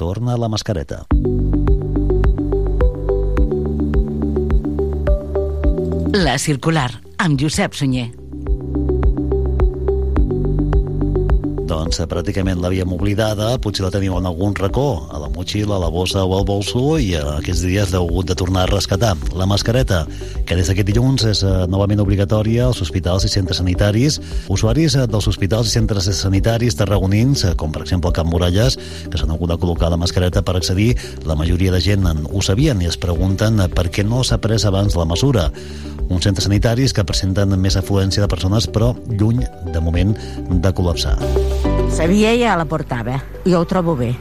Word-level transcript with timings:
torna 0.00 0.34
la 0.40 0.48
mascareta. 0.48 1.02
La 6.16 6.38
Circular, 6.38 6.88
amb 7.20 7.36
Josep 7.36 7.76
Sunyer. 7.76 8.06
Doncs 11.68 12.00
eh, 12.00 12.06
pràcticament 12.08 12.64
l'havíem 12.64 12.96
oblidada, 12.96 13.50
potser 13.60 13.84
la 13.84 13.92
teniu 13.92 14.16
en 14.16 14.30
algun 14.30 14.56
racó, 14.56 14.88
motxilla, 15.40 15.78
la 15.80 15.88
bossa 15.90 16.22
o 16.24 16.36
al 16.36 16.44
bolso, 16.44 16.98
i 17.00 17.14
eh, 17.16 17.22
aquests 17.40 17.62
dies 17.64 17.92
heu 17.96 18.06
hagut 18.06 18.28
de 18.30 18.36
tornar 18.36 18.66
a 18.66 18.70
rescatar. 18.70 19.14
La 19.36 19.46
mascareta, 19.48 20.04
que 20.46 20.56
des 20.58 20.68
d'aquest 20.68 20.86
dilluns 20.90 21.24
és 21.30 21.42
eh, 21.46 21.52
novament 21.70 22.02
obligatòria 22.04 22.66
als 22.68 22.80
hospitals 22.84 23.24
i 23.24 23.32
centres 23.32 23.60
sanitaris. 23.62 24.20
Usuaris 24.52 24.96
eh, 25.00 25.06
dels 25.10 25.28
hospitals 25.30 25.70
i 25.70 25.74
centres 25.78 26.08
sanitaris 26.20 26.76
tarragonins, 26.78 27.46
com 27.56 27.72
per 27.72 27.82
exemple 27.86 28.12
el 28.12 28.16
Camp 28.20 28.28
Muralles, 28.30 28.76
que 29.10 29.16
s'han 29.20 29.32
hagut 29.34 29.50
de 29.54 29.58
col·locar 29.62 29.90
la 29.90 29.98
mascareta 30.00 30.42
per 30.44 30.56
accedir, 30.60 30.92
la 31.26 31.34
majoria 31.38 31.72
de 31.72 31.80
gent 31.80 32.06
en- 32.06 32.26
ho 32.30 32.42
sabien 32.44 32.80
i 32.84 32.86
es 32.90 32.98
pregunten 33.00 33.58
per 33.74 33.88
què 33.90 34.04
no 34.06 34.22
s'ha 34.24 34.38
pres 34.44 34.66
abans 34.68 34.96
la 34.98 35.08
mesura. 35.08 35.48
Uns 36.10 36.24
centres 36.26 36.44
sanitaris 36.48 36.92
que 36.92 37.04
presenten 37.06 37.54
més 37.62 37.76
afluència 37.78 38.20
de 38.24 38.28
persones, 38.28 38.66
però 38.68 38.92
lluny, 39.08 39.44
de 39.72 39.80
moment, 39.80 40.12
de 40.50 40.72
col·lapsar. 40.74 41.16
Sabia 41.90 42.34
ja 42.38 42.56
la 42.58 42.66
portava. 42.66 43.20
Jo 43.46 43.62
ho 43.62 43.66
trobo 43.70 43.96
bé. 43.98 44.12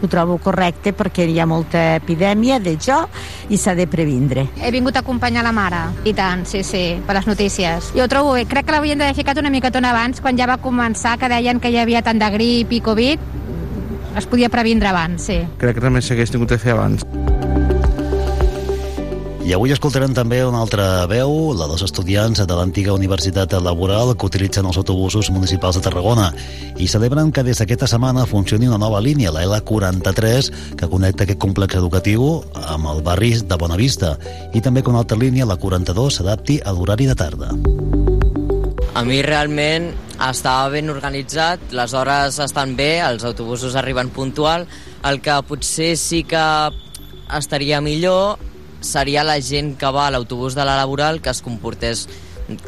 Ho 0.00 0.08
trobo 0.08 0.38
correcte 0.40 0.94
perquè 0.96 1.26
hi 1.28 1.38
ha 1.40 1.46
molta 1.46 1.96
epidèmia 1.98 2.58
de 2.60 2.76
jo 2.80 2.96
i 3.48 3.58
s'ha 3.60 3.74
de 3.76 3.86
previndre. 3.90 4.46
He 4.60 4.72
vingut 4.72 4.96
a 4.96 5.04
acompanyar 5.04 5.44
la 5.44 5.52
mare. 5.52 5.82
I 6.04 6.14
tant, 6.16 6.46
sí, 6.48 6.62
sí, 6.64 6.84
per 7.06 7.18
les 7.18 7.28
notícies. 7.28 7.92
Jo 7.96 8.06
ho 8.06 8.08
trobo 8.08 8.32
bé. 8.38 8.46
Crec 8.50 8.66
que 8.66 8.76
l'havien 8.76 9.00
d'haver 9.00 9.18
ficat 9.18 9.40
una 9.42 9.52
micatona 9.52 9.92
abans, 9.92 10.22
quan 10.24 10.38
ja 10.38 10.48
va 10.48 10.60
començar, 10.62 11.18
que 11.20 11.28
deien 11.28 11.60
que 11.60 11.70
hi 11.72 11.78
havia 11.82 12.02
tant 12.02 12.18
de 12.20 12.30
grip 12.36 12.72
i 12.72 12.80
Covid. 12.80 13.28
Es 14.16 14.26
podia 14.26 14.48
previndre 14.50 14.90
abans, 14.90 15.28
sí. 15.30 15.42
Crec 15.60 15.78
que 15.78 15.84
també 15.84 16.02
s'hagués 16.02 16.32
tingut 16.32 16.50
de 16.50 16.58
fer 16.58 16.74
abans. 16.74 17.06
I 19.50 19.54
avui 19.56 19.72
escoltarem 19.74 20.12
també 20.14 20.36
una 20.46 20.60
altra 20.62 21.08
veu, 21.10 21.50
la 21.58 21.66
dels 21.66 21.82
estudiants 21.82 22.38
de 22.38 22.54
l'antiga 22.54 22.92
Universitat 22.94 23.56
Laboral 23.58 24.12
que 24.14 24.28
utilitzen 24.28 24.68
els 24.70 24.76
autobusos 24.78 25.26
municipals 25.34 25.74
de 25.74 25.80
Tarragona 25.82 26.28
i 26.78 26.86
celebren 26.86 27.32
que 27.34 27.42
des 27.42 27.58
d'aquesta 27.58 27.88
setmana 27.90 28.28
funcioni 28.30 28.68
una 28.68 28.78
nova 28.78 29.00
línia, 29.02 29.32
la 29.34 29.42
L43, 29.42 30.76
que 30.78 30.88
connecta 30.92 31.26
aquest 31.26 31.40
complex 31.42 31.80
educatiu 31.80 32.28
amb 32.62 32.92
el 32.92 33.02
barri 33.02 33.32
de 33.42 33.58
Bonavista 33.58 34.12
i 34.54 34.62
també 34.62 34.84
que 34.84 34.92
una 34.94 35.00
altra 35.02 35.18
línia, 35.18 35.48
la 35.50 35.56
42, 35.58 36.20
s'adapti 36.20 36.60
a 36.62 36.70
l'horari 36.70 37.08
de 37.10 37.16
tarda. 37.18 37.50
A 38.94 39.02
mi 39.02 39.18
realment 39.26 39.88
estava 40.28 40.68
ben 40.70 40.94
organitzat, 40.94 41.72
les 41.74 41.96
hores 41.98 42.38
estan 42.38 42.76
bé, 42.78 43.00
els 43.02 43.26
autobusos 43.26 43.74
arriben 43.74 44.14
puntual, 44.14 44.68
el 45.10 45.18
que 45.18 45.40
potser 45.50 45.96
sí 45.98 46.22
que 46.22 46.44
estaria 47.34 47.82
millor 47.82 48.38
seria 48.80 49.24
la 49.24 49.40
gent 49.40 49.76
que 49.78 49.92
va 49.92 50.08
a 50.08 50.10
l'autobús 50.14 50.56
de 50.56 50.64
la 50.64 50.76
laboral 50.76 51.20
que 51.20 51.30
es 51.30 51.42
comportés 51.42 52.08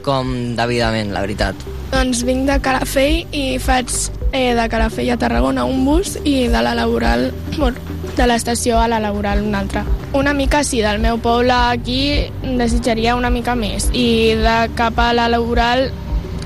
com 0.05 0.55
debidament, 0.56 1.10
la 1.12 1.22
veritat. 1.24 1.58
Doncs 1.92 2.22
vinc 2.27 2.46
de 2.46 2.58
Calafell 2.62 3.34
i 3.34 3.58
faig 3.62 3.91
eh, 4.30 4.52
de 4.55 4.68
Calafell 4.70 5.10
a 5.12 5.18
Tarragona 5.18 5.64
un 5.68 5.84
bus 5.86 6.16
i 6.24 6.46
de 6.52 6.62
la 6.62 6.77
laboral, 6.78 7.30
bueno, 7.58 7.80
de 8.16 8.28
l'estació 8.28 8.78
a 8.78 8.88
la 8.88 9.00
laboral 9.02 9.42
un 9.42 9.56
altre. 9.58 9.84
Una 10.12 10.34
mica 10.36 10.62
sí, 10.64 10.83
del 10.84 11.00
meu 11.00 11.18
poble 11.18 11.55
aquí 11.56 12.30
desitjaria 12.42 13.16
una 13.16 13.30
mica 13.30 13.56
més 13.56 13.88
i 13.92 14.34
de 14.38 14.56
cap 14.78 14.98
a 15.00 15.12
la 15.16 15.28
laboral 15.33 15.88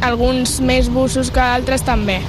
alguns 0.06 0.60
més 0.60 0.90
busos 0.92 1.32
que 1.32 1.42
altres 1.42 1.84
també. 1.84 2.20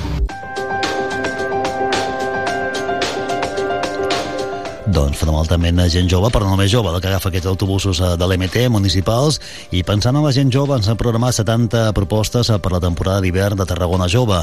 Doncs 4.98 5.20
fonamentalment 5.22 5.84
gent 5.94 6.08
jove, 6.10 6.32
però 6.34 6.48
no 6.48 6.56
només 6.56 6.72
jove, 6.74 6.90
la 6.90 6.98
que 6.98 7.12
agafa 7.12 7.30
aquests 7.30 7.46
autobusos 7.52 8.00
eh, 8.02 8.16
de 8.18 8.26
l'MT 8.26 8.64
municipals 8.74 9.38
i 9.70 9.84
pensant 9.86 10.18
en 10.18 10.26
la 10.26 10.32
gent 10.34 10.50
jove 10.50 10.74
ens 10.74 10.90
han 10.90 10.98
programat 10.98 11.38
70 11.38 11.92
propostes 11.94 12.50
eh, 12.50 12.58
per 12.58 12.74
la 12.74 12.82
temporada 12.82 13.22
d'hivern 13.22 13.62
de 13.62 13.70
Tarragona 13.70 14.10
Jove. 14.10 14.42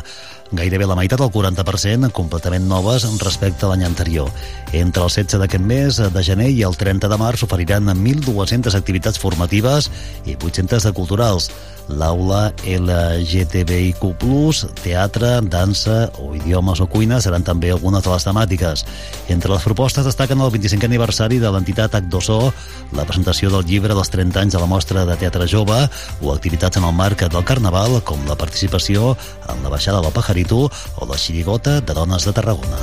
Gairebé 0.55 0.87
la 0.87 0.95
meitat, 0.95 1.19
el 1.25 1.33
40%, 1.35 2.13
completament 2.15 2.69
noves 2.71 3.09
respecte 3.25 3.67
a 3.67 3.73
l'any 3.73 3.83
anterior. 3.83 4.31
Entre 4.71 5.03
el 5.03 5.11
16 5.11 5.43
d'aquest 5.43 5.67
mes 5.67 5.99
de 5.99 6.23
gener 6.23 6.53
i 6.55 6.63
el 6.63 6.79
30 6.79 7.11
de 7.11 7.19
març 7.19 7.43
oferiran 7.43 7.91
1.200 7.91 8.79
activitats 8.79 9.19
formatives 9.19 9.91
i 10.23 10.39
800 10.39 10.87
de 10.87 10.95
culturals. 10.95 11.51
L'aula 11.89 12.55
LGTBIQ+, 12.65 14.15
teatre, 14.81 15.33
dansa 15.53 16.09
o 16.23 16.31
idiomes 16.33 16.81
o 16.81 16.87
cuina 16.89 17.21
seran 17.21 17.45
també 17.45 17.75
algunes 17.75 18.05
de 18.05 18.13
les 18.13 18.25
temàtiques. 18.25 18.87
Entre 19.29 19.53
les 19.53 19.67
propostes 19.67 20.07
destaquen 20.09 20.41
el 20.47 20.53
25è 20.55 20.89
aniversari 20.89 21.41
de 21.43 21.51
l'entitat 21.51 21.97
H2O, 21.99 22.53
la 22.97 23.07
presentació 23.09 23.51
del 23.53 23.67
llibre 23.69 23.97
dels 23.97 24.13
30 24.13 24.43
anys 24.45 24.57
de 24.57 24.63
la 24.63 24.69
mostra 24.71 25.05
de 25.09 25.17
teatre 25.21 25.49
jove 25.51 25.79
o 26.21 26.33
activitats 26.33 26.81
en 26.81 26.89
el 26.89 26.95
marc 26.95 27.27
del 27.27 27.45
Carnaval, 27.45 28.01
com 28.05 28.23
la 28.29 28.37
participació 28.37 29.17
en 29.49 29.63
la 29.65 29.73
baixada 29.73 30.03
del 30.05 30.13
Pajarito 30.13 30.67
o 30.69 31.09
la 31.11 31.19
xirigota 31.19 31.81
de 31.81 31.97
dones 31.97 32.25
de 32.25 32.33
Tarragona. 32.33 32.81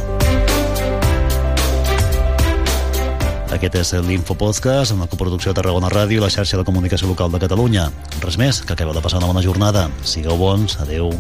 Aquest 3.52 3.76
és 3.76 3.92
l'Infopodcast, 4.08 4.96
una 4.96 5.10
coproducció 5.12 5.52
de 5.52 5.60
Tarragona 5.60 5.92
Ràdio 5.92 6.22
i 6.22 6.24
la 6.24 6.32
xarxa 6.32 6.62
de 6.62 6.66
comunicació 6.66 7.12
local 7.12 7.34
de 7.34 7.44
Catalunya. 7.44 7.90
Res 8.24 8.40
més, 8.40 8.64
que 8.64 8.74
acabeu 8.78 8.96
de 8.96 9.04
passar 9.04 9.20
una 9.20 9.30
bona 9.34 9.44
jornada. 9.44 9.90
Sigueu 10.08 10.40
bons, 10.40 10.80
adeu. 10.80 11.12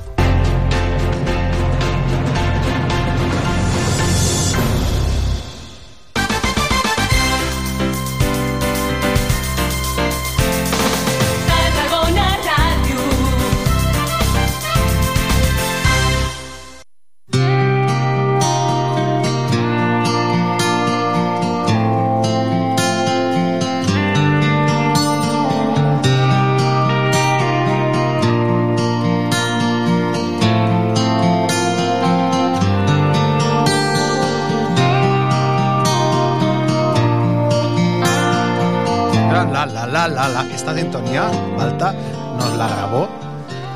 Nos 42.37 42.57
la 42.57 42.67
grabó 42.67 43.09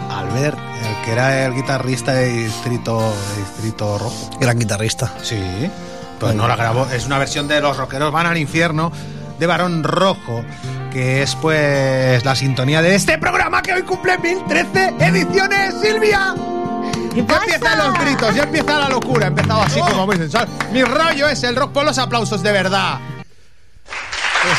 Albert, 0.10 0.58
el 0.58 1.06
que 1.06 1.12
era 1.12 1.46
el 1.46 1.54
guitarrista 1.54 2.14
de 2.14 2.28
Distrito, 2.28 3.00
de 3.00 3.42
Distrito 3.42 3.98
Rojo. 3.98 4.30
Gran 4.40 4.60
guitarrista. 4.60 5.12
Sí, 5.22 5.40
pues 6.20 6.36
no 6.36 6.48
la 6.48 6.56
grabó. 6.56 6.88
Es 6.88 7.06
una 7.06 7.18
versión 7.20 7.48
de 7.48 7.62
Los 7.62 7.78
Rockeros 7.78 8.12
Van 8.12 8.26
al 8.26 8.38
Infierno 8.38 8.92
de 9.40 9.48
Barón 9.48 9.84
Rojo, 9.84 10.44
que 10.92 11.22
es 11.22 11.36
pues 11.36 12.24
la 12.24 12.36
sintonía 12.36 12.82
de 12.82 12.96
este 12.96 13.18
programa 13.18 13.62
que 13.62 13.74
hoy 13.74 13.84
cumple 13.84 14.18
1013 14.18 14.96
ediciones, 15.00 15.76
Silvia. 15.82 16.36
Ya 17.16 17.38
empiezan 17.38 17.78
los 17.78 18.00
gritos, 18.00 18.36
ya 18.36 18.44
empieza 18.44 18.80
la 18.80 18.90
locura. 18.90 19.28
Empezado 19.28 19.62
así 19.62 19.80
como 19.80 20.06
muy 20.06 20.18
sensual. 20.18 20.48
Mi 20.72 20.84
rollo 20.84 21.28
es 21.30 21.44
el 21.44 21.56
rock 21.56 21.72
por 21.72 21.86
los 21.86 21.98
aplausos 21.98 22.44
de 22.44 22.52
verdad. 22.52 23.00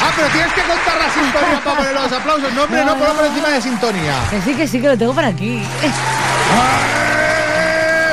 Ah, 0.03 0.13
pero 0.17 0.29
tienes 0.29 0.53
que 0.53 0.63
contar 0.63 0.97
la 0.99 1.11
sintonía 1.13 1.61
para 1.65 1.77
poner 1.77 1.95
los 1.95 2.13
aplausos. 2.13 2.53
No, 2.55 2.63
hombre, 2.65 2.85
no, 2.85 2.97
ponlo 2.97 3.15
por 3.15 3.25
encima 3.27 3.49
de 3.51 3.61
sintonía. 3.63 4.15
Que 4.31 4.41
sí, 4.43 4.55
que 4.55 4.67
sí, 4.69 4.81
que 4.81 4.89
lo 4.89 4.99
tengo 4.99 5.15
por 5.15 5.25
aquí. 5.25 5.63
¡Eh! 5.83 5.91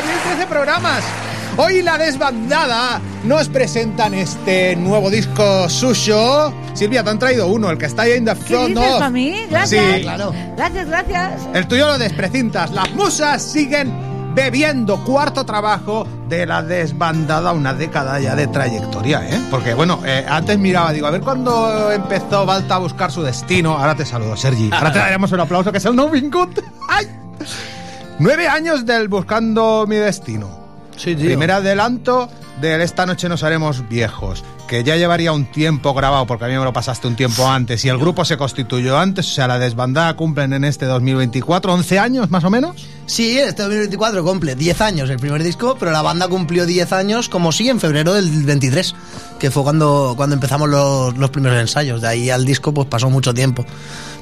1013 0.06 0.48
programas. 0.48 1.04
Hoy 1.56 1.84
la 1.84 1.98
desbandada 2.00 3.00
nos 3.24 3.48
presentan 3.48 4.14
este 4.16 4.76
nuevo 4.76 5.10
disco 5.12 5.70
suyo. 5.70 6.52
Silvia, 6.74 7.04
te 7.04 7.12
han 7.12 7.20
traído 7.20 7.46
uno, 7.48 7.70
el 7.70 7.78
que 7.78 7.86
está 7.86 8.04
ahí 8.04 8.14
en 8.14 8.26
the 8.26 8.34
¿Qué 8.34 8.42
front 8.42 8.70
dices 8.70 8.92
of. 8.92 8.98
para 8.98 9.10
mí? 9.12 9.46
Gracias. 9.52 9.96
Sí, 9.96 10.02
claro. 10.02 10.34
Gracias, 10.58 10.88
gracias. 10.88 11.32
El 11.54 11.68
tuyo 11.68 11.88
lo 11.88 11.98
desprecintas. 12.00 12.72
Las 12.72 12.90
musas 12.94 13.44
siguen 13.44 13.94
bebiendo 14.34 14.98
cuarto 15.04 15.46
trabajo 15.46 16.08
de 16.28 16.46
la 16.46 16.64
desbandada, 16.64 17.54
una 17.54 17.74
década 17.74 18.20
ya 18.20 18.36
de 18.36 18.48
trayectoria, 18.48 19.28
¿eh? 19.30 19.40
Porque 19.52 19.74
bueno, 19.74 20.02
eh, 20.06 20.26
antes 20.28 20.58
miraba, 20.58 20.92
digo, 20.92 21.08
a 21.08 21.12
ver 21.12 21.22
cuándo 21.22 21.92
empezó 21.92 22.46
Balta 22.46 22.76
a 22.76 22.80
buscar 22.80 23.12
su 23.12 23.22
destino. 23.22 23.78
Ahora 23.78 23.96
te 23.96 24.06
saludo, 24.06 24.36
Sergi. 24.36 24.70
Ahora 24.72 24.92
te 24.92 25.00
daremos 25.00 25.32
un 25.32 25.40
aplauso, 25.40 25.72
que 25.72 25.78
es 25.78 25.86
el 25.86 25.96
no 25.96 26.08
Good. 26.08 26.60
¡Ay! 26.90 27.08
Nueve 28.20 28.48
años 28.48 28.86
del 28.86 29.08
Buscando 29.08 29.86
mi 29.88 29.96
destino. 29.98 30.48
Sí, 30.96 31.16
tío. 31.16 31.26
Primer 31.26 31.52
adelanto 31.52 32.30
del 32.62 32.82
Esta 32.82 33.06
noche 33.06 33.28
nos 33.30 33.44
haremos 33.44 33.88
viejos. 33.90 34.44
Que 34.74 34.84
ya 34.84 34.96
llevaría 34.96 35.32
un 35.32 35.46
tiempo 35.46 35.94
grabado, 35.94 36.26
porque 36.26 36.46
a 36.46 36.48
mí 36.48 36.56
me 36.56 36.64
lo 36.64 36.74
pasaste 36.74 37.08
un 37.08 37.16
tiempo 37.16 37.48
antes, 37.48 37.86
y 37.86 37.90
el 37.90 38.00
grupo 38.00 38.26
se 38.26 38.38
constituyó 38.38 38.98
antes, 38.98 39.28
o 39.28 39.36
sea, 39.36 39.48
la 39.48 39.60
desbandada 39.60 40.16
cumplen 40.16 40.52
en 40.52 40.64
este 40.64 40.88
2024, 40.88 41.72
11 41.76 42.00
años 42.00 42.32
más 42.32 42.44
o 42.44 42.50
menos. 42.50 42.88
Sí, 43.06 43.38
este 43.38 43.62
2024 43.62 44.24
cumple 44.24 44.56
10 44.56 44.82
años 44.82 45.12
el 45.12 45.18
primer 45.18 45.44
disco, 45.44 45.78
pero 45.80 45.92
la 45.92 46.02
banda 46.02 46.28
cumplió 46.28 46.66
10 46.66 46.92
años, 46.92 47.30
como 47.30 47.52
sí, 47.52 47.70
en 47.70 47.80
febrero 47.80 48.16
del 48.16 48.32
23, 48.32 48.96
que 49.38 49.52
fue 49.52 49.62
cuando, 49.62 50.16
cuando 50.18 50.34
empezamos 50.34 50.68
los, 50.68 51.16
los 51.20 51.30
primeros 51.30 51.60
ensayos. 51.60 52.02
De 52.02 52.08
ahí 52.08 52.32
al 52.32 52.44
disco 52.44 52.74
pues 52.74 52.88
pasó 52.88 53.12
mucho 53.12 53.32
tiempo. 53.32 53.64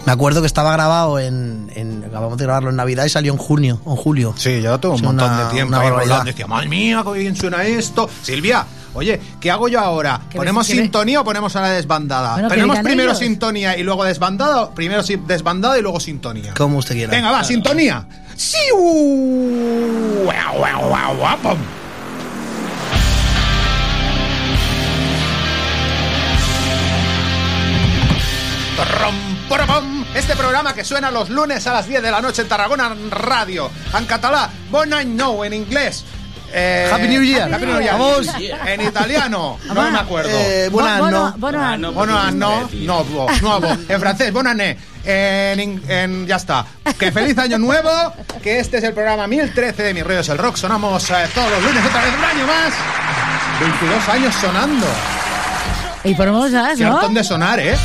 Me 0.05 0.11
acuerdo 0.11 0.41
que 0.41 0.47
estaba 0.47 0.71
grabado 0.73 1.19
en, 1.19 1.71
en- 1.75 2.03
Acabamos 2.05 2.37
de 2.37 2.43
grabarlo 2.45 2.69
en 2.71 2.75
Navidad 2.75 3.05
y 3.05 3.09
salió 3.09 3.31
en 3.31 3.37
junio, 3.37 3.79
en 3.85 3.95
julio. 3.95 4.33
Sí, 4.37 4.61
yo 4.61 4.77
tuve 4.79 4.95
un 4.95 5.01
montón 5.01 5.31
una- 5.31 5.45
de 5.45 5.51
tiempo 5.53 5.75
ahí 5.77 5.89
rolando. 5.89 6.25
Decía, 6.25 6.47
madre 6.47 6.67
mía, 6.67 7.03
qué 7.05 7.19
bien 7.19 7.35
suena 7.35 7.63
esto. 7.63 8.09
Silvia, 8.21 8.65
oye, 8.93 9.21
¿qué 9.39 9.49
hago 9.51 9.67
yo 9.69 9.79
ahora? 9.79 10.19
¿Ponemos 10.35 10.67
ves- 10.67 10.75
sintonía 10.77 11.21
o 11.21 11.23
ponemos 11.23 11.55
a 11.55 11.61
la 11.61 11.69
desbandada? 11.69 12.33
Bueno, 12.33 12.49
¿Ponemos 12.49 12.79
primero 12.79 13.03
ellos. 13.11 13.19
sintonía 13.19 13.77
y 13.77 13.83
luego 13.83 14.03
desbandada? 14.03 14.61
o 14.63 14.71
Primero 14.71 15.03
desbandada 15.03 15.77
y 15.77 15.81
luego 15.83 15.99
sintonía. 15.99 16.53
Como 16.55 16.79
usted 16.79 16.95
quiera. 16.95 17.11
Venga, 17.11 17.31
va, 17.31 17.43
sintonía. 17.43 18.05
Sí, 18.35 18.57
uh, 18.75 20.29
Este 30.15 30.33
programa 30.37 30.73
que 30.73 30.85
suena 30.85 31.11
los 31.11 31.29
lunes 31.29 31.67
a 31.67 31.73
las 31.73 31.85
10 31.85 32.01
de 32.01 32.09
la 32.09 32.21
noche 32.21 32.41
en 32.41 32.47
Tarragona 32.47 32.95
Radio. 33.09 33.69
En 33.97 34.05
catalá, 34.05 34.49
Bon 34.69 34.91
Any 34.93 35.13
Nou 35.13 35.43
en 35.43 35.51
inglés. 35.53 36.05
Eh, 36.53 36.89
Happy 36.89 37.09
New 37.09 37.21
Year. 37.21 37.53
Happy 37.53 37.65
New 37.65 37.81
Year. 37.81 37.91
Vamos. 37.97 38.27
En 38.65 38.79
italiano, 38.81 39.57
no 39.65 39.91
me 39.91 39.99
acuerdo. 39.99 40.29
Eh, 40.33 40.69
buenas 40.71 40.99
Bono- 40.99 41.11
no. 41.11 41.33
Bono- 41.37 41.59
Ah, 41.61 41.77
Bueno, 41.91 42.17
ah, 42.17 42.31
no, 42.31 42.69
nuevo, 42.71 43.27
nuevo. 43.41 43.77
En 43.89 43.99
francés, 43.99 44.31
bon 44.31 44.47
année. 44.47 44.77
En, 45.03 46.25
ya 46.25 46.37
está. 46.37 46.65
Que 46.97 47.11
feliz 47.11 47.37
año 47.37 47.57
nuevo. 47.57 47.89
Que 48.41 48.59
este 48.59 48.77
es 48.77 48.85
el 48.85 48.93
programa 48.93 49.27
1013 49.27 49.83
de 49.83 49.93
Mi 49.93 50.01
Rollo 50.01 50.21
es 50.21 50.29
el 50.29 50.37
Rock. 50.37 50.55
Sonamos 50.55 51.09
eh, 51.09 51.27
todos 51.35 51.51
los 51.51 51.61
lunes 51.61 51.85
otra 51.85 52.01
vez 52.05 52.13
un 52.17 52.23
año 52.23 52.47
más. 52.47 52.73
22 53.59 54.09
años 54.09 54.33
sonando. 54.35 54.87
Y 56.05 56.15
por 56.15 56.31
mosas, 56.31 56.77
Qué 56.77 56.85
¿no? 56.85 56.95
hartón 56.95 57.13
de 57.13 57.23
sonar, 57.25 57.59
¿eh? 57.59 57.75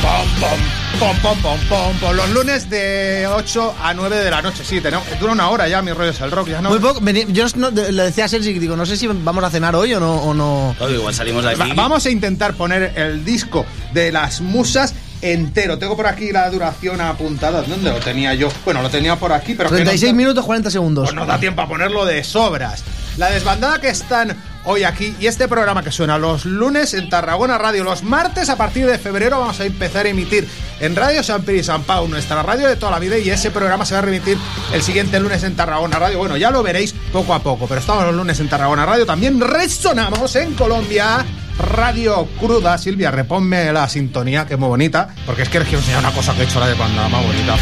Pom, 0.00 0.26
pom, 0.40 0.58
pom, 0.98 1.16
pom, 1.22 1.36
pom, 1.42 1.58
pom, 1.68 1.96
pom. 1.98 2.16
Los 2.16 2.30
lunes 2.30 2.70
de 2.70 3.26
8 3.28 3.74
a 3.82 3.92
9 3.94 4.16
de 4.16 4.30
la 4.30 4.40
noche. 4.42 4.64
Sí, 4.64 4.80
tenemos, 4.80 5.04
dura 5.20 5.32
una 5.32 5.48
hora 5.50 5.68
ya 5.68 5.82
Mi 5.82 5.92
Rollo 5.92 6.10
es 6.10 6.20
el 6.20 6.30
Rock. 6.30 6.48
Ya 6.48 6.60
no, 6.62 6.70
Muy 6.70 6.78
poco. 6.78 7.00
veni- 7.00 7.26
Yo 7.32 7.44
no- 7.56 7.70
le 7.70 8.02
decía 8.02 8.24
a 8.24 8.28
Sergi, 8.28 8.58
digo, 8.58 8.74
no 8.76 8.86
sé 8.86 8.96
si 8.96 9.06
vamos 9.06 9.44
a 9.44 9.50
cenar 9.50 9.76
hoy 9.76 9.92
o 9.94 10.00
no. 10.00 10.14
O 10.16 10.34
no. 10.34 10.74
Claro, 10.78 10.92
igual 10.94 11.14
salimos 11.14 11.44
de 11.44 11.50
aquí. 11.50 11.60
Va- 11.60 11.74
vamos 11.74 12.06
a 12.06 12.10
intentar 12.10 12.54
poner 12.54 12.92
el 12.96 13.24
disco 13.24 13.66
de 13.92 14.10
las 14.12 14.40
musas 14.40 14.94
entero. 15.20 15.78
Tengo 15.78 15.94
por 15.96 16.06
aquí 16.06 16.32
la 16.32 16.48
duración 16.50 17.00
apuntada. 17.00 17.62
¿Dónde 17.62 17.90
lo 17.90 17.98
tenía 17.98 18.34
yo? 18.34 18.48
Bueno, 18.64 18.82
lo 18.82 18.88
tenía 18.90 19.16
por 19.16 19.32
aquí, 19.32 19.54
pero 19.54 19.68
que 19.68 19.74
no 19.74 19.76
36 19.84 20.14
minutos 20.14 20.44
40 20.44 20.70
segundos. 20.70 21.04
Pues 21.04 21.14
nos 21.14 21.26
da 21.28 21.38
tiempo 21.38 21.62
a 21.62 21.68
ponerlo 21.68 22.04
de 22.04 22.24
sobras. 22.24 22.82
La 23.18 23.30
desbandada 23.30 23.80
que 23.80 23.88
están 23.90 24.36
hoy 24.64 24.84
aquí 24.84 25.14
y 25.18 25.26
este 25.26 25.48
programa 25.48 25.82
que 25.82 25.90
suena 25.90 26.18
los 26.18 26.44
lunes 26.44 26.94
en 26.94 27.08
Tarragona 27.08 27.58
Radio, 27.58 27.84
los 27.84 28.02
martes 28.02 28.48
a 28.48 28.56
partir 28.56 28.86
de 28.86 28.98
febrero 28.98 29.40
vamos 29.40 29.60
a 29.60 29.64
empezar 29.64 30.06
a 30.06 30.10
emitir 30.10 30.46
en 30.80 30.96
Radio 30.96 31.22
San 31.22 31.42
Piri 31.42 31.60
y 31.60 31.62
San 31.62 31.82
Pau, 31.82 32.08
nuestra 32.08 32.42
radio 32.42 32.68
de 32.68 32.76
toda 32.76 32.92
la 32.92 32.98
vida 32.98 33.18
y 33.18 33.30
ese 33.30 33.50
programa 33.50 33.84
se 33.84 33.94
va 33.94 33.98
a 33.98 34.02
remitir 34.02 34.38
el 34.72 34.82
siguiente 34.82 35.18
lunes 35.20 35.42
en 35.42 35.56
Tarragona 35.56 35.98
Radio. 35.98 36.18
Bueno, 36.18 36.36
ya 36.36 36.50
lo 36.50 36.62
veréis 36.62 36.94
poco 37.12 37.34
a 37.34 37.42
poco, 37.42 37.66
pero 37.66 37.80
estamos 37.80 38.04
los 38.04 38.14
lunes 38.14 38.38
en 38.40 38.48
Tarragona 38.48 38.86
Radio. 38.86 39.06
También 39.06 39.40
resonamos 39.40 40.34
en 40.36 40.54
Colombia. 40.54 41.24
Radio 41.58 42.26
Cruda, 42.40 42.78
Silvia, 42.78 43.10
reponme 43.10 43.72
la 43.72 43.86
sintonía, 43.86 44.46
que 44.46 44.54
es 44.54 44.60
muy 44.60 44.70
bonita, 44.70 45.14
porque 45.26 45.42
es 45.42 45.48
que 45.50 45.58
les 45.58 45.68
quiero 45.68 45.82
una 45.98 46.10
cosa 46.10 46.34
que 46.34 46.40
he 46.40 46.44
hecho 46.44 46.58
la 46.58 46.66
de 46.66 46.74
banda 46.74 47.08
más 47.08 47.24
bonita. 47.24 47.56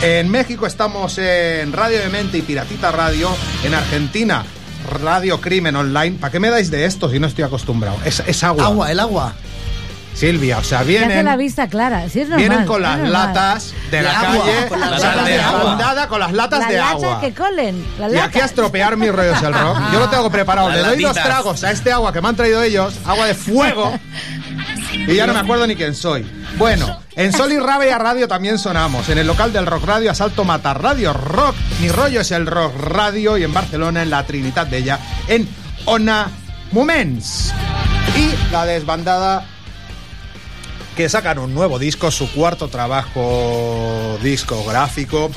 En 0.00 0.30
México 0.30 0.66
estamos 0.66 1.18
en 1.18 1.72
Radio 1.72 1.98
de 1.98 2.08
Mente 2.08 2.38
y 2.38 2.42
Piratita 2.42 2.92
Radio. 2.92 3.28
En 3.64 3.74
Argentina, 3.74 4.44
Radio 4.90 5.40
Crimen 5.40 5.76
Online. 5.76 6.16
¿Para 6.18 6.30
qué 6.32 6.40
me 6.40 6.50
dais 6.50 6.70
de 6.70 6.84
esto 6.84 7.10
si 7.10 7.18
no 7.18 7.26
estoy 7.26 7.44
acostumbrado? 7.44 7.96
Es, 8.04 8.22
es 8.26 8.42
agua. 8.44 8.64
Agua, 8.66 8.90
el 8.90 9.00
agua. 9.00 9.34
Silvia, 10.14 10.58
o 10.58 10.64
sea, 10.64 10.78
Te 10.78 10.82
hace 10.98 11.06
vienen, 11.06 11.24
la 11.26 11.36
vista 11.36 11.68
clara. 11.68 12.08
Sí, 12.08 12.22
es 12.22 12.28
normal, 12.28 12.48
vienen 12.48 12.66
con 12.66 12.82
las 12.82 12.98
normal. 12.98 13.12
latas 13.12 13.72
de, 13.92 14.02
la 14.02 14.18
agua, 14.18 14.44
calle, 14.44 14.66
con 14.68 14.80
las 14.80 14.90
la 14.90 14.98
latas 14.98 15.26
de 15.26 15.40
agua. 15.40 16.08
con 16.08 16.20
las 16.20 16.32
latas 16.32 16.58
Las 16.58 16.68
de 16.70 16.78
agua. 16.80 17.20
que 17.20 17.34
colen. 17.34 17.86
Las 18.00 18.12
Y 18.12 18.16
aquí 18.16 18.40
a 18.40 18.44
estropear 18.46 18.96
mis 18.96 19.12
rollos 19.12 19.40
el 19.40 19.54
rock. 19.54 19.78
Yo 19.92 19.98
lo 20.00 20.08
tengo 20.08 20.28
preparado. 20.28 20.70
Le 20.70 20.80
doy 20.80 21.00
dos 21.02 21.14
tragos 21.14 21.62
a 21.62 21.70
este 21.70 21.92
agua 21.92 22.12
que 22.12 22.20
me 22.20 22.28
han 22.28 22.34
traído 22.34 22.60
ellos, 22.64 22.94
agua 23.06 23.26
de 23.26 23.34
fuego. 23.34 23.92
Y 24.92 25.14
ya 25.14 25.26
no 25.26 25.34
me 25.34 25.40
acuerdo 25.40 25.66
ni 25.66 25.76
quién 25.76 25.94
soy. 25.94 26.26
Bueno, 26.56 27.00
en 27.14 27.32
Sol 27.32 27.52
y 27.52 27.58
Rabia 27.58 27.98
Radio 27.98 28.28
también 28.28 28.58
sonamos. 28.58 29.08
En 29.08 29.18
el 29.18 29.26
local 29.26 29.52
del 29.52 29.66
Rock 29.66 29.84
Radio, 29.84 30.10
Asalto 30.10 30.44
Matar 30.44 30.82
Radio 30.82 31.12
Rock. 31.12 31.54
Mi 31.80 31.88
rollo 31.88 32.20
es 32.20 32.30
el 32.30 32.46
Rock 32.46 32.74
Radio. 32.80 33.36
Y 33.36 33.44
en 33.44 33.52
Barcelona, 33.52 34.02
en 34.02 34.10
la 34.10 34.24
Trinitat 34.26 34.70
Bella, 34.70 34.98
en 35.26 35.48
Ona 35.84 36.28
Moments. 36.72 37.52
Y 38.16 38.52
la 38.52 38.64
desbandada 38.64 39.44
que 40.96 41.08
sacan 41.08 41.38
un 41.38 41.54
nuevo 41.54 41.78
disco, 41.78 42.10
su 42.10 42.30
cuarto 42.32 42.68
trabajo 42.68 44.18
discográfico. 44.22 45.30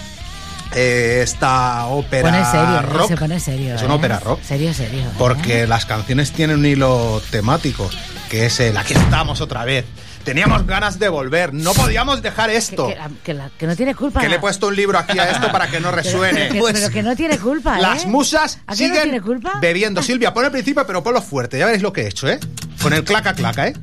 Eh, 0.74 1.20
esta 1.22 1.86
ópera 1.88 2.32
Pone 2.32 2.46
serio, 2.46 2.80
¿eh? 2.80 2.82
rock. 2.82 3.08
se 3.10 3.18
pone 3.18 3.40
serio. 3.40 3.76
Es 3.76 3.82
¿eh? 3.82 3.86
una 3.86 3.96
ópera 3.96 4.20
rock. 4.20 4.42
Serio, 4.42 4.74
serio. 4.74 5.02
¿eh? 5.02 5.10
Porque 5.18 5.68
las 5.68 5.86
canciones 5.86 6.32
tienen 6.32 6.60
un 6.60 6.66
hilo 6.66 7.22
temático, 7.30 7.90
que 8.32 8.46
es 8.46 8.62
el 8.62 8.78
aquí 8.78 8.94
estamos 8.94 9.42
otra 9.42 9.66
vez. 9.66 9.84
Teníamos 10.24 10.66
ganas 10.66 10.98
de 11.00 11.10
volver, 11.10 11.54
no 11.54 11.74
podíamos 11.74 12.22
dejar 12.22 12.50
esto. 12.50 12.88
que- 12.88 12.98
que 13.26 13.34
la- 13.34 13.50
que 13.58 13.68
no 13.68 13.76
tiene 13.76 13.94
culpa. 13.94 14.22
Que 14.22 14.30
le 14.30 14.38
he 14.38 14.40
puesto 14.40 14.68
un 14.68 14.76
libro 14.78 14.98
aquí 14.98 15.20
a 15.20 15.30
esto 15.32 15.52
para 15.52 15.68
que 15.70 15.82
no 15.82 15.92
resuene. 15.92 16.40
Pero, 16.44 16.54
que, 16.54 16.60
Pues, 16.62 16.74
pero 16.80 16.90
que 16.94 17.04
no 17.04 17.14
tiene 17.18 17.38
culpa, 17.38 17.78
¿eh? 17.78 17.82
las 17.82 18.06
musas 18.06 18.60
¿A 18.68 18.74
qué 18.74 18.88
no 18.88 18.94
siguen 18.94 19.04
tiene 19.04 19.22
culpa? 19.22 19.60
bebiendo. 19.60 20.02
Silvia, 20.02 20.34
pon 20.34 20.46
el 20.46 20.52
principio, 20.52 20.88
pero 20.88 21.04
ponlo 21.04 21.22
fuerte. 21.22 21.60
Ya 21.60 21.66
veréis 21.66 21.84
lo 21.84 21.92
que 21.92 22.04
he 22.04 22.08
hecho, 22.08 22.30
¿eh? 22.30 22.40
Con 22.82 22.94
el 22.94 23.04
claca 23.04 23.34
claca, 23.34 23.68
¿eh? 23.68 23.74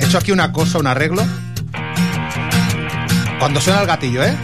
He 0.00 0.04
hecho 0.06 0.16
aquí 0.16 0.32
una 0.32 0.50
cosa, 0.52 0.78
un 0.78 0.86
arreglo. 0.86 1.22
Cuando 3.38 3.60
suena 3.60 3.82
el 3.82 3.86
gatillo, 3.86 4.24
¿eh? 4.24 4.34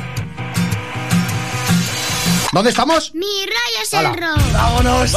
¿Dónde 2.52 2.68
estamos? 2.68 3.14
Mi 3.14 3.20
rollo 3.46 3.82
es 3.82 3.92
el 3.94 4.04
rock. 4.04 4.52
¡Vámonos! 4.52 5.12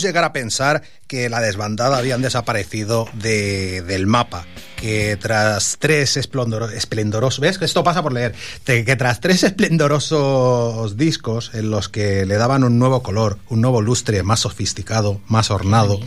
Llegar 0.00 0.24
a 0.24 0.32
pensar 0.32 0.82
que 1.06 1.28
la 1.28 1.40
desbandada 1.40 1.98
habían 1.98 2.22
desaparecido 2.22 3.06
de- 3.12 3.82
del 3.82 4.06
mapa, 4.06 4.46
que 4.76 5.18
tras 5.20 5.76
tres 5.78 6.16
esplendoro- 6.16 6.70
esplendorosos, 6.70 7.40
¿ves? 7.40 7.60
Esto 7.60 7.84
pasa 7.84 8.02
por 8.02 8.12
leer, 8.14 8.34
que 8.64 8.96
tras 8.96 9.20
tres 9.20 9.42
esplendorosos 9.42 10.96
discos 10.96 11.50
en 11.54 11.70
los 11.70 11.88
que 11.88 12.26
le 12.26 12.36
daban 12.36 12.64
un 12.64 12.78
nuevo 12.78 13.02
color, 13.02 13.38
un 13.48 13.60
nuevo 13.60 13.80
lustre 13.82 14.22
más 14.22 14.40
sofisticado, 14.40 15.20
más 15.28 15.50
ornado, 15.50 16.00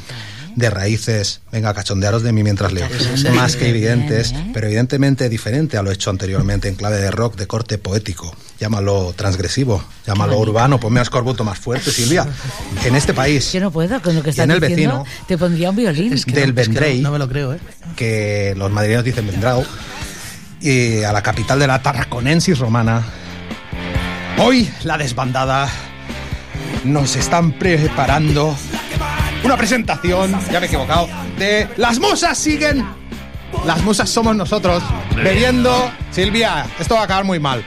de 0.55 0.69
raíces, 0.69 1.41
venga, 1.51 1.73
cachondearos 1.73 2.23
de 2.23 2.31
mí 2.31 2.41
mientras 2.43 2.71
leo, 2.71 2.87
más 3.35 3.55
que 3.57 3.69
evidentes, 3.69 4.33
pero 4.53 4.67
evidentemente 4.67 5.27
diferente 5.29 5.77
a 5.77 5.81
lo 5.83 5.91
hecho 5.91 6.09
anteriormente 6.09 6.69
en 6.69 6.75
clave 6.75 6.97
de 6.97 7.11
rock 7.11 7.35
de 7.35 7.45
corte 7.47 7.77
poético. 7.77 8.33
Llámalo 8.59 9.13
transgresivo, 9.17 9.83
llámalo 10.07 10.39
urbano, 10.39 10.79
ponme 10.79 11.01
a 11.01 11.03
escorbuto 11.03 11.43
más 11.43 11.59
fuerte, 11.59 11.91
Silvia. 11.91 12.25
En 12.85 12.95
este 12.95 13.13
país, 13.13 13.51
Yo 13.51 13.59
no 13.59 13.69
puedo 13.69 14.01
con 14.01 14.15
lo 14.15 14.23
que 14.23 14.29
Y 14.29 14.31
estás 14.31 14.45
en 14.45 14.51
el 14.51 14.61
diciendo. 14.61 14.99
vecino. 15.03 15.25
Te 15.27 15.37
pondría 15.37 15.69
un 15.71 15.75
violín. 15.75 16.15
del 16.27 16.53
Vendrell, 16.53 17.01
No 17.01 17.11
me 17.11 17.19
lo 17.19 17.27
creo, 17.27 17.53
¿eh? 17.53 17.59
que 17.97 18.53
los 18.55 18.71
madrileños 18.71 19.03
dicen 19.03 19.27
Vendrau, 19.27 19.65
y 20.61 21.03
a 21.03 21.11
la 21.11 21.21
capital 21.21 21.59
de 21.59 21.67
la 21.67 21.81
Tarraconensis 21.81 22.57
romana. 22.57 23.03
Hoy 24.37 24.69
la 24.83 24.97
desbandada 24.97 25.69
nos 26.85 27.15
están 27.17 27.51
preparando 27.59 28.55
una 29.45 29.57
presentación, 29.57 30.31
ya 30.51 30.59
me 30.59 30.65
he 30.65 30.67
equivocado, 30.67 31.07
de 31.37 31.67
Las 31.77 31.99
musas 31.99 32.37
siguen. 32.37 32.85
Las 33.65 33.81
musas 33.83 34.09
somos 34.09 34.35
nosotros, 34.35 34.83
bebiendo. 35.15 35.89
Silvia, 36.11 36.65
esto 36.79 36.95
va 36.95 37.01
a 37.01 37.03
acabar 37.05 37.23
muy 37.23 37.39
mal. 37.39 37.63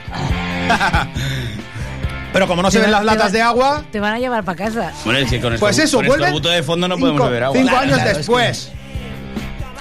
Pero 2.31 2.47
como 2.47 2.61
no 2.61 2.69
se 2.69 2.79
ven 2.79 2.91
las 2.91 3.03
latas 3.03 3.31
de 3.31 3.41
agua, 3.41 3.83
Te 3.91 3.99
van 3.99 4.13
a 4.13 4.19
llevar 4.19 4.43
para 4.43 4.57
casa. 4.65 4.93
Bueno, 5.03 5.19
es 5.19 5.29
que 5.29 5.41
con 5.41 5.57
pues 5.57 5.79
eso, 5.79 5.97
con 5.97 6.05
vuelve. 6.07 6.25
escorbuto 6.25 6.49
de 6.49 6.61
fondo 6.63 6.87
no 6.87 6.95
cinco- 6.95 7.07
podemos 7.07 7.27
beber 7.29 7.43
agua. 7.45 7.57
Cinco 7.57 7.69
Claro, 7.69 7.83
años 7.85 7.95
claro, 7.95 8.11
es 8.11 8.17
después. 8.17 8.71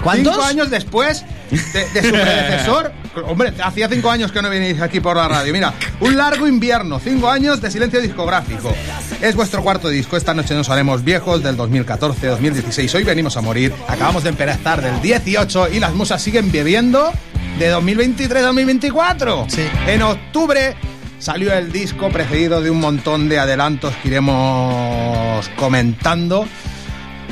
¿Cuántos? 0.03 0.35
Cinco 0.35 0.47
años 0.47 0.71
después 0.71 1.25
de, 1.51 1.89
de 1.89 2.03
su 2.03 2.11
predecesor. 2.11 2.93
Hombre, 3.27 3.53
hacía 3.63 3.89
cinco 3.89 4.11
años 4.11 4.33
que 4.33 4.43
no 4.43 4.51
venís 4.51 4.81
aquí 4.81 5.01
por 5.01 5.17
la 5.17 5.29
radio. 5.29 5.53
Mira, 5.53 5.73
un 6.01 6.17
largo 6.17 6.47
invierno, 6.47 7.01
cinco 7.01 7.29
años 7.29 7.61
de 7.61 7.71
silencio 7.71 8.01
discográfico. 8.01 8.73
Es 9.21 9.35
vuestro 9.35 9.63
cuarto 9.63 9.89
disco. 9.89 10.17
Esta 10.17 10.35
noche 10.35 10.55
nos 10.55 10.69
haremos 10.71 11.05
viejos 11.05 11.43
del 11.43 11.57
2014, 11.57 12.27
2016. 12.27 12.95
Hoy 12.95 13.05
venimos 13.05 13.37
a 13.37 13.41
morir. 13.41 13.73
Acabamos 13.89 14.23
de 14.23 14.31
empezar 14.31 14.83
del 14.83 15.01
18 15.01 15.69
y 15.73 15.81
las 15.81 15.95
musas 15.95 16.23
siguen 16.23 16.53
bebiendo 16.53 17.13
de 17.59 17.69
2023 17.69 18.43
2024. 18.43 19.47
Sí. 19.49 19.67
En 19.87 20.03
octubre 20.03 20.77
salió 21.19 21.53
el 21.53 21.73
disco 21.73 22.09
precedido 22.11 22.61
de 22.61 22.71
un 22.71 22.81
montón 22.81 23.29
de 23.29 23.39
adelantos 23.39 23.95
que 24.03 24.09
iremos 24.09 25.49
comentando. 25.57 26.47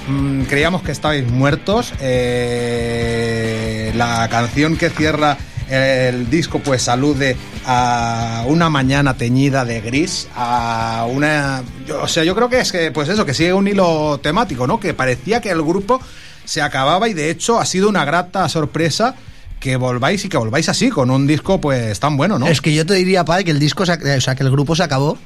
Mm, 0.08 0.42
creíamos 0.42 0.82
que 0.82 0.92
estabais 0.92 1.28
muertos. 1.30 1.92
Eh, 2.00 3.92
la 3.96 4.28
canción 4.28 4.76
que 4.76 4.90
cierra 4.90 5.36
el 5.68 6.30
disco 6.30 6.60
pues 6.60 6.88
alude 6.88 7.36
a 7.66 8.44
una 8.46 8.70
mañana 8.70 9.14
teñida 9.14 9.64
de 9.64 9.80
gris, 9.80 10.28
a 10.36 11.06
una... 11.10 11.64
yo- 11.88 12.02
o 12.02 12.08
sea, 12.08 12.22
yo 12.22 12.36
creo 12.36 12.48
que 12.48 12.60
es 12.60 12.70
que, 12.70 12.92
pues 12.92 13.08
eso, 13.08 13.26
que 13.26 13.34
sigue 13.34 13.52
un 13.52 13.66
hilo 13.66 14.20
temático, 14.22 14.66
¿no? 14.68 14.78
Que 14.78 14.94
parecía 14.94 15.40
que 15.40 15.50
el 15.50 15.62
grupo 15.62 16.00
se 16.44 16.62
acababa 16.62 17.08
y 17.08 17.14
de 17.14 17.30
hecho 17.30 17.58
ha 17.58 17.66
sido 17.66 17.88
una 17.88 18.04
grata 18.04 18.48
sorpresa 18.48 19.16
que 19.58 19.75
volváis 19.76 20.25
y 20.25 20.28
que 20.28 20.36
volváis 20.36 20.68
así, 20.68 20.88
con 20.90 21.10
un 21.10 21.26
disco 21.26 21.60
pues 21.60 21.98
tan 21.98 22.16
bueno, 22.16 22.38
¿no? 22.38 22.46
Es 22.46 22.60
que 22.60 22.72
yo 22.72 22.86
te 22.86 22.94
diría, 22.94 23.25
Pai, 23.25 23.42
que 23.42 23.50
el 23.50 23.58
disco, 23.58 23.84
se 23.84 23.94
ac- 23.94 24.18
o 24.18 24.20
sea, 24.20 24.36
que 24.36 24.44
el 24.44 24.50
grupo 24.52 24.76
se 24.76 24.84
acabó 24.84 25.18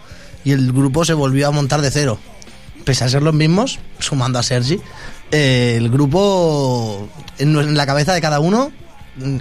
y 0.42 0.52
el 0.52 0.72
grupo 0.72 1.04
se 1.04 1.12
volvió 1.12 1.48
a 1.48 1.50
montar 1.50 1.82
de 1.82 1.90
cero. 1.90 2.18
Pese 2.84 3.04
a 3.04 3.08
ser 3.08 3.22
los 3.22 3.34
mismos, 3.34 3.78
sumando 3.98 4.38
a 4.38 4.42
Sergi, 4.42 4.80
eh, 5.30 5.74
el 5.76 5.90
grupo, 5.90 7.08
en, 7.38 7.76
la 7.76 7.86
cabeza 7.86 8.12
de 8.12 8.20
cada 8.20 8.40
uno, 8.40 8.72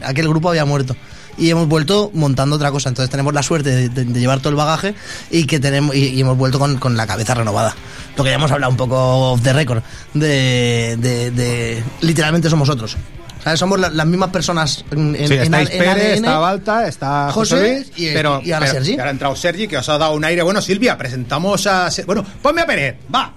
aquel 0.04 0.28
grupo 0.28 0.50
había 0.50 0.66
muerto. 0.66 0.96
Y 1.38 1.50
hemos 1.50 1.70
vuelto 1.70 2.12
montando 2.14 2.58
otra 2.58 2.70
cosa. 2.70 2.90
Entonces 2.90 3.10
tenemos 3.10 3.34
la 3.34 3.42
suerte 3.42 3.88
de, 3.88 4.06
llevar 4.20 4.40
todo 4.40 4.50
el 4.50 4.56
bagaje 4.56 4.94
y 5.32 5.46
que 5.46 5.60
tenemos 5.60 5.96
y, 5.96 6.20
hemos 6.20 6.38
vuelto 6.38 6.60
con, 6.60 6.78
con 6.78 6.98
la 6.98 7.08
cabeza 7.08 7.34
renovada. 7.34 7.76
Lo 8.18 8.24
que 8.26 8.30
ya 8.30 8.36
hemos 8.36 8.52
hablado 8.52 8.72
un 8.72 8.78
poco 8.78 9.32
off 9.32 9.42
the 9.42 9.54
record. 9.54 9.82
De- 10.14 10.98
de- 10.98 11.84
literalmente 12.02 12.50
somos 12.50 12.68
otros. 12.68 12.98
¿Sabes? 13.44 13.60
Somos 13.60 13.80
la- 13.80 13.90
las 13.90 14.06
mismas 14.06 14.30
personas 14.30 14.84
en, 14.92 15.16
Sí, 15.16 15.34
en 15.34 15.42
estáis 15.44 15.70
en 15.72 15.78
Pérez, 15.80 15.94
ADN. 15.96 16.14
está 16.16 16.38
Balta, 16.40 16.88
está 16.88 17.32
José, 17.32 17.56
José 17.56 17.74
Luis, 17.74 17.92
y- 17.96 18.14
pero, 18.14 18.42
y 18.44 18.52
ahora 18.52 18.66
pero- 18.68 18.80
Sergi. 18.80 18.92
y 18.92 19.00
ahora 19.00 19.08
ha 19.08 19.12
entrado 19.12 19.36
Sergi, 19.36 19.68
que 19.68 19.78
os 19.78 19.88
ha 19.90 19.98
dado 19.98 20.14
un 20.14 20.26
aire. 20.26 20.42
Bueno, 20.44 20.62
Silvia, 20.62 20.98
presentamos 20.98 21.66
a... 21.68 21.90
Bueno, 22.06 22.26
ponme 22.42 22.62
a 22.62 22.66
Pérez, 22.66 22.96
va. 23.14 23.34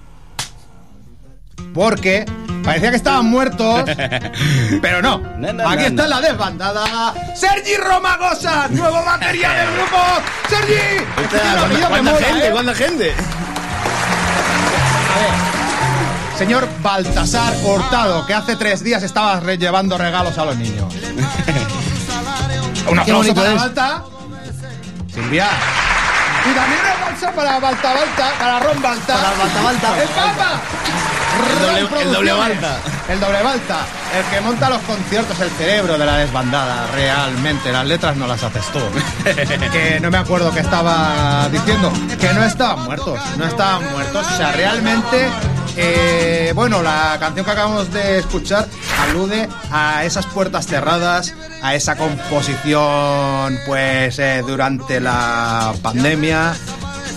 Porque 1.73 2.25
parecía 2.63 2.89
que 2.91 2.97
estaban 2.97 3.25
muertos, 3.25 3.83
pero 4.81 5.01
no. 5.01 5.19
No, 5.39 5.53
no, 5.53 5.67
Aquí 5.69 5.83
no, 5.83 5.87
está 5.87 6.03
no. 6.03 6.09
la 6.09 6.21
desbandada. 6.21 7.13
Sergi 7.35 7.75
Romagosa, 7.77 8.67
nuevo 8.69 9.03
batería 9.03 9.51
del 9.53 9.71
grupo. 9.73 9.97
Sergi. 10.49 11.03
¿Cuánta, 11.15 11.67
me 11.67 11.79
cuánta 11.79 12.11
mola, 12.11 12.25
gente? 12.25 12.47
¿eh? 12.47 12.51
¿Cuánta 12.51 12.73
gente? 12.75 13.13
Señor 16.37 16.67
Baltasar 16.81 17.53
Hurtado, 17.63 18.25
que 18.25 18.33
hace 18.33 18.55
tres 18.55 18.83
días 18.83 19.03
estaba 19.03 19.39
re- 19.39 19.57
llevando 19.57 19.97
regalos 19.97 20.37
a 20.37 20.45
los 20.45 20.57
niños. 20.57 20.93
Un 22.89 22.99
aplauso 22.99 23.33
para. 23.33 23.53
Balta. 23.53 24.03
Silvia. 25.13 25.47
Y 26.45 26.53
también 26.53 26.79
un 26.81 27.03
aplauso 27.03 27.35
para 27.35 27.59
Balta 27.59 27.93
Balta, 27.93 28.31
para 28.39 28.59
Ron 28.59 28.81
Balta. 28.81 29.15
Para 29.15 29.29
Balta 29.37 29.61
Balta. 29.61 30.01
¡El 30.01 30.07
Papa! 30.09 30.61
El 31.49 31.59
doble- 31.89 32.01
el 32.01 32.13
doble 32.13 32.31
Balta. 32.33 32.77
El 33.09 33.19
doble 33.19 33.41
Balta. 33.43 33.77
El 34.15 34.23
que 34.25 34.41
monta 34.41 34.69
los 34.69 34.81
conciertos, 34.81 35.39
el 35.39 35.49
cerebro 35.51 35.97
de 35.97 36.05
la 36.05 36.17
desbandada, 36.17 36.87
realmente. 36.93 37.71
Las 37.71 37.85
letras 37.85 38.15
no 38.17 38.27
las 38.27 38.43
haces 38.43 38.65
tú. 38.67 38.79
que 39.71 39.99
no 40.01 40.11
me 40.11 40.17
acuerdo 40.17 40.51
qué 40.53 40.59
estaba 40.59 41.47
diciendo. 41.49 41.91
Que 42.19 42.33
no 42.33 42.43
estaban 42.43 42.83
muertos. 42.83 43.19
No 43.37 43.45
estaban 43.45 43.89
muertos. 43.91 44.27
O 44.27 44.37
sea, 44.37 44.51
realmente. 44.51 45.29
eh, 45.75 46.51
bueno, 46.55 46.83
la 46.83 47.17
canción 47.19 47.45
que 47.45 47.51
acabamos 47.51 47.91
de 47.91 48.19
escuchar 48.19 48.67
alude 49.09 49.49
a 49.71 50.03
esas 50.03 50.25
puertas 50.27 50.67
cerradas, 50.67 51.33
a 51.63 51.73
esa 51.73 51.95
composición, 51.95 53.59
pues, 53.65 54.19
eh, 54.19 54.43
durante 54.45 54.99
la 54.99 55.73
pandemia. 55.81 56.32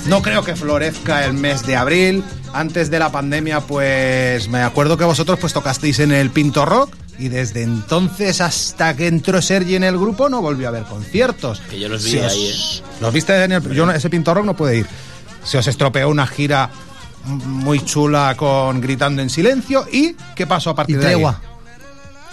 No 0.06 0.22
creo 0.22 0.44
que 0.44 0.54
florezca 0.56 1.24
el 1.24 1.32
mes 1.34 1.66
de 1.66 1.76
abril. 1.76 2.24
Antes 2.52 2.90
de 2.90 2.98
la 2.98 3.10
pandemia, 3.12 3.60
pues 3.60 4.48
me 4.48 4.62
acuerdo 4.62 4.96
que 4.96 5.04
vosotros 5.04 5.38
pues 5.38 5.52
tocasteis 5.52 5.98
en 5.98 6.12
el 6.12 6.30
Pinto 6.30 6.64
Rock 6.64 6.94
y 7.18 7.28
desde 7.28 7.62
entonces 7.62 8.40
hasta 8.40 8.94
que 8.96 9.08
entró 9.08 9.42
Sergi 9.42 9.74
en 9.76 9.84
el 9.84 9.98
grupo 9.98 10.28
no 10.28 10.40
volvió 10.40 10.66
a 10.66 10.70
haber 10.70 10.84
conciertos. 10.84 11.60
Que 11.68 11.78
yo 11.80 11.88
los 11.88 12.02
vi 12.04 12.10
Si 12.12 12.18
os- 12.18 12.32
ahí, 12.32 12.46
¿eh? 12.46 12.82
Los 13.00 13.12
viste 13.12 13.44
en 13.44 13.52
el 13.52 13.72
yo 13.74 13.84
no- 13.84 13.92
ese 13.92 14.08
Pinto 14.08 14.32
Rock 14.32 14.46
no 14.46 14.54
puede 14.56 14.78
ir. 14.78 14.86
Se 15.44 15.58
os 15.58 15.66
estropeó 15.66 16.08
una 16.08 16.26
gira 16.26 16.70
muy 17.26 17.84
chula 17.84 18.34
con 18.38 18.80
Gritando 18.80 19.20
en 19.22 19.28
Silencio 19.30 19.86
y 19.92 20.14
¿qué 20.34 20.46
pasó 20.46 20.70
a 20.70 20.72
Y 20.72 20.76
partir 20.76 20.98
de 21.00 21.06
ahí? 21.06 21.12
tregua. 21.14 21.40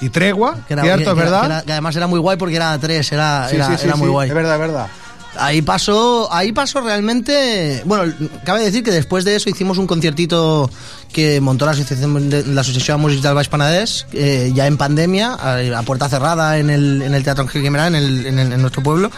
Y 0.01 0.09
tregua, 0.09 0.57
Que 0.67 0.73
era- 0.73 0.83
cierto, 0.83 1.15
que- 1.15 1.21
verdad. 1.21 1.39
que 1.41 1.45
era- 1.47 1.61
que 1.63 1.71
además 1.71 1.95
era 1.95 2.07
muy 2.07 2.19
guay 2.19 2.37
porque 2.37 2.55
era 2.55 2.77
tres, 2.77 3.11
era, 3.11 3.47
Sí, 3.49 3.55
era, 3.55 3.67
sí, 3.67 3.73
sí, 3.77 3.85
era 3.87 3.95
muy 3.95 4.07
sí, 4.07 4.11
guay. 4.11 4.29
Es 4.29 4.35
verdad, 4.35 4.53
es 4.55 4.59
verdad. 4.59 4.87
Ahí 5.35 5.61
pasó, 5.61 6.31
ahí 6.31 6.51
pasó 6.51 6.81
realmente. 6.81 7.81
Bueno, 7.85 8.13
cabe 8.45 8.63
decir 8.63 8.83
que 8.83 8.91
después 8.91 9.25
de 9.25 9.35
eso 9.35 9.49
hicimos 9.49 9.77
un 9.77 9.87
conciertito 9.87 10.69
que 11.11 11.41
montó 11.41 11.65
la 11.65 11.71
asociación 11.71 12.29
de, 12.29 12.45
la 12.45 12.61
asociación 12.61 12.99
Música 13.01 13.29
del 13.29 13.35
Baix 13.35 13.47
Panadés, 13.49 14.05
eh, 14.13 14.51
ya 14.53 14.67
en 14.67 14.77
pandemia, 14.77 15.33
a, 15.33 15.57
a 15.79 15.83
puerta 15.83 16.07
cerrada 16.09 16.57
en 16.59 16.69
el, 16.69 17.01
en 17.01 17.13
el 17.15 17.23
Teatro 17.23 17.43
Ángel 17.43 17.61
Guimerá, 17.63 17.87
en, 17.87 17.95
el- 17.95 18.25
en 18.27 18.61
nuestro 18.61 18.81
pueblo, 18.83 19.11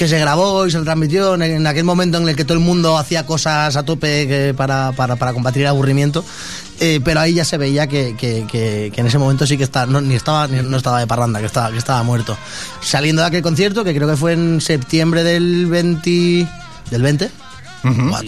que 0.00 0.08
se 0.08 0.18
grabó 0.18 0.66
y 0.66 0.70
se 0.70 0.80
transmitió 0.80 1.34
en, 1.34 1.66
aquel 1.66 1.84
momento 1.84 2.16
en 2.16 2.26
el 2.26 2.34
que 2.34 2.46
todo 2.46 2.54
el 2.56 2.64
mundo 2.64 2.96
hacía 2.96 3.26
cosas 3.26 3.76
a 3.76 3.82
tope 3.82 4.54
para, 4.54 4.92
para, 4.92 5.16
para 5.16 5.34
combatir 5.34 5.60
el 5.60 5.68
aburrimiento. 5.68 6.24
Eh, 6.80 7.00
pero 7.04 7.20
ahí 7.20 7.34
ya 7.34 7.44
se 7.44 7.58
veía 7.58 7.86
que, 7.86 8.16
que, 8.16 8.46
que- 8.50 8.90
que 8.94 9.00
en 9.02 9.06
ese 9.06 9.18
momento 9.18 9.46
sí 9.46 9.58
que 9.58 9.64
está, 9.64 9.84
no, 9.84 10.00
ni 10.00 10.14
estaba, 10.14 10.46
ni- 10.48 10.62
no 10.62 10.78
estaba 10.78 11.00
de 11.00 11.06
parranda, 11.06 11.38
que 11.40 11.44
estaba, 11.44 11.70
que 11.70 11.76
estaba 11.76 12.02
muerto. 12.02 12.34
Saliendo 12.80 13.20
de 13.20 13.28
aquel 13.28 13.42
concierto, 13.42 13.84
que 13.84 13.94
creo 13.94 14.08
que 14.08 14.16
fue 14.16 14.32
en 14.32 14.62
septiembre 14.62 15.22
del 15.22 15.66
20. 15.66 16.48
¿Del 16.90 17.02
20? 17.02 17.30
Buah, 17.82 18.20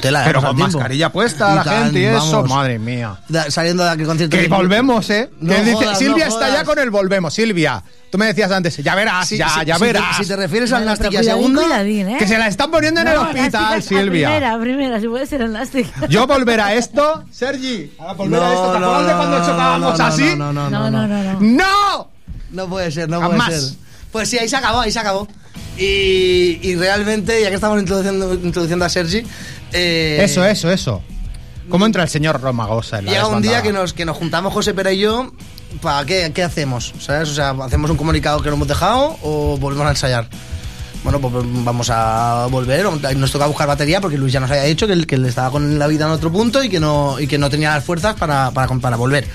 tela, 0.00 0.22
Pero 0.24 0.40
con 0.42 0.50
el 0.50 0.56
mascarilla 0.56 1.10
puesta 1.10 1.52
Y 1.52 1.54
la 1.56 1.64
tan, 1.64 1.84
gente 1.84 2.00
y 2.00 2.04
eso, 2.04 2.32
vamos. 2.42 2.48
madre 2.50 2.78
mía. 2.78 3.18
Da- 3.28 3.50
saliendo 3.50 3.84
de 3.84 3.90
aquel 3.90 4.06
concierto. 4.06 4.36
Que 4.36 4.48
volvemos, 4.48 5.08
¿eh? 5.10 5.30
No 5.40 5.54
Que 5.54 5.60
dice- 5.62 5.74
jodas, 5.74 5.98
Silvia 5.98 6.26
no 6.28 6.32
está 6.34 6.50
ya 6.50 6.64
con 6.64 6.78
el 6.78 6.90
volvemos. 6.90 7.32
Silvia, 7.32 7.82
tú 8.10 8.18
me 8.18 8.26
decías 8.26 8.50
antes, 8.50 8.76
ya 8.76 8.94
verás, 8.94 9.26
Sí, 9.28 9.36
ya, 9.38 9.48
sí, 9.48 9.60
ya 9.64 9.74
si 9.76 9.80
te- 9.80 9.86
verás. 9.86 10.16
Si 10.18 10.26
te 10.26 10.36
refieres 10.36 10.70
al 10.72 10.80
Bueno, 10.80 10.90
Nastic 10.90 11.06
pero 11.10 11.12
y 11.12 11.16
a 11.16 11.20
cuidadín, 11.20 11.42
segunda. 11.46 11.62
cuidadín, 11.62 12.08
¿eh? 12.10 12.16
Que 12.18 12.26
se 12.26 12.38
la 12.38 12.48
están 12.48 12.70
poniendo 12.70 13.00
en 13.00 13.08
el 13.08 13.14
No, 13.14 13.22
hospital, 13.22 13.82
Silvia. 13.82 14.28
A 14.28 14.32
primera, 14.32 14.58
primera, 14.60 15.00
si 15.00 15.08
puede 15.08 15.26
ser 15.26 15.40
elástica. 15.42 16.06
Yo 16.08 16.26
volver 16.26 16.60
a 16.60 16.74
esto, 16.74 17.24
Sergi, 17.30 17.92
a 17.98 18.12
volver 18.12 18.42
a 18.42 18.52
esto. 18.52 18.72
¿Te 18.72 18.78
No, 18.80 18.86
acuerdas 18.86 19.06
de 19.06 19.12
no, 19.12 19.18
cuando 19.18 19.38
no, 19.38 19.46
chocábamos 19.46 19.92
no, 19.92 19.98
no, 19.98 20.04
así? 20.04 20.22
No, 20.36 20.52
no, 20.52 20.70
no. 20.70 20.70
No, 20.70 20.90
no, 20.90 21.06
no, 21.06 21.22
no. 21.32 21.40
¡No! 21.40 22.08
No 22.50 22.68
puede 22.68 22.90
ser, 22.90 23.08
no 23.08 23.20
puede 23.20 23.40
ser. 23.58 23.74
Pues 24.12 24.30
sí, 24.30 24.38
ahí 24.38 24.48
se 24.48 24.56
acabó, 24.56 24.80
ahí 24.80 24.92
se 24.92 24.98
acabó. 24.98 25.26
Y, 25.78 26.58
y 26.62 26.74
realmente, 26.76 27.40
ya 27.42 27.48
que 27.50 27.54
estamos 27.54 27.78
introduciendo, 27.78 28.32
introduciendo 28.34 28.84
a 28.84 28.88
Sergi. 28.88 29.22
eh, 29.72 30.18
Eso, 30.22 30.44
eso, 30.44 30.70
eso. 30.70 31.02
¿Cómo 31.68 31.84
entra 31.84 32.02
el 32.04 32.08
señor 32.08 32.40
Romagosa 32.40 33.00
en 33.00 33.06
la 33.06 33.10
Llega 33.12 33.26
un 33.26 33.42
día 33.42 33.60
que 33.62 33.72
nos, 33.72 33.92
que 33.92 34.04
nos 34.04 34.16
juntamos 34.16 34.52
José 34.52 34.72
Pera 34.72 34.92
y 34.92 34.98
yo. 34.98 35.32
¿Para 35.82 36.06
qué, 36.06 36.30
qué 36.32 36.42
hacemos? 36.44 36.94
¿Sabes? 37.00 37.28
O 37.28 37.34
sea, 37.34 37.50
¿hacemos 37.50 37.90
un 37.90 37.96
comunicado 37.96 38.40
que 38.40 38.48
lo 38.48 38.54
hemos 38.54 38.68
dejado 38.68 39.18
o 39.22 39.58
volvemos 39.58 39.86
a 39.86 39.90
ensayar? 39.90 40.28
Bueno, 41.02 41.20
pues 41.20 41.34
vamos 41.64 41.90
a 41.90 42.46
volver. 42.50 42.86
Nos 43.16 43.32
toca 43.32 43.46
buscar 43.46 43.66
batería 43.68 44.00
porque 44.00 44.16
Luis 44.16 44.32
ya 44.32 44.40
nos 44.40 44.50
había 44.50 44.62
dicho 44.62 44.86
que 44.86 44.92
él, 44.92 45.06
que 45.06 45.16
él 45.16 45.26
estaba 45.26 45.50
con 45.50 45.78
la 45.78 45.86
vida 45.88 46.06
en 46.06 46.12
otro 46.12 46.32
punto 46.32 46.62
y 46.62 46.68
que 46.68 46.80
no, 46.80 47.18
y 47.20 47.26
que 47.26 47.36
no 47.36 47.50
tenía 47.50 47.74
las 47.74 47.84
fuerzas 47.84 48.14
para, 48.14 48.50
para, 48.52 48.68
para 48.78 48.96
volver. 48.96 49.26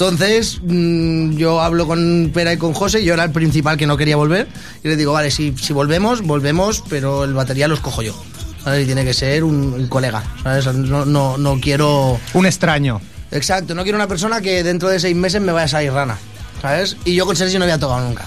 Entonces, 0.00 0.60
mm, 0.62 1.38
yo 1.38 1.60
hablo 1.60 1.88
con 1.88 2.30
Pera 2.32 2.52
y 2.52 2.56
con 2.56 2.72
José, 2.72 3.02
yo 3.02 3.14
era 3.14 3.24
el 3.24 3.32
principal 3.32 3.76
que 3.76 3.84
no 3.84 3.96
quería 3.96 4.14
volver, 4.14 4.46
y 4.84 4.86
le 4.86 4.94
digo, 4.94 5.12
vale, 5.12 5.32
si, 5.32 5.52
si 5.60 5.72
volvemos, 5.72 6.22
volvemos, 6.22 6.84
pero 6.88 7.24
el 7.24 7.34
batería 7.34 7.66
lo 7.66 7.74
escojo 7.74 8.02
yo. 8.02 8.14
¿sabes? 8.62 8.84
Y 8.84 8.86
tiene 8.86 9.04
que 9.04 9.12
ser 9.12 9.42
un, 9.42 9.56
un 9.74 9.88
colega, 9.88 10.22
¿sabes? 10.44 10.66
No, 10.72 11.04
no, 11.04 11.36
no 11.36 11.58
quiero... 11.60 12.20
Un 12.32 12.46
extraño. 12.46 13.00
Exacto, 13.32 13.74
no 13.74 13.82
quiero 13.82 13.96
una 13.98 14.06
persona 14.06 14.40
que 14.40 14.62
dentro 14.62 14.88
de 14.88 15.00
seis 15.00 15.16
meses 15.16 15.40
me 15.42 15.50
vaya 15.50 15.64
a 15.64 15.68
salir 15.68 15.90
rana, 15.92 16.16
¿sabes? 16.62 16.96
Y 17.04 17.16
yo 17.16 17.26
con 17.26 17.34
Sergi 17.34 17.58
no 17.58 17.64
había 17.64 17.78
tocado 17.78 18.00
nunca. 18.06 18.24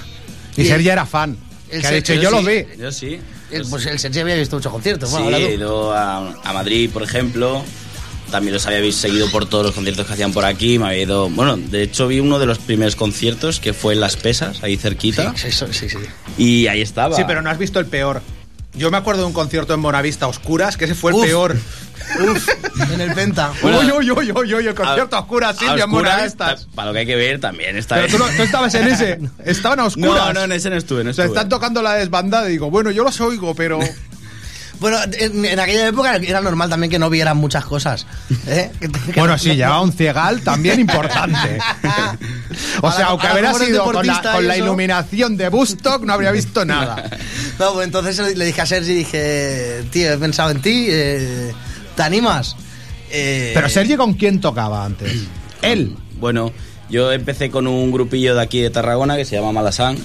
Y 0.57 0.63
Y- 0.63 0.65
Sergi 0.65 0.89
era 0.89 1.05
fan. 1.05 1.37
El 1.69 1.79
Que 1.79 1.87
ha 1.87 1.91
dicho, 1.91 2.13
yo, 2.15 2.31
lo 2.31 2.43
vi. 2.43 2.65
Yo 2.77 2.91
sí. 2.91 3.17
El- 3.49 3.65
pues 3.65 3.85
el 3.85 3.97
Sergi 3.97 4.19
había 4.19 4.35
visto 4.35 4.57
muchos 4.57 4.73
conciertos. 4.73 5.09
Sí, 5.09 5.15
Bueno, 5.23 5.37
tú. 5.37 5.43
he 5.45 5.53
ido 5.53 5.93
a, 5.93 6.33
a 6.43 6.51
Madrid, 6.53 6.89
por 6.91 7.01
ejemplo. 7.03 7.63
También 8.31 8.53
los 8.53 8.65
había 8.65 8.91
seguido 8.91 9.29
por 9.29 9.45
todos 9.45 9.65
los 9.65 9.75
conciertos 9.75 10.07
que 10.07 10.13
hacían 10.13 10.31
por 10.33 10.45
aquí. 10.45 10.79
Me 10.79 10.87
había 10.87 11.03
ido. 11.03 11.29
Bueno, 11.29 11.57
de 11.57 11.83
hecho, 11.83 12.07
vi 12.07 12.19
uno 12.19 12.39
de 12.39 12.45
los 12.45 12.57
primeros 12.59 12.95
conciertos 12.95 13.59
que 13.59 13.73
fue 13.73 13.93
en 13.93 13.99
Las 13.99 14.15
Pesas, 14.17 14.63
ahí 14.63 14.77
cerquita. 14.77 15.33
Sí, 15.35 15.51
sí, 15.51 15.65
sí, 15.71 15.89
sí. 15.89 15.97
Y 16.37 16.67
ahí 16.67 16.81
estaba. 16.81 17.15
Sí, 17.15 17.23
pero 17.27 17.41
no 17.41 17.49
has 17.49 17.57
visto 17.57 17.79
el 17.79 17.85
peor. 17.85 18.21
Yo 18.73 18.89
me 18.89 18.95
acuerdo 18.97 19.21
de 19.23 19.27
un 19.27 19.33
concierto 19.33 19.73
en 19.73 19.81
Bonavista 19.81 20.27
Oscuras, 20.27 20.77
que 20.77 20.85
ese 20.85 20.95
fue 20.95 21.11
el 21.11 21.17
Uf. 21.17 21.25
peor. 21.25 21.57
Uf, 22.19 22.47
en 22.93 23.01
el 23.01 23.13
Penta. 23.13 23.51
Bueno, 23.61 23.79
uy, 23.81 23.91
uy, 23.91 24.11
uy, 24.11 24.31
uy, 24.31 24.53
uy, 24.55 24.67
el 24.67 24.73
concierto 24.73 25.15
a, 25.17 25.19
oscuras, 25.19 25.55
A 25.57 25.59
Silvia, 25.59 25.83
en 25.83 25.89
oscuras, 25.91 26.35
Para 26.73 26.87
lo 26.87 26.93
que 26.93 26.99
hay 26.99 27.05
que 27.05 27.15
ver, 27.17 27.39
también 27.41 27.77
está 27.77 27.95
Pero 27.95 28.07
tú, 28.07 28.17
no- 28.17 28.29
tú 28.35 28.41
estabas 28.43 28.73
en 28.75 28.87
ese. 28.87 29.19
Estaban 29.45 29.81
a 29.81 29.85
oscuras. 29.85 30.27
No, 30.27 30.33
no, 30.33 30.43
en 30.45 30.51
ese 30.53 30.69
no 30.69 30.77
estuve, 30.77 31.03
no 31.03 31.11
O 31.11 31.13
sea, 31.13 31.25
estuve. 31.25 31.37
están 31.37 31.49
tocando 31.49 31.81
la 31.81 31.95
desbandada 31.95 32.47
y 32.47 32.53
digo, 32.53 32.71
bueno, 32.71 32.91
yo 32.91 33.03
los 33.03 33.19
oigo, 33.21 33.53
pero. 33.55 33.79
Bueno, 34.81 34.97
en, 35.13 35.45
en 35.45 35.59
aquella 35.59 35.87
época 35.89 36.15
era 36.15 36.41
normal 36.41 36.67
también 36.67 36.89
que 36.89 36.97
no 36.97 37.07
vieran 37.11 37.37
muchas 37.37 37.63
cosas. 37.65 38.07
¿eh? 38.47 38.71
Bueno, 39.15 39.37
sí, 39.37 39.55
llevaba 39.55 39.79
un 39.81 39.93
ciegal 39.93 40.41
también 40.41 40.79
importante. 40.87 41.59
O 42.81 42.91
sea, 42.91 43.07
aunque 43.07 43.27
hubiera 43.31 43.53
sido 43.53 43.85
con 43.85 44.05
la, 44.05 44.21
con 44.21 44.43
iluminación 44.57 45.37
de 45.37 45.47
Bustock, 45.49 46.03
no 46.03 46.13
habría 46.13 46.31
visto 46.31 46.65
nada. 46.65 47.09
No, 47.59 47.73
pues 47.73 47.85
entonces 47.85 48.35
le 48.35 48.43
dije 48.43 48.59
a 48.59 48.65
Sergi, 48.65 48.93
dije, 48.93 49.83
tío, 49.91 50.11
he 50.11 50.17
pensado 50.17 50.49
en 50.49 50.61
ti, 50.61 50.87
eh, 50.89 51.53
¿te 51.95 52.03
animas? 52.03 52.57
Eh, 53.09 53.51
Pero 53.53 53.69
Sergi, 53.69 53.95
¿con 53.95 54.15
quién 54.15 54.41
tocaba 54.41 54.83
antes? 54.83 55.13
Él. 55.61 55.95
Bueno, 56.19 56.51
yo 56.89 57.11
empecé 57.11 57.49
con 57.51 57.67
un 57.67 57.91
grupillo 57.91 58.35
de 58.35 58.41
aquí 58.41 58.59
de 58.59 58.69
Tarragona 58.69 59.15
que 59.15 59.23
se 59.25 59.35
llama 59.37 59.51
Malasán. 59.53 59.97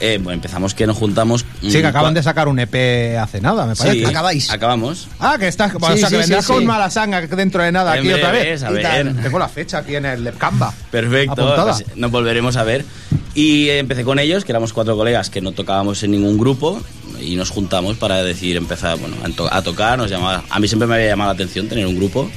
Eh, 0.00 0.18
bueno, 0.22 0.34
empezamos 0.36 0.74
que 0.74 0.86
nos 0.86 0.96
juntamos. 0.96 1.44
Sí, 1.60 1.72
que 1.80 1.86
acaban 1.86 2.14
de 2.14 2.22
sacar 2.22 2.48
un 2.48 2.58
EP 2.58 3.16
hace 3.18 3.40
nada, 3.40 3.66
me 3.66 3.76
parece. 3.76 3.98
Sí, 4.00 4.04
Acabáis. 4.04 4.50
Acabamos. 4.50 5.08
Ah, 5.18 5.36
que 5.38 5.46
estás. 5.48 5.72
o 5.74 5.78
Sí, 5.92 5.98
sea, 5.98 6.08
sí, 6.08 6.14
que 6.14 6.20
vendrás 6.20 6.44
sí, 6.46 6.52
con 6.52 6.60
sí. 6.60 6.66
Malasanga 6.66 7.20
dentro 7.26 7.62
de 7.62 7.70
nada 7.70 7.94
En 7.94 8.00
aquí 8.00 8.12
otra 8.12 8.30
vez. 8.32 8.62
a 8.62 8.70
Y 8.70 8.74
ver. 8.74 8.82
tal. 8.82 9.22
Tengo 9.22 9.38
la 9.38 9.48
fecha 9.48 9.78
aquí 9.78 9.96
en 9.96 10.06
el 10.06 10.32
Canva. 10.38 10.72
Perfecto, 10.90 11.54
pues 11.64 11.84
nos 11.96 12.10
volveremos 12.10 12.56
a 12.56 12.64
ver. 12.64 12.84
Y 13.34 13.68
eh, 13.68 13.78
empecé 13.78 14.02
con 14.04 14.18
ellos, 14.18 14.44
que 14.44 14.52
éramos 14.52 14.72
cuatro 14.72 14.96
colegas 14.96 15.30
que 15.30 15.40
no 15.40 15.52
tocábamos 15.52 16.02
en 16.02 16.10
ningún 16.12 16.36
grupo, 16.38 16.80
y 17.20 17.36
nos 17.36 17.50
juntamos 17.50 17.96
para 17.98 18.22
decidir 18.24 18.56
empezar 18.56 18.98
bueno, 18.98 19.16
a, 19.22 19.28
to- 19.28 19.52
a 19.52 19.62
tocar. 19.62 19.98
Nos 19.98 20.10
llamaba, 20.10 20.42
a 20.48 20.58
mí 20.58 20.66
siempre 20.66 20.88
me 20.88 20.94
había 20.96 21.08
llamado 21.08 21.28
la 21.30 21.34
atención 21.34 21.68
tener 21.68 21.86
un 21.86 21.96
grupo. 21.96 22.28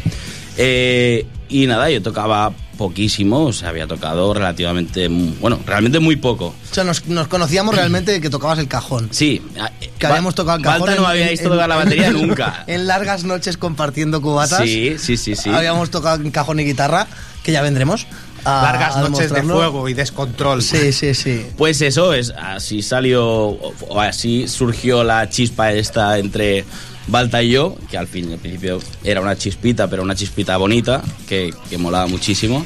Eh, 0.58 1.26
y 1.50 1.66
nada, 1.66 1.90
yo 1.90 2.02
tocaba 2.02 2.52
poquísimo, 2.78 3.46
o 3.46 3.54
sea, 3.54 3.70
había 3.70 3.88
tocado 3.88 4.34
relativamente, 4.34 5.08
bueno, 5.10 5.60
realmente 5.66 6.00
muy 6.00 6.16
poco. 6.16 6.48
O 6.72 6.74
sea, 6.74 6.84
nos, 6.84 7.06
nos 7.08 7.28
conocíamos 7.28 7.76
realmente 7.76 8.20
que 8.22 8.30
tocabas 8.30 8.60
el 8.60 8.68
cajón. 8.68 9.08
Sí, 9.12 9.42
a- 9.60 9.72
Que 9.98 10.08
habíamos 10.08 10.36
tocado 10.36 10.58
el 10.58 10.64
cajón. 10.64 10.82
Balta 10.82 10.96
no 10.96 11.02
me 11.04 11.08
había 11.14 11.30
visto 11.30 11.50
tocar 11.50 11.70
la 11.70 11.76
batería 11.78 12.12
nunca. 12.12 12.64
En 12.68 12.88
largas 12.88 13.24
noches 13.24 13.58
compartiendo 13.58 14.22
cubatas. 14.22 14.62
Sí, 14.64 14.96
sí, 15.00 15.18
sí, 15.18 15.36
sí. 15.36 15.50
Habíamos 15.50 15.90
tocado 15.90 16.22
en 16.24 16.32
cajón 16.32 16.60
y 16.60 16.66
guitarra, 16.66 17.08
que 17.44 17.52
ya 17.52 17.62
vendremos. 17.62 18.06
a- 18.46 18.62
Largas 18.64 18.96
a 18.98 19.02
noches 19.10 19.32
de 19.32 19.44
fuego 19.44 19.88
y 19.88 19.94
descontrol. 19.94 20.62
Sí, 20.62 20.92
sí, 20.92 21.14
sí. 21.14 21.46
Pues 21.58 21.82
eso 21.82 22.14
es, 22.14 22.32
así 22.38 22.82
salió, 22.82 23.24
o 23.26 24.00
así 24.02 24.48
surgió 24.48 25.04
la 25.04 25.30
chispa 25.30 25.72
esta 25.72 26.18
entre 26.18 26.66
Balta 27.08 27.44
y 27.44 27.50
yo, 27.50 27.76
que 27.92 27.98
al 27.98 28.08
fin, 28.08 28.32
al 28.32 28.40
principio 28.40 28.80
era 29.04 29.20
una 29.22 29.36
chispita, 29.38 29.90
pero 29.90 30.04
una 30.04 30.16
chispita 30.16 30.56
bonita, 30.58 31.04
que, 31.28 31.54
que 31.70 31.78
molaba 31.78 32.08
muchísimo. 32.08 32.66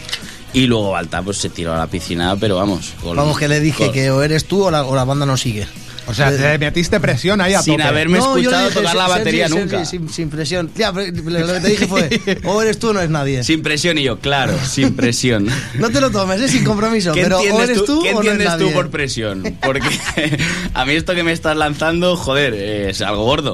Y 0.53 0.65
luego 0.67 0.91
Balta 0.91 1.21
pues 1.21 1.37
se 1.37 1.49
tiró 1.49 1.73
a 1.73 1.77
la 1.77 1.87
piscina, 1.87 2.35
pero 2.39 2.55
vamos. 2.55 2.93
con- 3.01 3.15
Vamos, 3.17 3.37
que 3.37 3.47
le 3.47 3.59
dije 3.59 3.85
con- 3.85 3.93
que 3.93 4.09
o 4.11 4.21
eres 4.23 4.45
tú 4.45 4.63
o 4.65 4.71
la, 4.71 4.85
o 4.85 4.95
la 4.95 5.03
banda 5.05 5.25
no 5.25 5.37
sigue. 5.37 5.67
O 6.09 6.13
sea, 6.13 6.35
te 6.35 6.57
metiste 6.57 6.99
presión 6.99 7.41
ahí 7.41 7.53
a 7.53 7.61
Sin 7.61 7.73
tope. 7.75 7.83
haberme 7.83 8.17
No, 8.17 8.37
escuchado 8.37 8.67
dije, 8.67 8.79
tocar 8.79 8.95
la 8.95 9.07
batería 9.07 9.47
Sergi, 9.49 9.61
nunca. 9.61 9.85
sin, 9.85 10.09
sin 10.09 10.29
presión. 10.29 10.71
Ya, 10.75 10.91
lo 10.91 11.03
que 11.03 11.11
te 11.11 11.67
dije 11.67 11.85
fue, 11.87 12.09
o 12.45 12.61
eres 12.61 12.79
tú 12.79 12.89
o 12.89 12.93
no 12.93 12.99
eres 12.99 13.11
nadie. 13.11 13.43
Sin 13.43 13.61
presión 13.61 13.97
y 13.97 14.03
yo, 14.03 14.19
claro, 14.19 14.57
sin 14.65 14.95
presión. 14.95 15.47
No 15.75 15.89
te 15.89 15.99
lo 16.01 16.09
tomes, 16.09 16.39
es 16.41 16.51
sin 16.51 16.63
compromiso. 16.63 17.11
¿Qué 17.11 17.23
pero 17.23 17.37
o 17.37 17.41
entiendes, 17.41 17.69
eres 17.69 17.79
tú, 17.85 17.97
tú, 17.97 18.03
qué 18.03 18.09
o 18.11 18.13
no 18.13 18.21
eres 18.21 18.31
entiendes 18.31 18.57
tú 18.57 18.63
nadie. 18.63 18.73
por 18.73 18.89
presión? 18.89 19.57
Porque 19.61 19.87
a 20.73 20.85
mí 20.85 20.93
esto 20.93 21.13
que 21.13 21.23
me 21.23 21.31
estás 21.33 21.57
lanzando, 21.57 22.15
joder, 22.15 22.53
es 22.53 23.01
algo 23.01 23.23
gordo. 23.25 23.53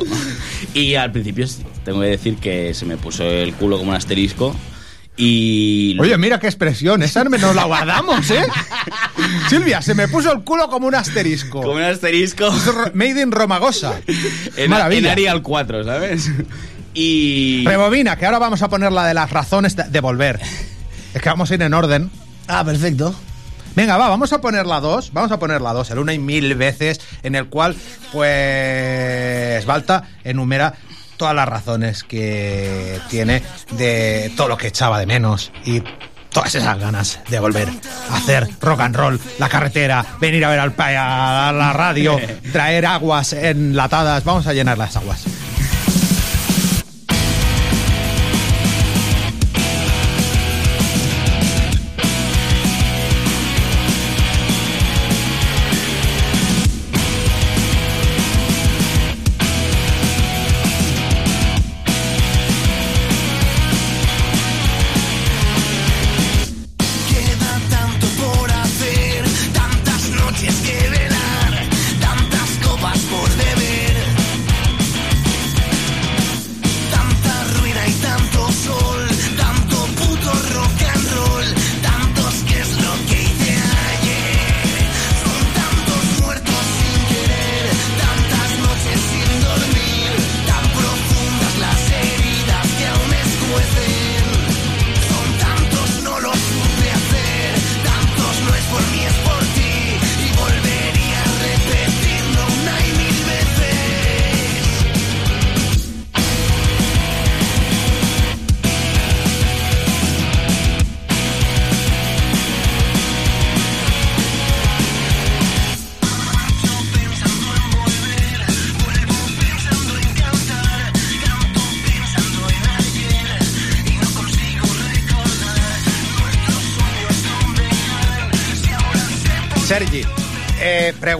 Y 0.73 0.95
al 0.95 1.11
principio 1.11 1.47
tengo 1.83 2.01
que 2.01 2.07
decir 2.07 2.35
que 2.37 2.73
se 2.73 2.85
me 2.85 2.97
puso 2.97 3.23
el 3.23 3.53
culo 3.53 3.77
como 3.77 3.89
un 3.91 3.95
asterisco. 3.97 4.55
Y. 5.15 5.97
Oye, 5.99 6.17
mira 6.17 6.39
qué 6.39 6.47
expresión, 6.47 7.03
esa 7.03 7.23
nos 7.23 7.55
la 7.55 7.65
guardamos, 7.65 8.29
¿eh? 8.31 8.43
Silvia, 9.49 9.81
se 9.81 9.93
me 9.93 10.07
puso 10.07 10.31
el 10.31 10.43
culo 10.43 10.69
como 10.69 10.87
un 10.87 10.95
asterisco. 10.95 11.61
como 11.61 11.73
un 11.73 11.83
asterisco. 11.83 12.51
Made 12.93 13.21
in 13.21 13.31
Romagosa. 13.31 14.01
en, 14.57 14.69
Maravilla. 14.69 15.07
en 15.09 15.11
Arial 15.11 15.41
4, 15.43 15.83
¿sabes? 15.83 16.31
Y. 16.95 17.63
Rebobina, 17.65 18.17
que 18.17 18.25
ahora 18.25 18.39
vamos 18.39 18.61
a 18.63 18.69
poner 18.69 18.91
la 18.91 19.05
de 19.05 19.13
las 19.13 19.29
razones 19.29 19.75
de, 19.75 19.83
de 19.83 19.99
volver. 19.99 20.39
Es 21.13 21.21
que 21.21 21.29
vamos 21.29 21.51
a 21.51 21.53
ir 21.53 21.61
en 21.61 21.73
orden. 21.73 22.09
Ah, 22.47 22.63
perfecto. 22.65 23.15
Venga, 23.75 23.97
va, 23.97 24.09
vamos 24.09 24.31
a 24.33 24.41
poner 24.41 24.65
la 24.65 24.79
2. 24.79 25.13
Vamos 25.13 25.31
a 25.31 25.39
poner 25.39 25.61
la 25.61 25.73
2, 25.73 25.91
el 25.91 25.99
una 25.99 26.13
y 26.13 26.19
mil 26.19 26.53
veces, 26.55 26.99
en 27.23 27.35
el 27.35 27.47
cual, 27.47 27.75
pues, 28.11 29.65
Balta 29.65 30.09
enumera 30.23 30.75
todas 31.17 31.35
las 31.35 31.47
razones 31.47 32.03
que 32.03 32.99
tiene 33.09 33.43
de 33.71 34.31
todo 34.35 34.49
lo 34.49 34.57
que 34.57 34.67
echaba 34.67 34.99
de 34.99 35.05
menos 35.05 35.51
y 35.65 35.81
todas 36.33 36.55
esas 36.55 36.79
ganas 36.79 37.19
de 37.29 37.39
volver 37.39 37.69
a 38.09 38.17
hacer 38.17 38.49
rock 38.59 38.81
and 38.81 38.95
roll, 38.95 39.19
la 39.37 39.47
carretera, 39.47 40.05
venir 40.19 40.43
a 40.43 40.49
ver 40.49 40.59
al 40.59 40.73
a 40.77 41.51
la 41.53 41.73
radio, 41.73 42.19
traer 42.51 42.85
aguas 42.85 43.33
enlatadas. 43.33 44.23
Vamos 44.23 44.47
a 44.47 44.53
llenar 44.53 44.77
las 44.77 44.97
aguas. 44.97 45.23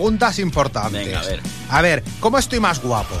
Preguntas 0.04 0.38
importantes. 0.38 0.92
Venga, 1.06 1.20
a 1.20 1.24
ver. 1.24 1.40
A 1.70 1.82
ver, 1.82 2.04
¿cómo 2.20 2.38
estoy 2.38 2.60
más 2.60 2.80
guapo? 2.82 3.14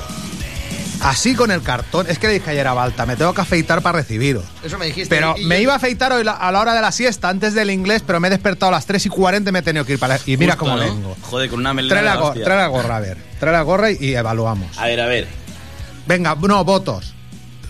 Así 1.00 1.34
con 1.34 1.50
el 1.50 1.62
cartón. 1.62 2.06
Es 2.08 2.18
que 2.18 2.26
le 2.28 2.34
dije 2.34 2.50
ayer 2.50 2.66
a 2.66 2.72
Balta, 2.74 3.04
me 3.06 3.16
tengo 3.16 3.32
que 3.34 3.40
afeitar 3.40 3.80
para 3.82 3.98
recibiros. 3.98 4.44
Eso 4.62 4.78
me 4.78 4.86
dijiste. 4.86 5.08
Pero 5.14 5.34
me 5.44 5.56
yo- 5.56 5.62
iba 5.62 5.72
a 5.72 5.76
afeitar 5.76 6.12
hoy 6.12 6.24
la- 6.24 6.32
a 6.32 6.52
la 6.52 6.60
hora 6.60 6.74
de 6.74 6.80
la 6.82 6.92
siesta, 6.92 7.28
antes 7.30 7.54
del 7.54 7.70
inglés, 7.70 8.02
pero 8.06 8.20
me 8.20 8.28
he 8.28 8.30
despertado 8.30 8.68
a 8.68 8.72
las 8.76 8.86
3 8.86 9.04
y 9.06 9.08
40 9.08 9.48
y 9.48 9.52
me 9.52 9.58
he 9.58 9.62
tenido 9.62 9.84
que 9.84 9.94
ir 9.94 9.98
para... 9.98 10.18
Y 10.26 10.36
mira 10.36 10.52
Justo, 10.54 10.64
cómo 10.66 10.76
¿no? 10.76 10.82
vengo. 10.84 11.16
Joder, 11.22 11.50
con 11.50 11.60
una 11.60 11.72
melena 11.74 11.94
Trae 11.94 12.04
la, 12.04 12.16
go- 12.16 12.32
trae 12.34 12.56
la 12.58 12.66
gorra, 12.68 12.96
a 12.96 13.00
ver. 13.00 13.18
Trae 13.40 13.52
la 13.52 13.62
gorra 13.62 13.90
y, 13.90 13.96
y 14.00 14.14
evaluamos. 14.14 14.76
A 14.78 14.86
ver, 14.86 15.00
a 15.00 15.06
ver. 15.06 15.26
Venga, 16.06 16.34
no, 16.40 16.64
votos. 16.64 17.14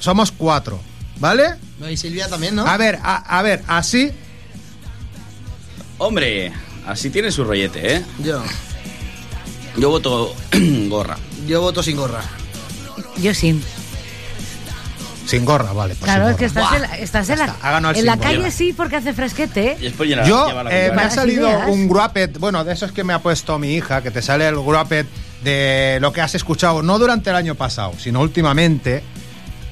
Somos 0.01 0.31
cuatro, 0.33 0.81
¿vale? 1.19 1.55
No, 1.79 1.89
y 1.89 1.97
Silvia 1.97 2.29
también, 2.29 2.55
¿no? 2.57 2.67
A 2.67 2.77
ver, 2.77 2.99
a, 3.03 3.39
a 3.39 3.43
ver, 3.43 3.63
así... 3.69 4.11
Hombre, 5.99 6.53
así 6.87 7.11
tiene 7.11 7.31
su 7.33 7.43
rollete, 7.45 7.97
¿eh? 7.97 8.05
Yo. 8.19 8.43
Yo 9.77 9.91
voto 9.91 10.35
gorra. 10.89 11.17
Yo 11.47 11.61
voto 11.61 11.83
sin 11.83 11.97
gorra. 11.97 12.21
Yo 13.19 13.35
sí. 13.35 13.61
Sin 15.27 15.45
gorra, 15.45 15.73
vale. 15.73 15.95
pues 15.95 16.05
Claro, 16.11 16.29
es 16.29 16.37
que 16.37 16.45
estás 16.45 16.73
en 16.75 16.83
la, 16.83 16.95
estás 16.99 17.29
en 17.31 17.39
la, 17.39 17.57
Ha 17.63 17.71
ganado 17.73 17.93
el 17.95 18.01
en 18.01 18.07
la 18.07 18.19
calle 18.19 18.51
sí 18.51 18.73
porque 18.77 18.97
hace 18.97 19.15
fresquete. 19.15 19.77
Y 19.81 19.85
después 19.85 20.09
llena- 20.09 20.25
Yo, 20.27 20.47
lleva 20.49 20.65
la 20.65 20.71
eh, 20.87 20.93
me 20.95 21.03
ha 21.03 21.11
salido 21.11 21.49
ideas. 21.49 21.69
un 21.69 21.89
gruapet, 21.89 22.39
bueno, 22.39 22.63
de 22.63 22.73
esos 22.75 22.93
que 22.93 23.05
me 23.05 23.15
ha 23.15 23.21
puesto 23.21 23.59
mi 23.59 23.75
hija, 23.75 24.03
que 24.03 24.11
te 24.11 24.21
sale 24.21 24.47
el 24.47 24.57
gruapet 24.57 25.07
de 25.43 25.99
lo 26.01 26.13
que 26.13 26.21
has 26.21 26.35
escuchado, 26.35 26.83
no 26.83 26.99
durante 26.99 27.31
el 27.31 27.37
año 27.37 27.55
pasado, 27.55 27.95
sino 27.99 28.21
últimamente, 28.21 29.03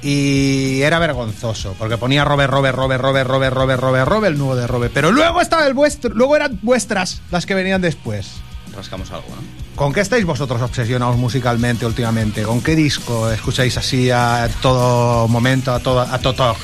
y 0.03 0.81
era 0.83 0.99
vergonzoso, 0.99 1.75
porque 1.79 1.99
ponía 1.99 2.25
Robert, 2.25 2.51
Robert, 2.51 2.75
Robert, 2.77 3.01
Robert, 3.03 3.27
Robert, 3.29 3.55
Robert, 3.55 3.81
Robert, 3.81 4.09
Robert, 4.09 4.33
el 4.33 4.39
nuevo 4.39 4.57
de 4.57 4.67
Robert, 4.67 4.93
pero 4.95 5.13
luego 5.13 5.41
estaba 5.43 5.67
el 5.67 5.75
vuestro, 5.75 6.15
luego 6.15 6.35
eran 6.35 6.59
vuestras 6.63 7.21
las 7.31 7.45
que 7.47 7.55
venían 7.55 7.81
después. 7.83 8.29
Rascamos 8.75 9.11
algo, 9.11 9.29
¿no? 9.29 9.62
¿Con 9.75 9.93
qué 9.93 10.01
estáis 10.01 10.25
vosotros 10.25 10.61
obsesionados 10.61 11.17
musicalmente 11.17 11.87
últimamente? 11.87 12.43
¿Con 12.43 12.61
qué 12.61 12.77
disco 12.77 13.31
escucháis 13.31 13.77
así 13.79 14.11
a 14.11 14.51
todo 14.61 15.27
momento, 15.29 15.73
a 15.73 15.81
todo, 15.81 16.01
a 16.01 16.19
todo? 16.19 16.57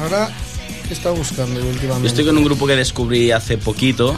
Ahora, 0.00 0.30
¿qué 0.86 0.94
está 0.94 1.10
buscando 1.10 1.60
últimamente? 1.60 2.02
Yo 2.02 2.06
estoy 2.06 2.24
con 2.24 2.38
un 2.38 2.44
grupo 2.44 2.66
que 2.66 2.76
descubrí 2.76 3.32
hace 3.32 3.58
poquito 3.58 4.16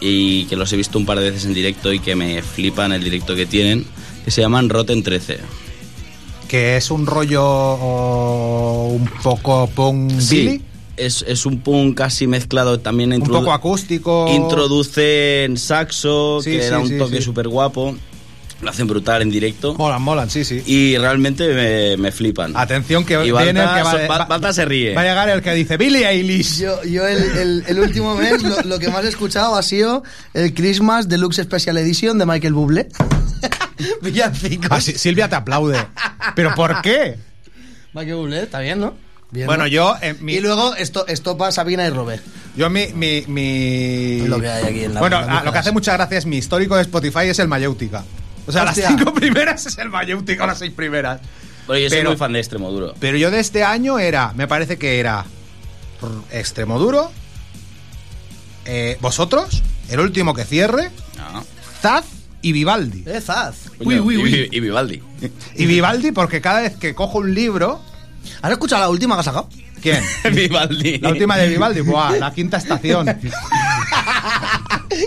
y 0.00 0.44
que 0.44 0.54
los 0.54 0.72
he 0.72 0.76
visto 0.76 0.96
un 0.96 1.06
par 1.06 1.18
de 1.18 1.30
veces 1.30 1.44
en 1.44 1.54
directo 1.54 1.92
y 1.92 1.98
que 1.98 2.14
me 2.14 2.40
flipan 2.40 2.92
el 2.92 3.02
directo 3.02 3.34
que 3.34 3.46
tienen, 3.46 3.84
que 4.24 4.30
se 4.30 4.40
llaman 4.40 4.68
Rotten 4.68 5.02
13. 5.02 5.40
Que 6.46 6.76
es 6.76 6.90
un 6.90 7.04
rollo 7.04 7.42
oh, 7.44 8.92
un 8.92 9.10
poco 9.22 9.68
punk 9.74 10.12
Billy. 10.30 10.62
Es, 10.98 11.24
es 11.26 11.46
un 11.46 11.60
punk 11.60 11.96
casi 11.96 12.26
mezclado 12.26 12.80
también 12.80 13.12
Un 13.12 13.20
poco 13.22 13.52
acústico. 13.52 14.26
Introducen 14.34 15.56
saxo, 15.56 16.40
Sí, 16.42 16.52
que 16.52 16.62
sí, 16.62 16.68
da 16.70 16.78
un 16.78 16.88
sí, 16.88 16.98
toque 16.98 17.16
sí. 17.16 17.22
súper 17.22 17.48
guapo. 17.48 17.96
Lo 18.60 18.70
hacen 18.70 18.88
brutal 18.88 19.22
en 19.22 19.30
directo. 19.30 19.74
Molan, 19.76 20.02
molan, 20.02 20.28
sí, 20.28 20.44
sí. 20.44 20.60
Y 20.66 20.98
realmente 20.98 21.46
me, 21.54 21.96
me 21.96 22.10
flipan. 22.10 22.56
Atención 22.56 23.04
que 23.04 23.14
Y 23.24 23.30
viene 23.30 23.50
el 23.62 23.68
que 23.68 23.82
va, 23.84 24.06
va- 24.08 24.24
Balta 24.24 24.52
se 24.52 24.64
ríe. 24.64 24.94
va 24.94 25.02
a 25.02 25.04
llegar 25.04 25.28
el 25.28 25.42
que 25.42 25.54
dice 25.54 25.76
Billy 25.76 26.02
Eilish. 26.02 26.58
Yo, 26.58 26.82
yo 26.82 27.06
el, 27.06 27.22
el- 27.38 27.64
el 27.68 27.78
último 27.78 28.16
mes 28.16 28.42
lo, 28.42 28.60
lo 28.62 28.78
que 28.80 28.88
más 28.88 29.04
he 29.04 29.08
escuchado 29.08 29.54
ha 29.54 29.62
sido 29.62 30.02
el 30.34 30.52
Christmas 30.54 31.08
Deluxe 31.08 31.42
Special 31.44 31.78
Edition 31.78 32.18
de 32.18 32.26
Michael 32.26 32.54
Bublé. 32.54 32.88
Villancicos. 34.02 34.68
Ah, 34.72 34.80
sí, 34.80 34.92
Silvia 34.98 35.28
te 35.28 35.36
aplaude. 35.36 35.78
¿Pero 36.34 36.52
por 36.56 36.82
qué? 36.82 37.16
Michael 37.94 38.16
Bublé, 38.16 38.42
está 38.42 38.58
bien, 38.58 38.80
¿no? 38.80 38.94
Bien, 39.30 39.46
Bueno, 39.46 39.64
¿no? 39.64 39.68
yo, 39.68 39.94
eh, 40.00 40.14
mi- 40.20 40.34
Y 40.34 40.40
luego 40.40 40.74
esto, 40.76 41.06
esto 41.06 41.36
para 41.36 41.52
Sabina 41.52 41.86
y 41.86 41.90
Robert. 41.90 42.22
Yo 42.56 42.70
mi... 42.70 42.86
mi, 42.94 43.24
mi- 43.28 44.26
Lo 44.26 44.40
que 44.40 44.48
hay 44.48 44.64
aquí 44.64 44.84
en 44.84 44.94
la- 44.94 45.00
Bueno, 45.00 45.18
ah, 45.18 45.42
lo 45.44 45.52
que 45.52 45.58
hace 45.58 45.70
mucha 45.72 45.92
gracia 45.94 46.16
es 46.18 46.24
mi 46.26 46.38
histórico 46.38 46.76
de 46.76 46.82
Spotify 46.82 47.26
es 47.28 47.38
el 47.38 47.46
Mayéutica. 47.48 48.04
O 48.46 48.52
sea, 48.52 48.64
Hostia. 48.64 48.90
las 48.90 48.98
cinco 48.98 49.12
primeras 49.14 49.66
es 49.66 49.76
el 49.78 49.90
Mayéutica, 49.90 50.46
las 50.46 50.58
seis 50.58 50.72
primeras. 50.72 51.20
Bueno, 51.66 51.80
yo 51.82 51.88
soy 51.90 51.98
Pero- 51.98 52.10
muy 52.10 52.16
fan 52.18 52.32
de 52.32 52.38
Extremo 52.38 52.70
Duro. 52.70 52.94
Pero 52.98 53.18
yo 53.18 53.30
de 53.30 53.40
este 53.40 53.62
año 53.64 53.98
era, 53.98 54.32
me 54.34 54.48
parece 54.48 54.78
que 54.78 54.98
era 54.98 55.26
Extremoduro, 56.30 57.10
eh, 58.64 58.96
vosotros, 59.00 59.62
el 59.90 60.00
último 60.00 60.32
que 60.34 60.44
cierre, 60.44 60.90
No. 61.16 61.44
Zaz 61.82 62.04
y 62.40 62.52
Vivaldi. 62.52 63.02
Eh, 63.06 63.20
Zaz. 63.20 63.56
Coño, 63.78 64.02
Uy, 64.02 64.16
uy, 64.16 64.30
y, 64.30 64.32
uy. 64.42 64.48
y 64.52 64.60
Vivaldi. 64.60 65.02
Y 65.54 65.66
Vivaldi 65.66 66.12
porque 66.12 66.40
cada 66.40 66.60
vez 66.60 66.76
que 66.76 66.94
cojo 66.94 67.18
un 67.18 67.34
libro... 67.34 67.82
¿Has 68.42 68.50
escuchado 68.52 68.82
la 68.82 68.88
última 68.88 69.14
que 69.16 69.20
has 69.20 69.24
sacado? 69.26 69.48
¿Quién? 69.82 70.02
Vivaldi. 70.32 70.98
La 70.98 71.10
última 71.10 71.36
de 71.36 71.48
Vivaldi, 71.48 71.80
Buah, 71.80 72.16
la 72.18 72.32
quinta 72.32 72.56
estación. 72.58 73.06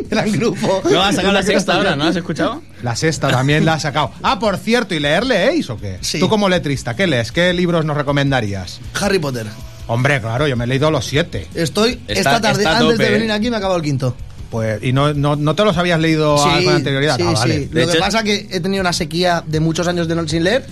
Gran 0.10 0.32
grupo. 0.32 0.82
No, 0.90 1.02
has 1.02 1.16
sacado 1.16 1.34
la 1.34 1.44
sexta 1.44 1.76
ahora, 1.76 1.96
¿no? 1.96 2.06
¿Has 2.06 2.16
escuchado? 2.16 2.62
La 2.84 2.96
sexta 2.96 3.30
también 3.30 3.66
la 3.66 3.74
ha 3.74 3.80
sacado. 3.80 4.12
Ah, 4.22 4.40
por 4.40 4.58
cierto, 4.58 4.94
¿y 4.96 5.00
leer 5.00 5.26
leéis 5.26 5.70
o 5.70 5.78
qué? 5.78 5.98
Sí. 6.02 6.20
Tú 6.20 6.30
como 6.30 6.50
letrista, 6.50 6.96
¿qué 6.96 7.08
lees? 7.08 7.32
¿Qué 7.32 7.54
libros 7.54 7.84
nos 7.86 7.98
recomendarías? 7.98 8.80
Harry 9.00 9.20
Potter. 9.20 9.48
Hombre, 9.88 10.22
claro, 10.22 10.48
yo 10.48 10.56
me 10.56 10.64
he 10.66 10.68
leído 10.68 10.92
los 10.92 11.06
siete. 11.06 11.48
Estoy 11.54 12.00
Está- 12.08 12.14
esta 12.38 12.42
tarde, 12.42 12.66
antes 12.66 12.98
de 12.98 13.08
eh. 13.08 13.12
venir 13.12 13.32
aquí, 13.32 13.50
me 13.50 13.58
acabo 13.58 13.76
el 13.76 13.82
quinto. 13.82 14.16
Pues, 14.50 14.84
¿y 14.84 14.94
no, 14.94 15.14
no, 15.14 15.36
no 15.36 15.56
te 15.56 15.64
los 15.66 15.78
habías 15.78 16.00
leído 16.00 16.38
Sí, 16.38 16.66
con 16.66 16.76
anterioridad? 16.76 17.18
sí, 17.18 17.24
Ah, 17.26 17.32
vale. 17.34 17.54
sí. 17.60 17.70
Lo 17.72 17.86
que 17.88 17.92
hecho- 17.92 18.00
pasa 18.00 18.20
es 18.20 18.24
que 18.24 18.48
he 18.52 18.60
tenido 18.60 18.82
una 18.82 18.94
sequía 18.94 19.44
de 19.46 19.60
muchos 19.60 19.88
años 19.88 20.08
de 20.08 20.16
no 20.16 20.28
sin 20.28 20.44
leer. 20.44 20.66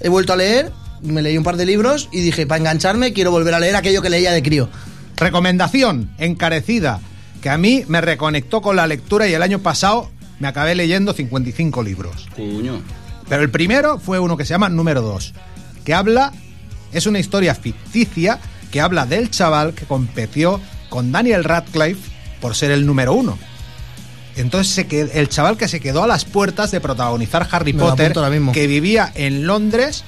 He 0.00 0.08
vuelto 0.08 0.32
a 0.32 0.36
leer, 0.36 0.72
me 1.04 1.22
leí 1.22 1.36
un 1.38 1.44
par 1.44 1.56
de 1.56 1.66
libros 1.66 2.08
y 2.12 2.20
dije, 2.20 2.46
para 2.46 2.58
engancharme, 2.58 3.12
quiero 3.12 3.30
volver 3.30 3.54
a 3.54 3.60
leer 3.60 3.76
aquello 3.76 4.02
que 4.02 4.10
leía 4.10 4.32
de 4.32 4.42
crío. 4.42 4.68
Recomendación 5.16 6.10
encarecida 6.18 7.00
que 7.40 7.50
a 7.50 7.58
mí 7.58 7.84
me 7.88 8.00
reconectó 8.00 8.62
con 8.62 8.76
la 8.76 8.86
lectura 8.86 9.28
y 9.28 9.34
el 9.34 9.42
año 9.42 9.58
pasado 9.60 10.10
me 10.40 10.48
acabé 10.48 10.74
leyendo 10.74 11.12
55 11.12 11.82
libros. 11.82 12.26
Cuño. 12.34 12.80
Pero 13.28 13.42
el 13.42 13.50
primero 13.50 13.98
fue 13.98 14.18
uno 14.18 14.36
que 14.36 14.44
se 14.44 14.50
llama 14.50 14.68
Número 14.68 15.00
2, 15.02 15.32
que 15.84 15.94
habla, 15.94 16.32
es 16.92 17.06
una 17.06 17.18
historia 17.18 17.54
ficticia 17.54 18.38
que 18.70 18.80
habla 18.80 19.06
del 19.06 19.30
chaval 19.30 19.72
que 19.74 19.84
competió 19.86 20.60
con 20.88 21.12
Daniel 21.12 21.44
Radcliffe 21.44 22.10
por 22.40 22.54
ser 22.56 22.70
el 22.70 22.84
número 22.86 23.12
uno. 23.14 23.38
Entonces 24.36 24.72
se 24.74 24.88
qued- 24.88 25.10
el 25.14 25.28
chaval 25.28 25.56
que 25.56 25.68
se 25.68 25.78
quedó 25.80 26.02
a 26.02 26.06
las 26.08 26.24
puertas 26.24 26.70
de 26.72 26.80
protagonizar 26.80 27.46
Harry 27.52 27.72
Me 27.72 27.80
Potter, 27.80 28.12
ahora 28.16 28.30
mismo. 28.30 28.52
que 28.52 28.66
vivía 28.66 29.12
en 29.14 29.46
Londres 29.46 30.02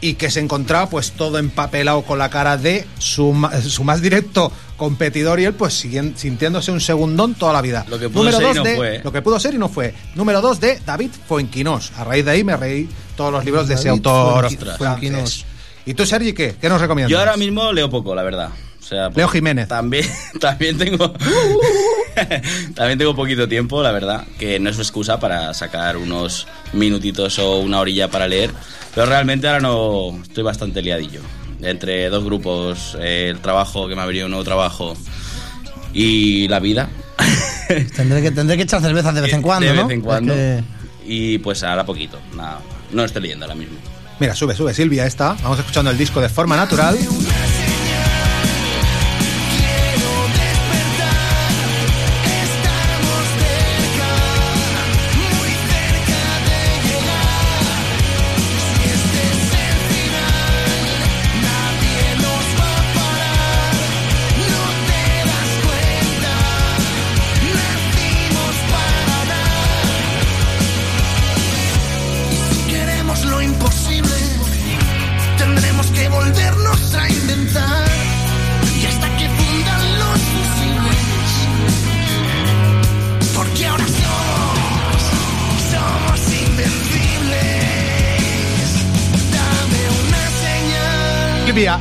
y 0.00 0.14
que 0.14 0.30
se 0.30 0.40
encontraba 0.40 0.88
pues 0.88 1.12
todo 1.12 1.38
empapelado 1.38 2.02
con 2.02 2.18
la 2.18 2.30
cara 2.30 2.56
de 2.56 2.86
su, 2.98 3.32
ma- 3.32 3.60
su 3.60 3.82
más 3.84 4.00
directo 4.00 4.52
competidor 4.76 5.40
y 5.40 5.44
él 5.44 5.54
pues 5.54 5.74
siguen- 5.84 6.14
sintiéndose 6.16 6.70
un 6.70 6.80
segundón 6.80 7.34
toda 7.34 7.52
la 7.52 7.62
vida. 7.62 7.84
Lo 7.88 7.98
que 7.98 8.08
pudo 8.08 8.24
Número 8.24 8.38
ser 8.38 8.44
y 8.44 8.48
dos 8.48 8.56
no 8.56 8.62
de, 8.64 8.76
fue, 8.76 8.96
¿eh? 8.96 9.00
Lo 9.02 9.10
que 9.12 9.22
pudo 9.22 9.40
ser 9.40 9.54
y 9.54 9.58
no 9.58 9.68
fue. 9.68 9.92
Número 10.14 10.40
2 10.40 10.60
de 10.60 10.80
David 10.86 11.10
Fuenquinos. 11.26 11.92
A 11.96 12.04
raíz 12.04 12.24
de 12.24 12.30
ahí 12.30 12.44
me 12.44 12.56
reí 12.56 12.88
todos 13.16 13.32
los 13.32 13.44
libros 13.44 13.66
de 13.66 13.74
ese 13.74 13.88
autor. 13.88 14.48
Fuenquinos. 14.78 15.44
¿Y 15.84 15.94
tú, 15.94 16.06
Sergi, 16.06 16.32
qué? 16.32 16.54
¿Qué 16.60 16.68
nos 16.68 16.80
recomiendas? 16.80 17.10
Yo 17.10 17.18
ahora 17.18 17.36
mismo 17.36 17.72
leo 17.72 17.88
poco, 17.90 18.14
la 18.14 18.22
verdad. 18.22 18.50
Sea, 18.88 19.10
pues, 19.10 19.18
Leo 19.18 19.28
Jiménez. 19.28 19.68
También, 19.68 20.06
también 20.40 20.78
tengo. 20.78 21.12
también 22.74 22.98
tengo 22.98 23.14
poquito 23.14 23.46
tiempo, 23.46 23.82
la 23.82 23.92
verdad. 23.92 24.24
Que 24.38 24.58
no 24.58 24.70
es 24.70 24.78
excusa 24.78 25.20
para 25.20 25.52
sacar 25.52 25.98
unos 25.98 26.46
minutitos 26.72 27.38
o 27.38 27.58
una 27.58 27.80
orilla 27.80 28.08
para 28.08 28.26
leer. 28.26 28.50
Pero 28.94 29.06
realmente 29.06 29.46
ahora 29.46 29.60
no. 29.60 30.18
Estoy 30.22 30.42
bastante 30.42 30.80
liadillo. 30.80 31.20
Entre 31.60 32.08
dos 32.08 32.24
grupos, 32.24 32.96
eh, 33.00 33.28
el 33.30 33.40
trabajo, 33.40 33.88
que 33.88 33.94
me 33.94 34.00
ha 34.00 34.06
venido 34.06 34.24
un 34.24 34.30
nuevo 34.30 34.44
trabajo. 34.44 34.96
Y 35.92 36.48
la 36.48 36.60
vida. 36.60 36.88
Tendré 37.94 38.22
que, 38.22 38.30
tendré 38.30 38.56
que 38.56 38.62
echar 38.62 38.80
cervezas 38.80 39.14
de 39.14 39.20
vez 39.20 39.32
en 39.34 39.42
cuando, 39.42 39.66
de 39.66 39.74
¿no? 39.74 39.86
vez 39.86 39.94
en 39.94 40.00
cuando. 40.00 40.34
Y 41.04 41.36
pues 41.38 41.62
ahora 41.62 41.84
poquito. 41.84 42.18
Nada, 42.34 42.60
no 42.92 43.04
estoy 43.04 43.22
leyendo 43.22 43.44
ahora 43.44 43.54
mismo. 43.54 43.76
Mira, 44.18 44.34
sube, 44.34 44.54
sube, 44.54 44.72
Silvia, 44.72 45.04
esta. 45.04 45.34
Vamos 45.42 45.58
escuchando 45.58 45.90
el 45.90 45.98
disco 45.98 46.20
de 46.20 46.30
forma 46.30 46.56
natural. 46.56 46.96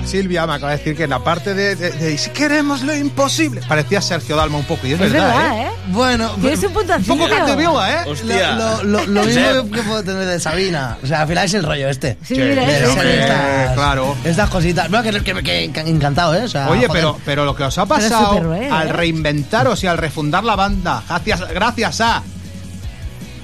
Silvia, 0.07 0.47
me 0.47 0.53
acaba 0.53 0.71
de 0.71 0.77
decir 0.77 0.95
que 0.95 1.03
en 1.03 1.09
la 1.09 1.19
parte 1.19 1.53
de, 1.53 1.75
de- 1.75 1.91
de 1.91 2.17
si 2.17 2.29
queremos 2.29 2.81
lo 2.81 2.95
imposible, 2.95 3.61
parecía 3.67 4.01
Sergio 4.01 4.35
Dalma 4.37 4.57
un 4.57 4.63
poco, 4.63 4.87
y 4.87 4.93
es, 4.93 5.01
Es 5.01 5.11
verdad, 5.11 5.27
verdad, 5.35 5.57
¿eh? 5.57 5.63
¿eh? 5.67 5.71
Bueno, 5.87 6.29
Tienes 6.41 6.63
un 6.63 6.73
punto 6.73 6.95
Un 6.95 7.03
poco 7.03 7.27
Capdevila, 7.29 7.93
¿eh? 8.03 8.09
Hostia. 8.09 8.51
Lo, 8.53 8.83
lo- 8.83 9.05
lo 9.05 9.23
mismo 9.25 9.71
que 9.71 9.81
puedo 9.83 10.03
tener 10.03 10.25
de 10.25 10.39
Sabina. 10.39 10.97
O 11.03 11.07
sea, 11.07 11.21
al 11.23 11.27
final 11.27 11.45
es 11.45 11.53
el 11.53 11.63
rollo 11.63 11.89
este. 11.89 12.17
Sí, 12.23 12.35
mira, 12.35 12.63
estas, 12.71 13.73
claro. 13.73 14.15
Estas 14.23 14.49
cositas. 14.49 14.89
No, 14.89 15.03
que, 15.03 15.11
que, 15.11 15.33
que- 15.43 15.71
que 15.73 15.79
encantado, 15.81 16.35
¿eh? 16.35 16.43
O 16.43 16.47
sea, 16.47 16.69
Oye, 16.69 16.87
joder. 16.87 17.01
pero, 17.01 17.19
pero 17.25 17.45
lo 17.45 17.55
que 17.55 17.63
os 17.63 17.77
ha 17.77 17.85
pasado 17.85 18.27
superhéroe, 18.37 18.65
¿eh? 18.67 18.69
al 18.71 18.89
reinventaros 18.89 19.83
y 19.83 19.87
al 19.87 19.97
refundar 19.97 20.43
la 20.43 20.55
banda, 20.55 21.03
gracias, 21.07 21.47
gracias 21.53 22.01
a 22.01 22.23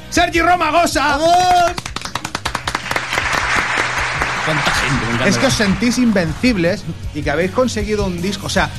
Sergi 0.09 0.41
Romagosa, 0.41 1.17
¿Cuánta 4.45 4.71
gente? 4.71 5.05
Me 5.05 5.11
encanta. 5.13 5.27
es 5.29 5.37
que 5.37 5.45
os 5.47 5.53
sentís 5.53 5.97
invencibles 5.97 6.83
y 7.13 7.21
que 7.21 7.31
habéis 7.31 7.51
conseguido 7.51 8.05
un 8.05 8.21
disco. 8.21 8.47
O 8.47 8.49
sea, 8.49 8.69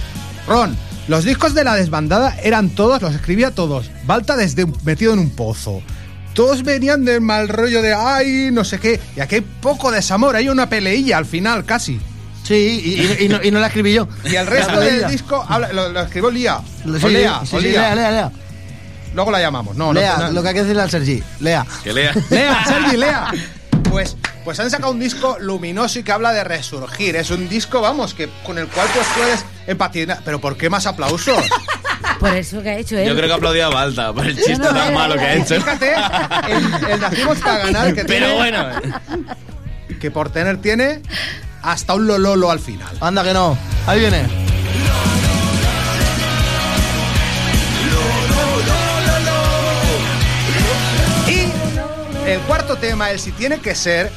Ron, 0.46 0.76
los 1.08 1.24
discos 1.24 1.54
de 1.54 1.64
la 1.64 1.74
desbandada 1.74 2.36
eran 2.42 2.70
todos, 2.70 3.00
los 3.02 3.14
escribía 3.14 3.50
todos. 3.50 3.90
Balta 4.04 4.36
desde 4.36 4.64
un- 4.64 4.76
metido 4.84 5.12
en 5.12 5.18
un 5.20 5.30
pozo. 5.30 5.82
Todos 6.34 6.64
venían 6.64 7.04
del 7.04 7.20
mal 7.20 7.48
rollo 7.48 7.80
de 7.80 7.94
ay, 7.94 8.50
no 8.52 8.64
sé 8.64 8.78
qué. 8.78 9.00
Y 9.16 9.20
aquí 9.20 9.36
hay 9.36 9.40
poco 9.40 9.90
desamor, 9.90 10.34
hay 10.36 10.48
una 10.48 10.68
peleilla 10.68 11.16
al 11.18 11.26
final 11.26 11.64
casi. 11.64 12.00
Sí, 12.42 12.54
y, 12.84 13.22
y- 13.22 13.24
y 13.24 13.28
no, 13.28 13.42
y 13.42 13.50
no 13.50 13.58
la 13.60 13.68
escribí 13.68 13.94
yo. 13.94 14.06
Y 14.24 14.34
el 14.34 14.46
resto 14.46 14.78
del 14.80 15.06
disco 15.08 15.44
habla- 15.48 15.72
lo, 15.72 15.88
lo 15.90 16.00
escribió 16.02 16.30
Lía. 16.30 16.58
Sí, 16.84 16.90
o 17.06 17.08
Lea, 17.08 17.40
sí, 17.44 17.56
o 17.56 17.60
sí, 17.60 17.68
Lía. 17.68 17.80
lea, 17.80 17.94
lea, 17.94 18.10
lea. 18.10 18.32
Luego 19.14 19.30
la 19.30 19.40
llamamos. 19.40 19.76
No, 19.76 19.92
no, 19.92 20.00
Lea, 20.00 20.16
no, 20.18 20.32
lo 20.32 20.42
que 20.42 20.48
hay 20.48 20.54
que 20.54 20.60
decirle 20.62 20.82
al 20.82 20.90
Sergi. 20.90 21.22
Lea. 21.40 21.64
Que 21.84 21.92
lea. 21.92 22.12
Lea, 22.30 22.64
Sergi, 22.66 22.96
lea. 22.96 23.30
Pues, 23.88 24.16
pues 24.44 24.60
han 24.60 24.70
sacado 24.70 24.92
un 24.92 25.00
disco 25.00 25.36
luminoso 25.40 25.98
y 25.98 26.02
que 26.02 26.12
habla 26.12 26.32
de 26.32 26.44
resurgir. 26.44 27.16
Es 27.16 27.30
un 27.30 27.48
disco, 27.48 27.80
vamos, 27.80 28.14
que 28.14 28.28
con 28.44 28.58
el 28.58 28.68
cual 28.68 28.86
pues 28.94 29.06
puedes 29.16 29.44
empatizar. 29.66 30.20
Pero 30.24 30.40
¿por 30.40 30.56
qué 30.56 30.68
más 30.70 30.86
aplausos? 30.86 31.38
Por 32.20 32.30
eso 32.34 32.62
que 32.62 32.70
ha 32.70 32.78
hecho 32.78 32.96
él. 32.96 33.08
Yo 33.08 33.16
creo 33.16 33.28
que 33.28 33.34
aplaudía 33.34 33.66
a 33.66 33.70
Balta 33.70 34.12
por 34.12 34.26
el 34.26 34.36
chiste 34.36 34.56
No, 34.58 34.72
no, 34.72 34.78
tan 34.78 34.94
malo 34.94 35.14
que 35.14 35.20
ha 35.24 35.34
hecho. 35.34 35.56
Fíjate, 35.56 35.94
el, 36.48 36.90
el 36.92 37.00
Nacimos 37.00 37.38
para 37.38 37.58
ganar 37.58 37.94
que 37.94 38.04
Pero 38.04 38.26
tiene, 38.26 38.34
bueno. 38.34 38.68
que 40.00 40.10
por 40.10 40.30
tener 40.30 40.58
tiene 40.60 41.02
hasta 41.62 41.94
un 41.94 42.06
lololo 42.06 42.50
al 42.50 42.60
final. 42.60 42.96
Anda 43.00 43.24
que 43.24 43.32
no. 43.32 43.58
Ahí 43.86 44.00
viene. 44.00 44.22
Y 51.28 52.28
el 52.30 52.40
cuarto 52.42 52.76
tema, 52.76 53.10
el 53.10 53.18
si 53.18 53.32
tiene 53.32 53.58
que 53.58 53.74
ser, 53.74 54.10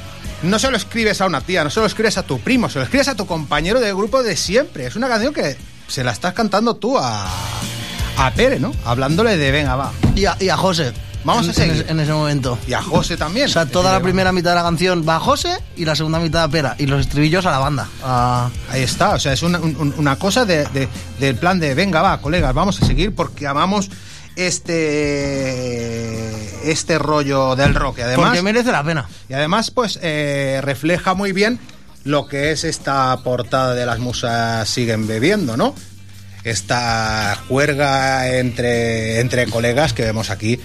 no 0.44 0.60
se 0.60 0.70
lo 0.72 0.78
escribes 0.78 1.20
a 1.22 1.26
una 1.26 1.42
tía, 1.42 1.64
no 1.64 1.70
se 1.70 1.80
lo 1.80 1.86
escribes 1.86 2.18
a 2.18 2.24
tu 2.24 2.40
primo, 2.40 2.70
se 2.70 2.80
lo 2.80 2.84
escribes 2.86 3.08
a 3.08 3.16
tu 3.16 3.26
compañero 3.26 3.80
de 3.80 3.92
grupo 3.94 4.24
de 4.24 4.36
siempre. 4.38 4.86
Es 4.88 4.96
una 4.96 5.08
canción 5.08 5.34
que 5.34 5.58
se 5.88 6.04
la 6.04 6.12
estás 6.12 6.34
cantando 6.34 6.76
tú 6.76 6.98
a, 6.98 7.28
a 8.18 8.32
Pere, 8.36 8.60
¿no? 8.60 8.74
Hablándole 8.86 9.38
de 9.38 9.52
venga, 9.52 9.76
va. 9.76 9.92
Y 10.16 10.26
a, 10.26 10.36
y 10.40 10.50
a 10.50 10.58
José. 10.58 10.94
Vamos 11.24 11.46
en, 11.46 11.50
a 11.52 11.54
seguir. 11.54 11.72
En, 11.74 11.82
ese- 11.82 11.92
en 11.92 12.00
ese 12.00 12.14
momento. 12.14 12.58
Y 12.68 12.74
a 12.74 12.82
José 12.82 13.18
también. 13.18 13.48
O 13.48 13.50
sea, 13.50 13.66
toda 13.66 13.92
la 13.92 14.00
primera 14.00 14.32
mitad 14.32 14.52
de 14.52 14.56
la 14.58 14.64
canción 14.64 15.04
va 15.08 15.16
a 15.18 15.20
José 15.20 15.58
y 15.76 15.84
la 15.84 15.96
segunda 15.96 16.20
mitad 16.20 16.44
a 16.44 16.48
Pera. 16.48 16.76
Y 16.78 16.86
los 16.86 17.02
estribillos 17.02 17.46
a 17.46 17.52
la 17.52 17.58
banda. 17.60 17.90
A- 18.04 18.50
Ahí 18.70 18.84
está, 18.84 19.16
o 19.16 19.20
sea, 19.20 19.34
es 19.34 19.42
una, 19.44 19.60
un- 19.60 19.94
una 19.98 20.16
cosa 20.18 20.46
de, 20.46 20.66
de- 20.68 20.88
del 21.20 21.36
plan 21.36 21.60
de 21.60 21.74
venga, 21.74 22.02
va, 22.02 22.22
colegas, 22.22 22.54
vamos 22.54 22.82
a 22.82 22.86
seguir 22.86 23.14
porque 23.14 23.46
amamos 23.48 23.90
este 24.38 26.32
este 26.64 27.00
rollo 27.00 27.56
del 27.56 27.74
rock. 27.76 28.00
Y 28.00 28.02
además, 28.02 28.28
porque 28.28 28.42
merece 28.42 28.72
la 28.72 28.84
pena. 28.84 29.10
y 29.30 29.34
además 29.34 29.72
pues 29.72 30.00
eh, 30.02 30.60
refleja 30.64 31.14
muy 31.14 31.32
bien 31.32 31.60
lo 32.04 32.28
que 32.28 32.52
es 32.52 32.64
esta 32.64 33.16
portada 33.24 33.74
de 33.76 33.86
las 33.86 34.00
musas 34.00 34.68
siguen 34.70 35.08
bebiendo, 35.08 35.58
¿no? 35.58 35.76
Esta 36.44 37.38
juerga 37.50 38.38
entre, 38.38 39.20
entre 39.20 39.48
colegas 39.48 39.92
que 39.92 40.04
vemos 40.04 40.30
aquí 40.30 40.60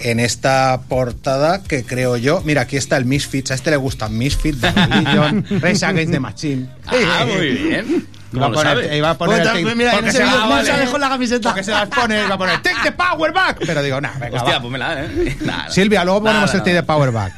en 0.00 0.20
esta 0.20 0.82
portada 0.88 1.62
que 1.62 1.84
creo 1.84 2.16
yo. 2.16 2.42
Mira, 2.44 2.62
aquí 2.62 2.76
está 2.76 2.96
el 2.98 3.06
Misfits. 3.06 3.50
A 3.50 3.54
este 3.54 3.70
le 3.70 3.76
gusta 3.76 4.08
Misfits, 4.08 4.60
The 4.60 4.72
Religion, 4.72 5.46
Rage 5.60 5.84
Against 5.86 6.12
the 6.12 6.20
Machine. 6.20 6.68
Ah, 6.86 7.26
muy 7.26 7.48
bien. 7.50 8.06
Iba 8.32 8.46
a 8.46 8.48
¿Cómo 8.50 8.62
lo 8.62 8.70
poner, 8.74 8.94
iba 8.96 9.10
a 9.10 9.18
poner 9.18 9.42
Pues, 9.42 9.48
take- 9.54 9.74
mira, 9.74 9.98
en 9.98 10.06
ese 10.08 10.18
se 10.18 10.24
vale. 10.24 10.64
se 10.64 10.72
dejó 10.78 10.98
la 10.98 11.08
camiseta. 11.10 11.48
Porque 11.50 11.62
se 11.64 11.70
las 11.70 11.88
pone, 11.88 12.24
iba 12.24 12.34
a 12.34 12.38
poner 12.38 12.62
Take 12.62 12.76
the 12.84 12.92
Power 12.92 13.32
Back. 13.32 13.58
Pero 13.66 13.82
digo, 13.82 14.00
nah, 14.00 14.18
venga, 14.18 14.36
Hostia, 14.38 14.54
va. 14.56 14.62
pónmela, 14.62 15.04
¿eh? 15.04 15.36
Nah, 15.42 15.68
Silvia, 15.70 16.04
luego 16.04 16.20
ponemos 16.20 16.46
nada, 16.46 16.52
el 16.58 16.62
Take 16.64 16.76
the 16.76 16.82
Power 16.82 17.10
Back. 17.12 17.32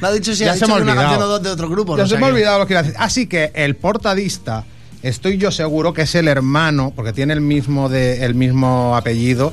No 0.00 0.08
ha 0.08 0.12
dicho 0.12 0.34
si 0.34 0.44
Ya 0.44 0.52
ha 0.52 0.54
se 0.54 0.60
dicho 0.64 0.68
me 0.68 0.76
que 0.76 0.82
una 0.82 0.92
olvidado. 0.92 1.08
canción 1.10 1.22
o 1.22 1.32
dos 1.32 1.42
de 1.42 1.50
otro 1.50 1.68
grupo. 1.68 1.96
Ya 1.96 2.02
no 2.04 2.08
se 2.08 2.16
me 2.16 2.24
ha 2.26 2.28
olvidado 2.30 2.58
lo 2.60 2.66
que 2.66 2.72
iba 2.72 2.80
a 2.80 2.82
decir. 2.82 2.96
Así 2.98 3.26
que 3.26 3.52
el 3.54 3.76
portadista, 3.76 4.64
estoy 5.02 5.36
yo 5.36 5.50
seguro 5.50 5.92
que 5.92 6.02
es 6.02 6.14
el 6.14 6.28
hermano, 6.28 6.92
porque 6.96 7.12
tiene 7.12 7.34
el 7.34 7.40
mismo, 7.42 7.88
de, 7.90 8.24
el 8.24 8.34
mismo 8.34 8.96
apellido 8.96 9.52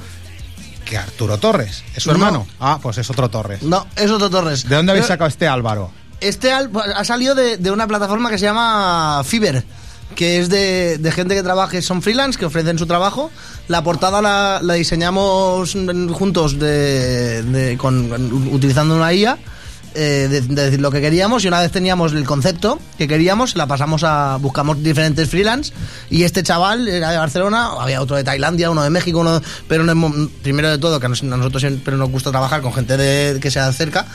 que 0.85 0.97
Arturo 0.97 1.37
Torres. 1.39 1.83
¿Es 1.95 2.03
su 2.03 2.09
No. 2.09 2.15
hermano? 2.15 2.47
Ah, 2.59 2.79
pues 2.81 2.97
es 2.99 3.09
otro 3.09 3.29
Torres. 3.29 3.63
No, 3.63 3.85
es 3.95 4.09
otro 4.11 4.29
Torres. 4.29 4.69
¿De 4.69 4.75
dónde 4.75 4.91
habéis 4.91 5.05
Pero 5.07 5.13
sacado 5.15 5.27
este 5.27 5.47
Álvaro? 5.47 5.91
Este 6.21 6.51
al- 6.53 6.69
ha 6.95 7.03
salido 7.03 7.35
de, 7.35 7.57
de 7.57 7.71
una 7.71 7.87
plataforma 7.87 8.29
que 8.29 8.37
se 8.37 8.45
llama 8.45 9.21
Fiverr, 9.25 9.63
que 10.13 10.39
es 10.39 10.49
de, 10.49 10.97
de 10.97 11.11
gente 11.11 11.35
que 11.35 11.43
trabaja, 11.43 11.81
son 11.81 12.01
freelance, 12.01 12.37
que 12.37 12.45
ofrecen 12.45 12.77
su 12.77 12.85
trabajo. 12.85 13.31
La 13.67 13.83
portada 13.83 14.21
la, 14.21 14.59
la 14.61 14.75
diseñamos 14.75 15.75
juntos 16.13 16.59
de, 16.59 17.41
de- 17.43 17.77
con- 17.77 18.11
utilizando 18.53 18.95
una 18.95 19.11
IA. 19.13 19.37
Eh, 19.95 20.27
de, 20.29 20.41
de 20.41 20.63
decir 20.65 20.81
lo 20.81 20.91
que 20.91 21.01
queríamos 21.01 21.43
y 21.43 21.47
una 21.47 21.59
vez 21.61 21.71
teníamos 21.71 22.13
el 22.13 22.25
concepto 22.25 22.79
que 22.97 23.07
queríamos 23.07 23.55
la 23.55 23.65
pasamos 23.67 24.03
a 24.03 24.37
buscamos 24.37 24.83
diferentes 24.83 25.29
freelance 25.29 25.73
y 26.09 26.23
este 26.23 26.43
chaval 26.43 26.87
era 26.87 27.11
de 27.11 27.17
Barcelona 27.17 27.69
había 27.79 28.01
otro 28.01 28.15
de 28.17 28.23
Tailandia 28.23 28.69
uno 28.69 28.83
de 28.83 28.89
México 28.89 29.19
uno 29.19 29.41
pero 29.67 29.83
no 29.83 30.29
primero 30.43 30.69
de 30.69 30.77
todo 30.77 30.99
que 30.99 31.05
a 31.05 31.09
nos- 31.09 31.23
a 31.23 31.25
nosotros 31.25 31.61
siempre 31.61 31.95
nos 31.95 32.09
gusta 32.09 32.31
trabajar 32.31 32.61
con 32.61 32.73
gente 32.73 32.97
de, 32.97 33.39
que 33.39 33.49
sea 33.49 33.67
de 33.67 33.73
cerca 33.73 34.05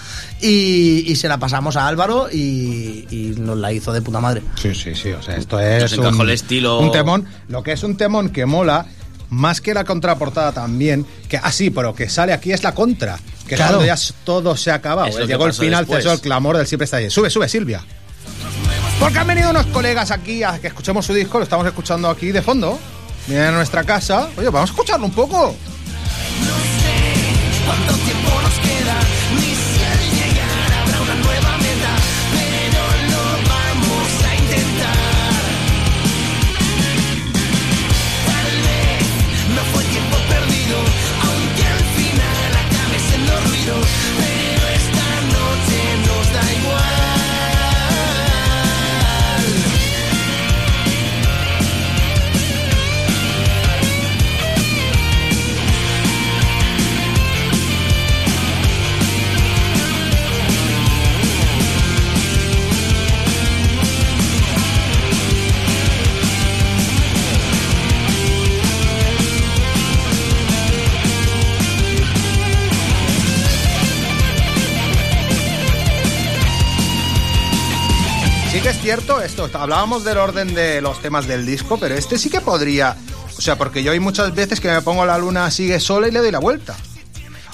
y, 0.40 1.04
y 1.10 1.16
se 1.16 1.28
la 1.28 1.38
pasamos 1.38 1.76
a 1.76 1.86
Álvaro 1.88 2.28
y, 2.30 3.06
y 3.10 3.34
nos 3.38 3.58
la 3.58 3.72
hizo 3.72 3.92
de 3.92 4.02
puta 4.02 4.20
madre 4.20 4.42
Sí, 4.60 4.74
sí, 4.74 4.94
sí. 4.94 5.10
O 5.12 5.22
sea, 5.22 5.36
esto 5.36 5.58
es. 5.58 5.92
Encajó 5.92 6.22
el 6.22 6.30
estilo. 6.30 6.80
Un 6.80 6.92
temón. 6.92 7.24
Lo 7.48 7.62
que 7.62 7.72
es 7.72 7.82
un 7.82 7.96
temón 7.96 8.28
que 8.30 8.44
mola, 8.46 8.86
más 9.30 9.60
que 9.60 9.72
la 9.74 9.84
contraportada 9.84 10.52
también, 10.52 11.06
que 11.28 11.38
ah, 11.38 11.50
sí, 11.52 11.70
pero 11.70 11.94
que 11.94 12.08
sale 12.08 12.32
aquí 12.32 12.52
es 12.52 12.62
la 12.62 12.74
contra. 12.74 13.18
Que 13.50 13.56
Claro. 13.56 13.78
cuando 13.78 13.86
ya 13.94 14.00
todo 14.24 14.56
se 14.56 14.70
ha 14.70 14.74
acabado. 14.74 15.08
Es 15.08 15.16
que 15.16 15.26
Llegó 15.26 15.44
el 15.46 15.52
final, 15.52 15.86
cesó 15.86 16.12
el 16.12 16.20
clamor 16.20 16.56
del 16.56 16.66
siempre 16.68 16.84
está 16.84 16.98
ahí. 16.98 17.10
Sube, 17.10 17.28
sube, 17.30 17.48
Silvia. 17.48 17.84
Porque 19.00 19.18
han 19.18 19.26
venido 19.26 19.50
unos 19.50 19.66
colegas 19.66 20.12
aquí 20.12 20.44
a 20.44 20.58
que 20.60 20.68
escuchemos 20.68 21.04
su 21.04 21.12
disco, 21.12 21.38
lo 21.38 21.44
estamos 21.44 21.66
escuchando 21.66 22.08
aquí 22.08 22.30
de 22.30 22.42
fondo. 22.42 22.78
Vienen 23.26 23.48
a 23.48 23.50
nuestra 23.52 23.82
casa. 23.82 24.28
Oye, 24.36 24.50
vamos 24.50 24.70
a 24.70 24.72
escucharlo 24.72 25.06
un 25.06 25.12
poco. 25.12 25.56
¿Cuánto 27.66 27.92
tiempo 27.94 28.30
cierto 78.90 79.22
esto. 79.22 79.48
Hablábamos 79.52 80.02
del 80.02 80.18
orden 80.18 80.52
de 80.52 80.80
los 80.80 81.00
temas 81.00 81.28
del 81.28 81.46
disco, 81.46 81.78
pero 81.78 81.94
este 81.94 82.18
sí 82.18 82.28
que 82.28 82.40
podría. 82.40 82.96
O 83.38 83.40
sea, 83.40 83.56
porque 83.56 83.84
yo 83.84 83.92
hay 83.92 84.00
muchas 84.00 84.34
veces 84.34 84.58
que 84.58 84.66
me 84.66 84.82
pongo 84.82 85.06
la 85.06 85.16
luna 85.16 85.48
sigue 85.52 85.78
sola 85.78 86.08
y 86.08 86.10
le 86.10 86.18
doy 86.18 86.32
la 86.32 86.40
vuelta. 86.40 86.76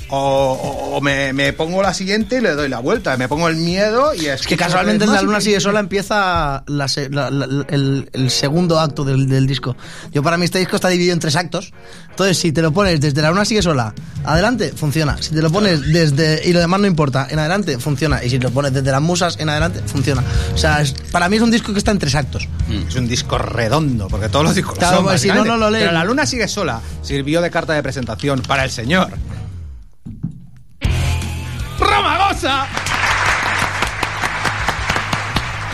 O, 0.09 0.93
o- 0.95 1.01
me, 1.01 1.33
me 1.33 1.53
pongo 1.53 1.83
la 1.83 1.93
siguiente 1.93 2.39
y 2.39 2.41
le 2.41 2.53
doy 2.55 2.69
la 2.69 2.79
vuelta. 2.79 3.17
Me 3.17 3.29
pongo 3.29 3.49
el 3.49 3.57
miedo 3.57 4.15
y 4.15 4.27
es 4.27 4.47
que 4.47 4.57
casualmente 4.57 5.05
de 5.07 5.13
la 5.13 5.23
luna 5.23 5.41
sigue 5.41 5.61
sola 5.61 5.81
empieza 5.81 6.63
la 6.67 6.87
la- 7.11 7.31
la- 7.31 7.65
el, 7.69 8.09
el 8.13 8.31
segundo 8.31 8.79
acto 8.81 9.05
del, 9.05 9.29
del 9.29 9.47
disco. 9.47 9.77
Yo 10.13 10.23
para 10.23 10.37
mí 10.37 10.45
este 10.45 10.59
disco 10.59 10.77
está 10.77 10.89
dividido 10.89 11.13
en 11.13 11.19
tres 11.21 11.35
actos. 11.37 11.73
Entonces, 12.11 12.39
si 12.39 12.53
te 12.53 12.63
lo 12.63 12.73
pones 12.73 12.99
desde 13.01 13.21
la 13.21 13.29
luna 13.31 13.45
sigue 13.45 13.61
sola, 13.63 13.93
adelante, 14.25 14.73
funciona. 14.75 15.17
Si 15.21 15.35
te 15.35 15.43
lo 15.43 15.51
pones 15.51 15.83
desde... 15.93 16.41
Y 16.49 16.53
lo 16.55 16.61
demás 16.61 16.81
no 16.81 16.87
importa, 16.87 17.27
en 17.29 17.39
adelante, 17.39 17.79
funciona. 17.79 18.25
Y 18.25 18.31
si 18.31 18.39
te 18.39 18.45
lo 18.45 18.51
pones 18.53 18.73
desde 18.73 18.91
las 18.91 19.03
musas, 19.03 19.37
en 19.39 19.49
adelante, 19.51 19.81
funciona. 19.85 20.23
O 20.55 20.57
sea, 20.57 20.81
es- 20.81 20.93
para 21.13 21.29
mí 21.29 21.37
es 21.37 21.43
un 21.43 21.51
disco 21.51 21.73
que 21.73 21.79
está 21.79 21.91
en 21.91 21.99
tres 21.99 22.15
actos. 22.15 22.49
Es 22.89 22.95
un 22.95 23.07
disco 23.07 23.37
redondo, 23.37 24.09
porque 24.09 24.29
todos 24.31 24.47
los 24.47 24.55
discos 24.55 24.75
lo 24.77 24.79
Claro, 24.79 24.97
son, 24.97 25.05
pues 25.05 25.21
si 25.21 25.29
no, 25.29 25.45
no 25.45 25.57
lo 25.59 25.71
leen. 25.71 25.83
Pero 25.85 25.93
la 25.93 26.05
luna 26.05 26.25
sigue 26.25 26.49
sola. 26.49 26.81
Sirvió 27.03 27.43
de 27.43 27.51
carta 27.51 27.75
de 27.75 27.83
presentación 27.83 28.41
para 28.41 28.65
el 28.65 28.71
señor. 28.71 29.09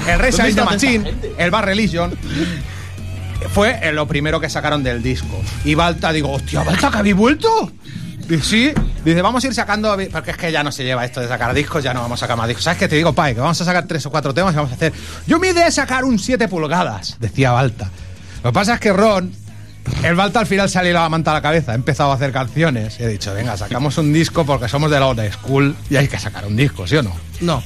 El 0.06 0.18
Rey 0.18 0.30
¿Dónde 0.30 0.42
Against 0.42 0.58
the 0.58 0.64
Machine, 0.64 1.14
el 1.38 1.50
Bar 1.50 1.64
Religion, 1.64 2.16
fue 3.52 3.92
lo 3.92 4.06
primero 4.06 4.40
que 4.40 4.48
sacaron 4.48 4.82
del 4.82 5.02
disco. 5.02 5.40
Y 5.64 5.74
Balta, 5.74 6.12
digo, 6.12 6.30
hostia, 6.30 6.62
Balta, 6.62 6.90
que 6.90 6.98
habéis 6.98 7.16
vuelto. 7.16 7.72
Y 8.28 8.38
sí, 8.38 8.72
dice, 9.04 9.20
vamos 9.20 9.44
a 9.44 9.46
ir 9.48 9.54
sacando, 9.54 9.96
porque 10.10 10.30
es 10.30 10.36
que 10.36 10.52
ya 10.52 10.62
no 10.62 10.72
se 10.72 10.84
lleva 10.84 11.04
esto 11.04 11.20
de 11.20 11.28
sacar 11.28 11.52
discos, 11.52 11.82
ya 11.82 11.92
no 11.92 12.02
vamos 12.02 12.20
a 12.20 12.24
sacar 12.24 12.36
más 12.36 12.48
discos. 12.48 12.64
¿Sabes 12.64 12.78
qué 12.78 12.88
te 12.88 12.96
digo, 12.96 13.12
Pai? 13.12 13.34
Que 13.34 13.40
vamos 13.40 13.60
a 13.60 13.64
sacar 13.64 13.86
tres 13.86 14.06
o 14.06 14.10
cuatro 14.10 14.32
temas 14.32 14.52
y 14.54 14.56
vamos 14.56 14.70
a 14.72 14.74
hacer. 14.74 14.92
Yo 15.26 15.38
mi 15.38 15.48
idea 15.48 15.66
es 15.66 15.74
sacar 15.74 16.04
un 16.04 16.18
7 16.18 16.48
pulgadas, 16.48 17.16
decía 17.20 17.50
Balta. 17.52 17.90
Lo 18.42 18.50
que 18.50 18.54
pasa 18.54 18.74
es 18.74 18.80
que 18.80 18.92
Ron, 18.92 19.32
el 20.02 20.14
Balta 20.14 20.40
al 20.40 20.46
final 20.46 20.68
salió 20.68 20.92
la 20.92 21.08
manta 21.08 21.30
a 21.30 21.34
la 21.34 21.42
cabeza, 21.42 21.72
ha 21.72 21.74
empezado 21.74 22.12
a 22.12 22.14
hacer 22.14 22.32
canciones 22.32 22.98
y 23.00 23.04
he 23.04 23.08
dicho, 23.08 23.32
venga, 23.34 23.56
sacamos 23.56 23.98
un 23.98 24.12
disco 24.12 24.44
porque 24.44 24.68
somos 24.68 24.90
de 24.90 25.00
la 25.00 25.06
old 25.06 25.32
school 25.32 25.76
y 25.90 25.96
hay 25.96 26.08
que 26.08 26.18
sacar 26.18 26.46
un 26.46 26.56
disco, 26.56 26.86
¿sí 26.86 26.96
o 26.96 27.02
no? 27.02 27.14
No. 27.40 27.62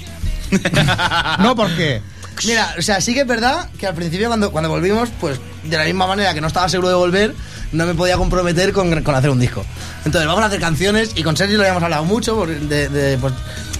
no, 1.40 1.56
porque 1.56 2.00
Mira, 2.44 2.74
o 2.78 2.82
sea, 2.82 3.00
sí 3.00 3.14
que 3.14 3.20
es 3.20 3.26
verdad 3.26 3.70
que 3.78 3.86
al 3.86 3.94
principio 3.94 4.28
cuando, 4.28 4.52
cuando 4.52 4.68
volvimos, 4.68 5.08
pues 5.20 5.40
de 5.64 5.76
la 5.76 5.84
misma 5.84 6.06
manera 6.06 6.34
que 6.34 6.40
no 6.40 6.48
estaba 6.48 6.68
seguro 6.68 6.88
de 6.88 6.94
volver, 6.94 7.34
no 7.72 7.86
me 7.86 7.94
podía 7.94 8.16
comprometer 8.16 8.72
con, 8.72 9.02
con 9.02 9.14
hacer 9.14 9.30
un 9.30 9.38
disco. 9.40 9.64
Entonces 10.04 10.26
vamos 10.26 10.42
a 10.42 10.46
hacer 10.46 10.60
canciones 10.60 11.10
y 11.16 11.22
con 11.22 11.36
Sergio 11.36 11.56
lo 11.56 11.62
habíamos 11.64 11.82
hablado 11.82 12.04
mucho, 12.04 12.46
de, 12.46 12.88
de, 12.88 13.18
pues, 13.18 13.32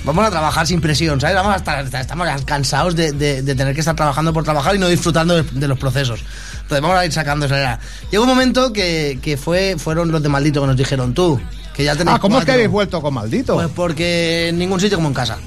vamos 0.05 0.25
a 0.27 0.31
trabajar 0.31 0.67
sin 0.67 0.81
presión, 0.81 1.21
¿sabes? 1.21 1.37
Vamos 1.37 1.55
a 1.55 1.57
estar, 1.57 1.85
estamos 1.85 2.29
cansados 2.45 2.95
de, 2.97 3.13
de- 3.13 3.43
de 3.43 3.55
tener 3.55 3.75
que 3.75 3.81
estar 3.81 3.95
trabajando 3.97 4.33
por 4.33 4.45
trabajar 4.45 4.75
y 4.75 4.79
no 4.79 4.89
disfrutando 4.89 5.35
de, 5.35 5.43
de 5.43 5.69
los 5.69 5.79
procesos. 5.79 6.21
Entonces 6.63 6.81
vamos 6.83 6.97
a 6.99 7.07
ir 7.07 7.13
sacando 7.13 7.47
esa 7.47 7.59
era. 7.59 7.81
Llegó 8.11 8.25
un 8.25 8.31
momento 8.31 8.73
que, 8.73 9.19
que 9.23 9.37
fue, 9.37 9.77
fueron 9.79 10.11
los 10.11 10.23
de 10.23 10.29
Maldito 10.29 10.61
que 10.61 10.67
nos 10.67 10.77
dijeron, 10.77 11.15
tú, 11.15 11.41
que 11.75 11.85
ya 11.85 11.95
tenéis 11.95 12.17
Ah, 12.17 12.21
¿cómo 12.21 12.37
es 12.39 12.41
que 12.41 12.47
cuatro". 12.47 12.55
habéis 12.55 12.71
vuelto 12.71 13.01
con 13.03 13.15
Maldito? 13.15 13.55
Pues 13.55 13.69
porque 13.75 14.49
en 14.49 14.59
ningún 14.59 14.81
sitio 14.81 14.99
como 14.99 15.09
en 15.09 15.15
casa. 15.15 15.39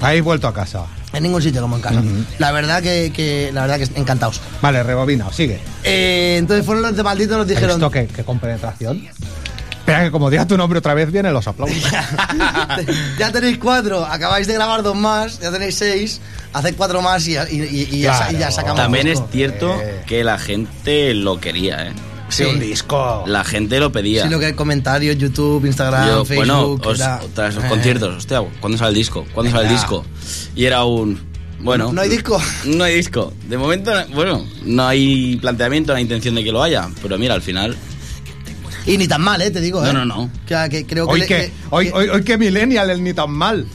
habéis 0.00 0.22
vuelto 0.22 0.46
a 0.48 0.54
casa. 0.54 0.82
En 1.12 1.22
ningún 1.22 1.42
sitio 1.42 1.60
como 1.60 1.76
en 1.76 1.82
casa. 1.82 2.02
La 2.38 2.52
verdad 2.52 2.82
que, 2.82 3.12
que- 3.14 3.50
la 3.52 3.66
verdad 3.66 3.78
que 3.78 4.00
encantados. 4.00 4.40
Vale, 4.62 4.82
rebobina, 4.82 5.30
sigue. 5.32 5.60
Eh, 5.84 6.36
entonces 6.38 6.64
fueron 6.64 6.82
los 6.82 6.96
de 6.96 7.02
maldito 7.02 7.36
nos 7.36 7.46
dijeron. 7.46 7.72
¿Esto 7.72 7.90
qué, 7.90 8.06
qué 8.06 8.24
compenetración? 8.24 9.06
Espera, 9.78 10.04
que 10.04 10.10
como 10.12 10.30
diga 10.30 10.46
tu 10.46 10.56
nombre 10.56 10.78
otra 10.78 10.94
vez, 10.94 11.10
vienen 11.10 11.32
los 11.34 11.46
aplausos. 11.48 11.76
ya 13.18 13.32
tenéis 13.32 13.58
cuatro, 13.58 14.04
acabáis 14.04 14.46
de 14.46 14.54
grabar 14.54 14.82
dos 14.82 14.94
más, 14.96 15.40
ya 15.40 15.50
tenéis 15.50 15.74
seis, 15.76 16.20
haced 16.52 16.74
cuatro 16.76 17.02
más 17.02 17.26
y, 17.26 17.32
y- 17.36 17.38
y- 17.50 17.88
y 17.96 18.00
ya, 18.00 18.16
Claro. 18.16 18.36
y 18.36 18.38
ya 18.38 18.50
sacamos. 18.50 18.76
También 18.76 19.08
es 19.08 19.20
cierto 19.30 19.80
que 20.06 20.22
la 20.24 20.38
gente 20.38 21.14
lo 21.14 21.40
quería, 21.40 21.88
¿eh? 21.88 21.92
Sí, 22.32 22.44
un 22.44 22.58
disco. 22.60 23.24
La 23.26 23.44
gente 23.44 23.78
lo 23.80 23.92
pedía. 23.92 24.24
Sí, 24.24 24.28
lo 24.30 24.38
que 24.38 24.46
hay 24.46 24.52
comentarios, 24.54 25.16
YouTube, 25.18 25.64
Instagram, 25.66 26.06
Yo, 26.08 26.24
bueno, 26.34 26.54
Facebook. 26.60 26.86
os- 26.86 26.98
era- 27.00 27.20
tras 27.34 27.54
los 27.54 27.64
eh, 27.64 27.68
conciertos, 27.68 28.16
hostia, 28.16 28.42
¿cuándo 28.60 28.78
sale 28.78 28.88
el 28.90 28.94
disco? 28.96 29.26
¿Cuándo 29.34 29.52
sale 29.52 29.68
el 29.68 29.72
disco? 29.74 30.04
Y 30.56 30.64
era 30.64 30.84
un. 30.84 31.20
Bueno. 31.60 31.92
¿No 31.92 32.00
hay 32.00 32.08
disco? 32.08 32.40
No 32.64 32.84
hay 32.84 32.96
disco. 32.96 33.32
De 33.48 33.56
momento, 33.56 33.92
bueno, 34.14 34.44
no 34.64 34.86
hay 34.88 35.36
planteamiento, 35.36 35.92
no 35.92 35.96
hay 35.98 36.02
intención 36.02 36.34
de 36.34 36.42
que 36.42 36.50
lo 36.52 36.62
haya. 36.62 36.88
Pero 37.02 37.18
mira, 37.18 37.34
al 37.34 37.42
final. 37.42 37.76
Y 38.86 38.98
ni 38.98 39.06
tan 39.08 39.20
mal, 39.22 39.40
eh, 39.42 39.50
te 39.50 39.60
digo. 39.60 39.80
No, 39.82 39.90
eh. 39.90 39.92
no, 39.92 40.04
no. 40.04 40.30
Que, 40.46 40.68
que 40.70 40.86
creo 40.86 41.06
que. 41.06 41.12
Hoy 41.12 41.20
le- 41.20 41.26
que, 41.26 41.36
que- 41.36 41.52
hoy, 41.70 41.90
hoy, 41.94 42.08
hoy 42.08 42.24
que 42.24 42.36
Millennial, 42.38 42.90
el 42.90 43.02
ni 43.02 43.12
tan 43.14 43.30
mal. 43.30 43.66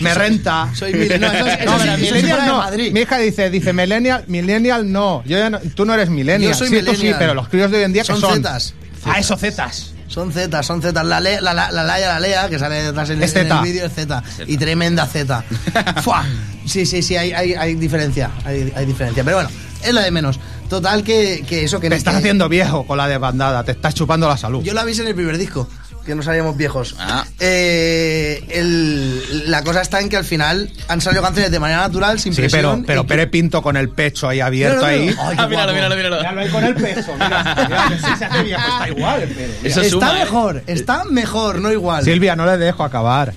Me 0.00 0.14
renta. 0.14 0.68
soy 0.74 0.92
mil- 0.94 1.18
no, 1.20 1.26
eso 1.32 1.46
eso 1.46 1.64
No, 1.64 1.78
sí, 1.80 1.88
Millennial 2.02 2.46
no. 2.46 2.58
Madrid. 2.58 2.92
Mi 2.92 3.00
hija 3.00 3.18
dice, 3.18 3.50
dice 3.50 3.72
Millennial, 3.72 4.24
Millennial 4.28 4.90
no. 4.92 5.22
Yo 5.24 5.38
ya 5.38 5.50
no- 5.50 5.58
Tú 5.60 5.84
no 5.84 5.94
eres 5.94 6.08
Millennial. 6.10 6.52
Yo 6.52 6.56
soy 6.58 6.68
sí, 6.68 6.74
tú 6.80 6.84
sí, 6.86 6.90
millennial. 6.92 7.16
pero 7.18 7.34
los 7.34 7.48
críos 7.48 7.70
de 7.70 7.78
hoy 7.78 7.84
en 7.84 7.92
día 7.92 8.02
que 8.02 8.06
Son 8.06 8.20
son. 8.20 8.34
zetas. 8.34 8.74
Ah, 9.04 9.18
eso 9.18 9.36
zetas. 9.36 9.92
Son 10.08 10.32
Z, 10.32 10.62
son 10.62 10.80
Z. 10.80 11.04
La, 11.04 11.20
Le- 11.20 11.40
la, 11.42 11.52
la, 11.52 11.70
la 11.70 11.84
Laia, 11.84 12.08
la 12.08 12.20
Lea, 12.20 12.48
que 12.48 12.58
sale 12.58 12.82
detrás 12.82 13.10
en, 13.10 13.22
Es 13.22 13.32
en 13.34 13.38
el 13.38 13.44
zeta. 13.44 13.60
vídeo, 13.62 13.84
es 13.86 13.92
Z. 13.92 14.22
Y 14.46 14.56
tremenda 14.56 15.06
Z. 15.06 15.44
Fua. 16.02 16.24
Sí, 16.64 16.86
sí, 16.86 17.02
sí, 17.02 17.16
hay, 17.16 17.32
hay, 17.32 17.52
hay 17.54 17.74
diferencia. 17.74 18.30
Hay, 18.44 18.72
hay 18.74 18.86
diferencia. 18.86 19.22
Pero 19.22 19.36
bueno, 19.36 19.50
es 19.82 19.92
la 19.92 20.00
de 20.02 20.10
menos. 20.10 20.40
Total, 20.68 21.02
que, 21.02 21.44
que 21.48 21.64
eso 21.64 21.80
que 21.80 21.88
Te 21.88 21.96
estás 21.96 22.14
que- 22.14 22.18
haciendo 22.18 22.48
viejo 22.48 22.86
con 22.86 22.98
la 22.98 23.08
desbandada. 23.08 23.64
Te 23.64 23.72
estás 23.72 23.94
chupando 23.94 24.28
la 24.28 24.36
salud. 24.36 24.62
Yo 24.62 24.74
lo 24.74 24.80
avisé 24.80 25.02
en 25.02 25.08
el 25.08 25.14
primer 25.14 25.38
disco, 25.38 25.66
que 26.04 26.14
no 26.14 26.22
salíamos 26.22 26.56
viejos. 26.56 26.94
Ah. 26.98 27.24
Eh, 27.38 28.44
el- 28.50 29.50
la 29.50 29.62
cosa 29.64 29.80
está 29.80 30.00
en 30.00 30.08
que 30.08 30.16
al 30.16 30.24
final 30.24 30.70
han 30.88 31.00
salido 31.00 31.22
canciones 31.22 31.50
de 31.50 31.58
manera 31.58 31.80
natural, 31.80 32.18
sin 32.20 32.34
Sí, 32.34 32.42
presión. 32.42 32.82
pero, 32.82 32.86
pero 32.86 33.06
Pere 33.06 33.26
Pinto 33.28 33.62
con 33.62 33.76
el 33.76 33.88
pecho 33.88 34.28
ahí 34.28 34.40
abierto 34.40 34.86
Míralo, 34.86 35.02
ahí. 35.02 35.08
Ay, 35.18 35.36
Ah, 35.38 35.46
míralo, 35.48 35.72
míralo, 35.72 35.96
míralo. 35.96 36.16
Míralo 36.18 36.40
ahí 36.40 36.48
con 36.50 36.64
el 36.64 36.74
peso. 36.74 37.12
Mira, 37.14 37.54
mira, 37.68 37.86
que 37.88 37.96
sí 38.06 38.12
se 38.18 38.24
hace 38.26 38.42
viejo. 38.42 38.62
Está 38.72 38.88
igual 38.88 39.22
el 39.22 39.28
Pere. 39.30 39.52
Eso 39.64 39.80
está 39.80 39.90
suma, 40.08 40.12
¿eh? 40.16 40.18
mejor, 40.24 40.62
está 40.66 41.04
mejor, 41.04 41.60
no 41.60 41.72
igual. 41.72 42.04
Silvia, 42.04 42.36
no 42.36 42.44
le 42.46 42.58
dejo 42.58 42.84
acabar. 42.84 43.32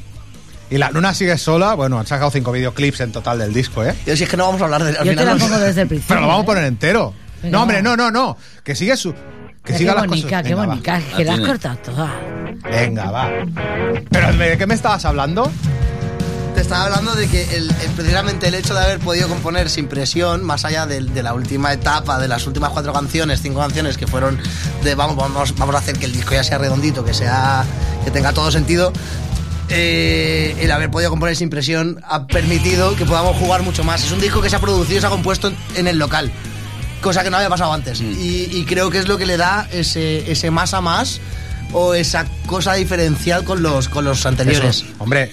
Y 0.70 0.78
la 0.78 0.89
luna 0.89 1.13
sigue 1.13 1.38
sola. 1.38 1.74
Bueno, 1.74 2.00
han 2.00 2.08
sacado 2.08 2.32
cinco 2.32 2.52
videoclips 2.54 3.02
en 3.02 3.12
total 3.12 3.39
del 3.39 3.54
disco, 3.54 3.84
¿eh? 3.84 3.94
Yo 4.06 4.15
si 4.15 4.24
es 4.24 4.30
que 4.30 4.38
no 4.38 4.46
vamos 4.46 4.62
a 4.62 4.65
hablar 4.65 4.82
de 4.84 4.89
al 4.91 4.96
Yo 5.00 5.04
te 5.04 5.10
final 5.17 5.26
la 5.38 5.46
pongo 5.46 5.60
desde 5.60 5.82
el 5.82 5.88
principio. 5.89 6.15
Pero 6.15 6.22
lo 6.22 6.28
vamos 6.28 6.39
a 6.39 6.44
¿eh? 6.44 6.46
poner 6.46 6.63
entero. 6.63 7.13
Venga, 7.41 7.58
no, 7.58 7.62
hombre, 7.63 7.82
no, 7.82 7.95
no, 7.97 8.12
no. 8.12 8.38
Que 8.63 8.75
sigue 8.75 8.95
su. 8.97 9.13
Que 9.63 9.77
siga 9.77 9.93
qué 9.93 9.99
las 9.99 10.08
bonica, 10.08 10.27
cosas. 10.30 10.43
qué 10.43 10.49
Venga, 10.49 10.62
va. 10.62 10.65
bonica, 10.67 11.01
que 11.17 11.25
La 11.25 11.36
la 11.38 11.43
has 11.43 11.47
cortado 11.49 11.77
toda. 11.77 12.12
Venga, 12.63 13.12
va. 13.12 13.30
Pero 14.10 14.34
¿de 14.34 14.58
qué 14.58 14.67
me 14.67 14.73
estabas 14.73 15.06
hablando? 15.06 15.51
Te 16.56 16.62
estaba 16.62 16.86
hablando 16.86 17.13
de 17.15 17.27
que 17.30 17.43
el, 17.56 17.69
el- 17.69 17.91
precisamente 17.95 18.47
el 18.47 18.56
hecho 18.56 18.73
de 18.73 18.82
haber 18.82 18.99
podido 18.99 19.30
componer 19.30 19.69
sin 19.69 19.88
presión, 19.88 20.43
más 20.43 20.65
allá 20.65 20.86
de, 20.86 20.99
de 21.01 21.23
la 21.23 21.34
última 21.34 21.71
etapa, 21.71 22.19
de 22.19 22.27
las 22.27 22.45
últimas 22.45 22.71
cuatro 22.71 22.91
canciones, 22.91 23.41
cinco 23.41 23.60
canciones 23.62 23.97
que 23.97 24.06
fueron 24.06 24.38
de 24.84 24.95
vamos, 24.95 25.15
vamos, 25.15 25.56
vamos 25.56 25.75
a 25.75 25.77
hacer 25.77 25.98
que 25.98 26.06
el 26.08 26.12
disco 26.12 26.33
ya 26.33 26.44
sea 26.44 26.58
redondito, 26.58 27.06
que 27.06 27.13
sea 27.13 27.63
que 28.04 28.12
tenga 28.12 28.33
todo 28.33 28.52
sentido. 28.52 28.92
eh, 29.69 30.56
el 30.60 30.71
haber 30.71 30.92
podido 30.92 31.10
componer 31.10 31.35
sin 31.35 31.50
presión 31.50 32.02
ha 32.04 32.27
permitido 32.27 32.96
que 32.96 33.06
podamos 33.06 33.37
jugar 33.37 33.62
mucho 33.63 33.83
más. 33.83 34.04
Es 34.04 34.12
un 34.12 34.19
disco 34.19 34.42
que 34.42 34.50
se 34.50 34.56
ha 34.58 34.60
producido 34.60 34.98
y 34.98 35.02
se 35.02 35.08
ha 35.08 35.10
compuesto 35.10 35.48
en, 35.48 35.56
en 35.75 35.87
el 35.87 35.98
local, 35.98 36.31
cosa 37.02 37.23
que 37.23 37.29
no 37.29 37.37
había 37.37 37.49
pasado 37.49 37.73
antes. 37.73 37.99
Y, 38.02 38.49
y 38.52 38.65
creo 38.65 38.89
que 38.89 38.99
es 38.99 39.08
lo 39.08 39.17
que 39.17 39.25
le 39.25 39.37
da 39.37 39.67
ese, 39.71 40.31
ese 40.31 40.52
más 40.52 40.73
a 40.73 40.81
más 40.81 41.19
o 41.73 41.93
esa 41.93 42.25
cosa 42.45 42.73
diferencial 42.75 43.43
con 43.43 43.62
los, 43.62 43.89
con 43.89 44.06
los 44.06 44.25
anteriores. 44.25 44.77
Eso, 44.77 44.85
hombre, 44.99 45.31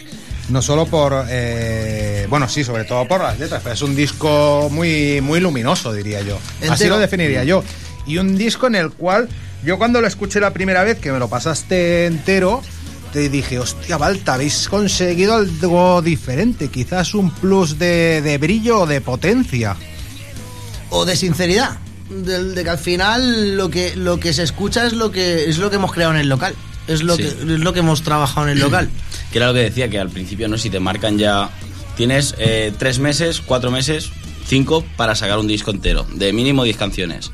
no 0.48 0.62
solo 0.62 0.86
por. 0.86 1.26
eh, 1.28 2.26
bueno, 2.28 2.48
sí, 2.48 2.64
sobre 2.64 2.84
todo 2.84 3.06
por 3.06 3.20
las 3.20 3.38
letras, 3.38 3.60
pero 3.62 3.74
es 3.74 3.82
un 3.82 3.94
disco 3.94 4.68
muy, 4.70 5.20
muy 5.20 5.40
luminoso, 5.40 5.92
diría 5.92 6.22
yo. 6.22 6.38
Así 6.68 6.86
lo 6.86 6.98
definiría 6.98 7.44
yo. 7.44 7.62
Y 8.06 8.18
un 8.18 8.36
disco 8.38 8.66
en 8.66 8.74
el 8.74 8.90
cual 8.90 9.28
yo 9.64 9.76
cuando 9.78 10.00
lo 10.00 10.06
escuché 10.06 10.40
la 10.40 10.52
primera 10.52 10.84
vez, 10.84 10.98
que 10.98 11.12
me 11.12 11.18
lo 11.18 11.28
pasaste 11.28 12.06
entero, 12.06 12.62
te 13.12 13.28
dije, 13.28 13.58
hostia, 13.58 13.96
Balta, 13.96 14.34
habéis 14.34 14.68
conseguido 14.68 15.34
algo 15.34 16.00
diferente, 16.02 16.68
quizás 16.68 17.14
un 17.14 17.30
plus 17.30 17.78
de, 17.78 18.22
de 18.22 18.38
brillo 18.38 18.80
o 18.80 18.86
de 18.86 19.00
potencia. 19.00 19.76
O 20.90 21.04
de 21.04 21.16
sinceridad 21.16 21.78
del- 22.10 22.54
de, 22.54 22.64
que 22.64 22.70
al 22.70 22.78
final 22.78 23.56
lo 23.56 23.68
que 23.70 23.94
lo 23.96 24.18
que 24.18 24.32
se 24.32 24.42
escucha 24.42 24.86
es 24.86 24.92
lo 24.94 25.10
que 25.10 25.44
es 25.48 25.58
lo 25.58 25.68
que 25.70 25.76
hemos 25.76 25.92
creado 25.92 26.14
en 26.14 26.20
el 26.20 26.28
local 26.28 26.54
es 26.86 27.02
lo 27.02 27.16
Sí. 27.16 27.22
que 27.22 27.28
es 27.28 27.36
lo 27.60 27.72
que 27.74 27.80
hemos 27.80 28.02
trabajado 28.02 28.46
en 28.48 28.52
el 28.54 28.60
local 28.60 28.88
Que 29.32 29.38
era 29.38 29.48
lo 29.48 29.52
que 29.54 29.60
decía, 29.60 29.90
que 29.90 29.98
al 29.98 30.08
principio, 30.08 30.48
¿no? 30.48 30.56
Si 30.56 30.70
te 30.70 30.80
marcan 30.80 31.18
ya. 31.18 31.50
Tienes 31.98 32.34
eh, 32.38 32.72
tres 32.78 32.98
meses, 32.98 33.42
cuatro 33.44 33.70
meses, 33.70 34.10
cinco 34.46 34.82
para 34.96 35.14
sacar 35.14 35.38
un 35.38 35.46
disco 35.46 35.70
entero, 35.70 36.06
de 36.14 36.32
mínimo 36.32 36.64
10 36.64 36.78
canciones. 36.78 37.30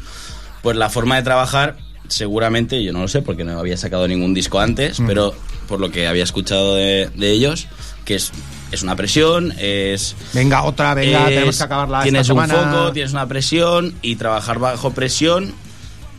Pues 0.63 0.77
la 0.77 0.91
forma 0.91 1.15
de 1.15 1.23
trabajar, 1.23 1.77
seguramente, 2.09 2.83
yo 2.83 2.93
no 2.93 3.01
lo 3.03 3.07
sé 3.09 3.23
porque 3.23 3.45
no 3.45 3.59
había 3.61 3.77
sacado 3.77 4.09
ningún 4.09 4.35
disco 4.35 4.59
antes, 4.59 4.99
Mm. 4.99 5.07
pero 5.07 5.35
por 5.69 5.79
lo 5.79 5.91
que 5.93 6.09
había 6.09 6.25
escuchado 6.25 6.75
de, 6.75 7.11
de 7.15 7.31
ellos, 7.31 7.69
que 8.05 8.15
es, 8.17 8.33
es 8.73 8.83
una 8.83 8.97
presión, 8.97 9.53
es. 9.59 10.15
Venga, 10.33 10.63
otra, 10.65 10.95
venga, 10.95 11.25
es- 11.25 11.35
tenemos 11.35 11.57
que 11.59 11.63
acabarla 11.65 12.03
Tienes 12.03 12.23
esta 12.23 12.35
un 12.35 12.47
semana. 12.49 12.73
foco, 12.73 12.93
tienes 12.93 13.13
una 13.13 13.27
presión 13.27 13.95
y 14.03 14.17
trabajar 14.17 14.59
bajo 14.59 14.91
presión. 14.93 15.55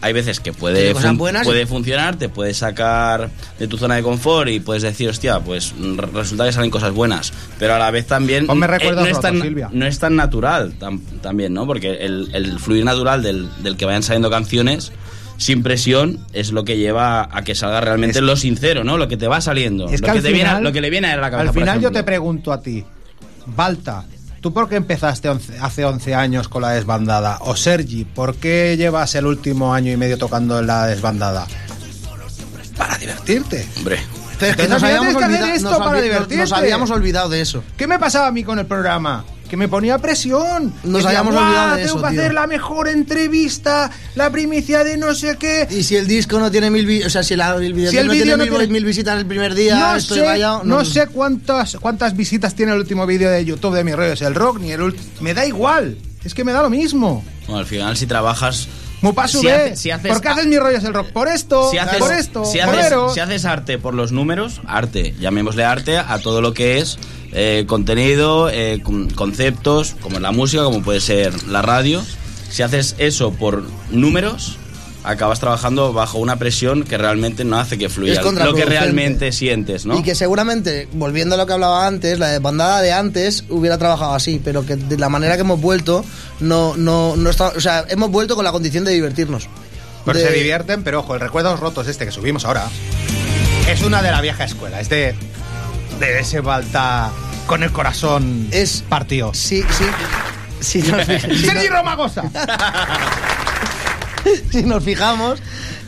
Hay 0.02 0.14
veces 0.14 0.40
que 0.40 0.54
puede, 0.54 0.94
fun- 0.94 1.18
buenas 1.18 1.48
puede 1.48 1.66
funcionar, 1.66 2.16
te 2.18 2.30
puedes 2.30 2.58
sacar 2.58 3.32
de 3.58 3.68
tu 3.68 3.78
zona 3.78 3.96
de 3.96 4.04
confort 4.04 4.50
y 4.50 4.60
puedes 4.60 4.84
decir, 4.84 5.10
hostia, 5.10 5.40
pues 5.40 5.74
resulta 6.14 6.46
que 6.46 6.52
salen 6.52 6.70
cosas 6.70 6.92
buenas. 6.92 7.34
Pero 7.58 7.74
a 7.74 7.80
la 7.80 7.90
vez 7.90 8.06
también 8.06 8.46
Ponme 8.46 8.66
eh, 8.66 8.70
recuerdos 8.70 9.04
no, 9.06 9.10
es 9.10 9.20
tan, 9.20 9.42
Silvia. 9.42 9.70
no 9.72 9.86
es 9.88 9.98
tan 9.98 10.16
natural 10.16 10.78
tam- 10.80 11.00
también, 11.22 11.54
¿no? 11.56 11.66
Porque 11.66 11.92
el, 12.06 12.30
el 12.34 12.60
fluir 12.60 12.86
natural 12.86 13.24
del, 13.24 13.50
del 13.64 13.78
que 13.78 13.86
vayan 13.86 14.04
saliendo 14.04 14.30
canciones 14.30 14.92
sin 15.38 15.64
presión 15.64 16.26
es 16.34 16.52
lo 16.52 16.64
que 16.64 16.78
lleva 16.78 17.28
a 17.32 17.44
que 17.44 17.56
salga 17.56 17.82
realmente 17.82 18.22
lo 18.22 18.36
sincero, 18.36 18.84
¿no? 18.84 18.98
Lo 18.98 19.08
que 19.08 19.18
te 19.18 19.28
va 19.28 19.42
saliendo. 19.42 19.90
Es 19.90 20.02
lo, 20.02 20.08
que 20.08 20.14
que 20.14 20.18
al 20.20 20.24
te 20.24 20.32
viene, 20.32 20.62
lo 20.62 20.72
que 20.72 20.82
le 20.82 20.90
viene 20.90 21.12
a 21.12 21.18
la 21.18 21.30
cabeza. 21.32 21.50
Al 21.50 21.54
final 21.56 21.82
yo 21.82 21.92
te 21.92 22.04
pregunto 22.04 22.54
a 22.54 22.62
ti, 22.62 22.84
Balta, 23.48 24.06
¿tú 24.42 24.54
por 24.54 24.70
qué 24.70 24.76
empezaste 24.76 25.30
once- 25.30 25.58
hace 25.60 25.86
11 25.86 26.16
años 26.16 26.48
con 26.48 26.62
la 26.62 26.72
desbandada? 26.72 27.38
O 27.42 27.56
Sergi, 27.56 28.06
¿por 28.06 28.36
qué 28.36 28.76
llevas 28.78 29.16
el 29.16 29.26
último 29.26 29.74
año 29.74 29.92
y 29.92 29.98
medio 29.98 30.18
tocando 30.18 30.60
en 30.60 30.68
la 30.68 30.88
desbandada? 30.88 31.48
Para 32.78 32.98
divertirte. 32.98 33.68
Hombre. 33.78 34.00
Pero 34.40 34.52
es 34.52 34.58
que 34.58 34.64
habíamos, 34.86 35.16
que 35.16 35.24
olvidado, 35.24 36.38
nos 36.38 36.52
habíamos 36.52 36.92
olvidado 36.92 37.30
de 37.30 37.42
eso. 37.42 37.64
¿Qué 37.78 37.88
me 37.88 37.98
pasaba 38.00 38.28
a 38.28 38.32
mí 38.32 38.44
con 38.44 38.60
el 38.60 38.66
programa? 38.66 39.24
Que 39.50 39.58
me 39.58 39.68
ponía 39.68 39.98
presión. 40.00 40.74
Nos 40.84 41.04
Decía, 41.04 41.10
habíamos 41.20 41.34
"Buah, 41.36 41.46
olvidado 41.48 41.76
de 41.76 41.84
Tengo 41.84 41.98
eso, 42.00 42.06
que 42.08 42.12
tío". 42.14 42.20
hacer 42.22 42.34
la 42.34 42.48
mejor 42.48 42.88
entrevista, 42.88 43.92
la 44.16 44.30
primicia 44.32 44.84
de 44.84 44.98
no 44.98 45.14
sé 45.16 45.38
qué. 45.38 45.68
Y 45.70 45.84
si 45.84 45.96
el 45.96 46.08
disco 46.08 46.40
no 46.40 46.50
tiene 46.52 46.70
mil 46.72 47.04
o 47.06 47.10
sea, 47.10 47.24
si 47.24 47.36
la- 47.36 47.56
el 47.56 47.74
video 47.74 47.92
Si 47.92 47.98
el 47.98 48.08
no 48.08 48.14
vídeo 48.14 48.26
tiene 48.26 48.38
no 48.38 48.44
mil, 48.44 48.58
tiene- 48.60 48.74
mil 48.74 48.86
visitas 48.86 49.18
el 49.20 49.26
primer 49.26 49.54
día, 49.56 49.76
no 49.78 49.96
estoy 49.96 50.20
sé, 50.20 50.26
rayado. 50.26 50.64
no, 50.64 50.84
sé 50.84 51.08
cuántas, 51.08 51.78
cuántas 51.80 52.16
visitas 52.16 52.56
tiene 52.56 52.72
el 52.74 52.80
último 52.80 53.06
vídeo 53.06 53.30
de 53.30 53.46
YouTube 53.46 53.76
de 53.76 53.84
mi 53.84 53.94
rollo 53.94 54.14
es 54.14 54.22
el 54.22 54.34
rock, 54.36 54.60
ni 54.60 54.72
el 54.72 54.82
último. 54.82 55.04
Me 55.22 55.34
da 55.34 55.46
igual. 55.46 55.98
Es 56.24 56.34
que 56.34 56.44
me 56.44 56.52
da 56.52 56.64
lo 56.64 56.70
mismo. 56.72 57.24
Bueno, 57.46 57.60
al 57.60 57.66
final, 57.68 57.96
si 57.98 58.08
trabajas. 58.08 58.68
Mupasu 59.02 59.42
si 59.42 59.48
hace- 59.50 59.76
si 59.76 59.92
haces- 59.92 60.12
¿por 60.12 60.22
qué 60.22 60.30
haces 60.30 60.48
mi 60.48 60.58
rollo 60.58 60.78
es 60.78 60.84
el 60.84 60.94
rock? 60.94 61.10
Por 61.12 61.28
esto, 61.28 61.70
si 61.70 61.78
haces, 61.78 62.00
por 62.00 62.12
esto, 62.12 62.46
si 62.46 62.58
por 62.60 62.70
haces, 62.70 62.86
Ero. 62.88 63.14
si 63.14 63.20
haces 63.20 63.46
arte 63.46 63.78
por 63.78 63.94
los 63.94 64.12
números, 64.12 64.62
arte, 64.66 65.14
llamémosle 65.20 65.64
arte 65.64 65.98
a 66.00 66.18
todo 66.20 66.42
lo 66.42 66.54
que 66.56 66.80
es 66.80 66.98
eh, 67.36 67.66
contenido, 67.68 68.50
eh, 68.50 68.80
con- 68.84 69.10
conceptos, 69.12 69.96
como 70.02 70.20
la 70.20 70.32
música, 70.32 70.64
como 70.64 70.82
puede 70.82 71.02
ser 71.02 71.44
la 71.48 71.62
radio. 71.62 72.02
Si 72.50 72.64
haces 72.64 72.96
eso 72.98 73.32
por 73.34 73.64
números, 73.92 74.58
acabas 75.04 75.40
trabajando 75.40 75.94
bajo 75.94 76.18
una 76.18 76.38
presión 76.38 76.84
que 76.84 76.98
realmente 76.98 77.44
no 77.44 77.60
hace 77.60 77.78
que 77.78 77.86
Es 77.86 77.94
fluya 77.94 78.22
lo 78.24 78.54
que 78.56 78.66
realmente 78.66 79.32
sientes, 79.32 79.86
¿no? 79.86 80.00
Y 80.00 80.04
que 80.04 80.16
seguramente, 80.16 80.88
volviendo 80.94 81.36
a 81.36 81.38
lo 81.38 81.46
que 81.46 81.54
hablaba 81.54 81.86
antes, 81.86 82.18
la 82.18 82.40
bandada 82.40 82.82
de 82.82 82.92
antes 82.94 83.44
hubiera 83.50 83.78
trabajado 83.78 84.14
así, 84.16 84.42
pero 84.44 84.66
que 84.66 84.78
de 84.78 84.98
la 84.98 85.10
manera 85.10 85.36
que 85.36 85.42
hemos 85.42 85.60
vuelto, 85.62 86.04
no, 86.40 86.76
no, 86.78 87.16
no 87.18 87.30
está, 87.30 87.50
o 87.50 87.60
sea, 87.60 87.86
hemos 87.90 88.10
vuelto 88.10 88.36
con 88.36 88.46
la 88.46 88.52
condición 88.52 88.84
de 88.86 88.94
divertirnos. 88.94 89.48
De- 90.06 90.14
se 90.22 90.32
divierten, 90.32 90.84
pero 90.84 91.00
ojo, 91.02 91.14
el 91.16 91.20
Recuerdos 91.20 91.60
Rotos 91.60 91.88
este 91.88 92.06
que 92.06 92.12
subimos 92.12 92.46
ahora 92.46 92.68
es 93.70 93.82
una 93.82 94.02
de 94.02 94.12
la 94.12 94.22
vieja 94.22 94.44
escuela, 94.46 94.80
es 94.80 94.88
de, 94.90 95.14
de 96.00 96.20
ese 96.20 96.40
Balta 96.42 97.12
con 97.46 97.64
el 97.64 97.72
corazón 97.72 98.48
es 98.52 98.84
partido. 98.88 99.34
Sí, 99.34 99.64
sí. 99.78 99.86
Si 100.60 100.82
nos, 100.82 101.06
si 101.06 101.68
Romagosa. 101.68 102.24
si 104.52 104.64
nos 104.64 104.84
fijamos 104.84 105.40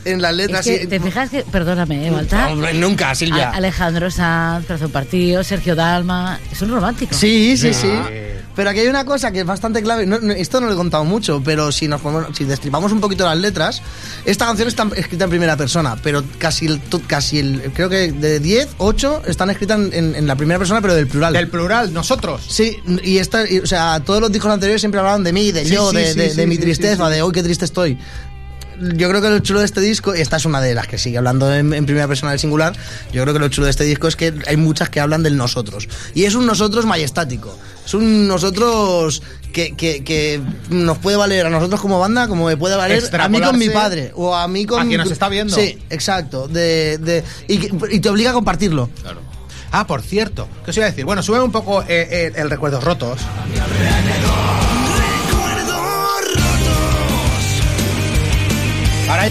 en 0.05 0.21
las 0.21 0.33
letras... 0.35 0.65
Es 0.67 0.73
que, 0.73 0.81
sí- 0.83 0.87
¿Te 0.87 0.99
fijas 0.99 1.29
que, 1.29 1.43
perdóname, 1.43 2.07
eh, 2.07 2.11
Baltar? 2.11 2.51
Hombre, 2.51 2.73
nunca, 2.73 3.13
Silvia. 3.15 3.49
A- 3.49 3.55
Alejandro 3.55 4.11
Sanz, 4.11 4.65
Corazón 4.67 4.91
Partido, 4.91 5.43
Sergio 5.43 5.75
Dalma. 5.75 6.39
Es 6.51 6.61
un 6.61 6.69
romántico. 6.71 7.13
Sí, 7.15 7.57
sí, 7.57 7.73
sí. 7.73 7.91
Pero 8.57 8.71
aquí 8.71 8.79
hay 8.79 8.87
una 8.87 9.05
cosa 9.05 9.31
que 9.31 9.39
es 9.39 9.45
bastante 9.45 9.81
clave. 9.81 10.05
no- 10.05 10.19
no, 10.19 10.33
esto 10.33 10.59
no 10.59 10.67
lo 10.67 10.73
he 10.73 10.75
contado 10.75 11.05
mucho, 11.05 11.41
pero 11.45 11.71
si 11.71 11.87
nos 11.87 12.01
ponemos- 12.01 12.35
si 12.35 12.43
destripamos 12.43 12.91
un 12.91 12.99
poquito 12.99 13.23
las 13.23 13.37
letras, 13.37 13.81
esta 14.25 14.45
canción 14.47 14.67
está 14.67 14.85
escrita 14.97 15.23
en 15.23 15.29
primera 15.29 15.55
persona, 15.55 15.95
pero 16.03 16.23
casi 16.39 16.65
el, 16.65 16.81
casi 17.07 17.39
el 17.39 17.71
creo 17.73 17.87
que 17.87 18.11
de 18.11 18.39
10, 18.41 18.67
8 18.79 19.21
están 19.27 19.49
escritas 19.51 19.79
en, 19.79 19.93
en- 19.93 20.15
en 20.15 20.27
la 20.27 20.35
primera 20.35 20.57
persona, 20.59 20.81
pero 20.81 20.93
del 20.95 21.07
plural. 21.07 21.31
Del 21.33 21.47
plural, 21.47 21.93
nosotros. 21.93 22.43
Sí, 22.49 22.77
y 23.03 23.19
esta, 23.19 23.49
y, 23.49 23.59
o 23.59 23.67
sea, 23.67 24.01
todos 24.03 24.19
los 24.19 24.31
discos 24.31 24.51
anteriores 24.51 24.81
siempre 24.81 24.99
hablaban 24.99 25.23
de 25.23 25.31
mí, 25.33 25.51
de 25.51 25.63
Sí, 25.63 25.71
yo, 25.75 25.91
sí, 25.91 25.97
de, 25.97 26.29
sí, 26.31 26.35
de- 26.35 26.47
mi 26.47 26.57
tristeza, 26.57 27.07
de 27.09 27.21
hoy 27.21 27.31
qué 27.31 27.43
triste 27.43 27.63
estoy. 27.65 27.97
Yo 28.79 29.09
creo 29.09 29.21
que 29.21 29.29
lo 29.29 29.39
chulo 29.39 29.59
de 29.59 29.65
este 29.65 29.81
disco, 29.81 30.15
y 30.15 30.21
esta 30.21 30.37
es 30.37 30.45
una 30.45 30.61
de 30.61 30.75
las 30.75 30.87
que 30.87 30.97
sigue 30.97 31.17
hablando 31.17 31.51
en, 31.53 31.73
en 31.73 31.85
primera 31.85 32.07
persona 32.07 32.31
del 32.31 32.39
singular, 32.39 32.73
yo 33.11 33.23
creo 33.23 33.33
que 33.33 33.39
lo 33.39 33.47
chulo 33.49 33.65
de 33.65 33.71
este 33.71 33.83
disco 33.83 34.07
es 34.07 34.15
que 34.15 34.33
hay 34.45 34.55
muchas 34.57 34.89
que 34.89 34.99
hablan 34.99 35.23
del 35.23 35.35
nosotros. 35.35 35.87
Y 36.13 36.25
es 36.25 36.35
un 36.35 36.45
nosotros 36.45 36.85
majestático. 36.85 37.57
Es 37.85 37.93
un 37.95 38.27
nosotros 38.27 39.23
que, 39.51 39.75
que- 39.75 40.03
que 40.03 40.41
nos 40.69 40.97
puede 40.99 41.17
valer 41.17 41.45
a 41.47 41.49
nosotros 41.49 41.81
como 41.81 41.97
banda, 41.99 42.27
como 42.27 42.45
me 42.45 42.55
puede 42.57 42.75
valer 42.75 42.97
a 43.25 43.27
mí 43.29 43.39
con 43.51 43.57
mi 43.57 43.65
padre. 43.73 44.11
O 44.15 44.35
a 44.35 44.47
mí 44.47 44.65
con... 44.65 44.79
a 44.81 44.85
quien 44.85 44.99
nos 44.99 45.11
está 45.11 45.27
viendo. 45.29 45.55
Sí, 45.55 45.79
exacto. 45.89 46.47
De, 46.47 46.97
de- 46.99 47.23
y, 47.47 47.99
te 47.99 48.09
obliga 48.09 48.29
a 48.29 48.33
compartirlo. 48.33 48.89
Ah, 49.71 49.87
por 49.87 50.01
cierto, 50.01 50.47
¿qué 50.63 50.71
os 50.71 50.77
iba 50.77 50.85
a 50.85 50.89
decir? 50.89 51.03
Bueno, 51.03 51.21
sube 51.23 51.41
un 51.41 51.51
poco 51.51 51.81
eh, 51.81 51.87
eh, 51.89 52.31
el 52.35 52.49
Recuerdos 52.49 52.83
Rotos. 52.83 53.19
Ahora. 59.09 59.29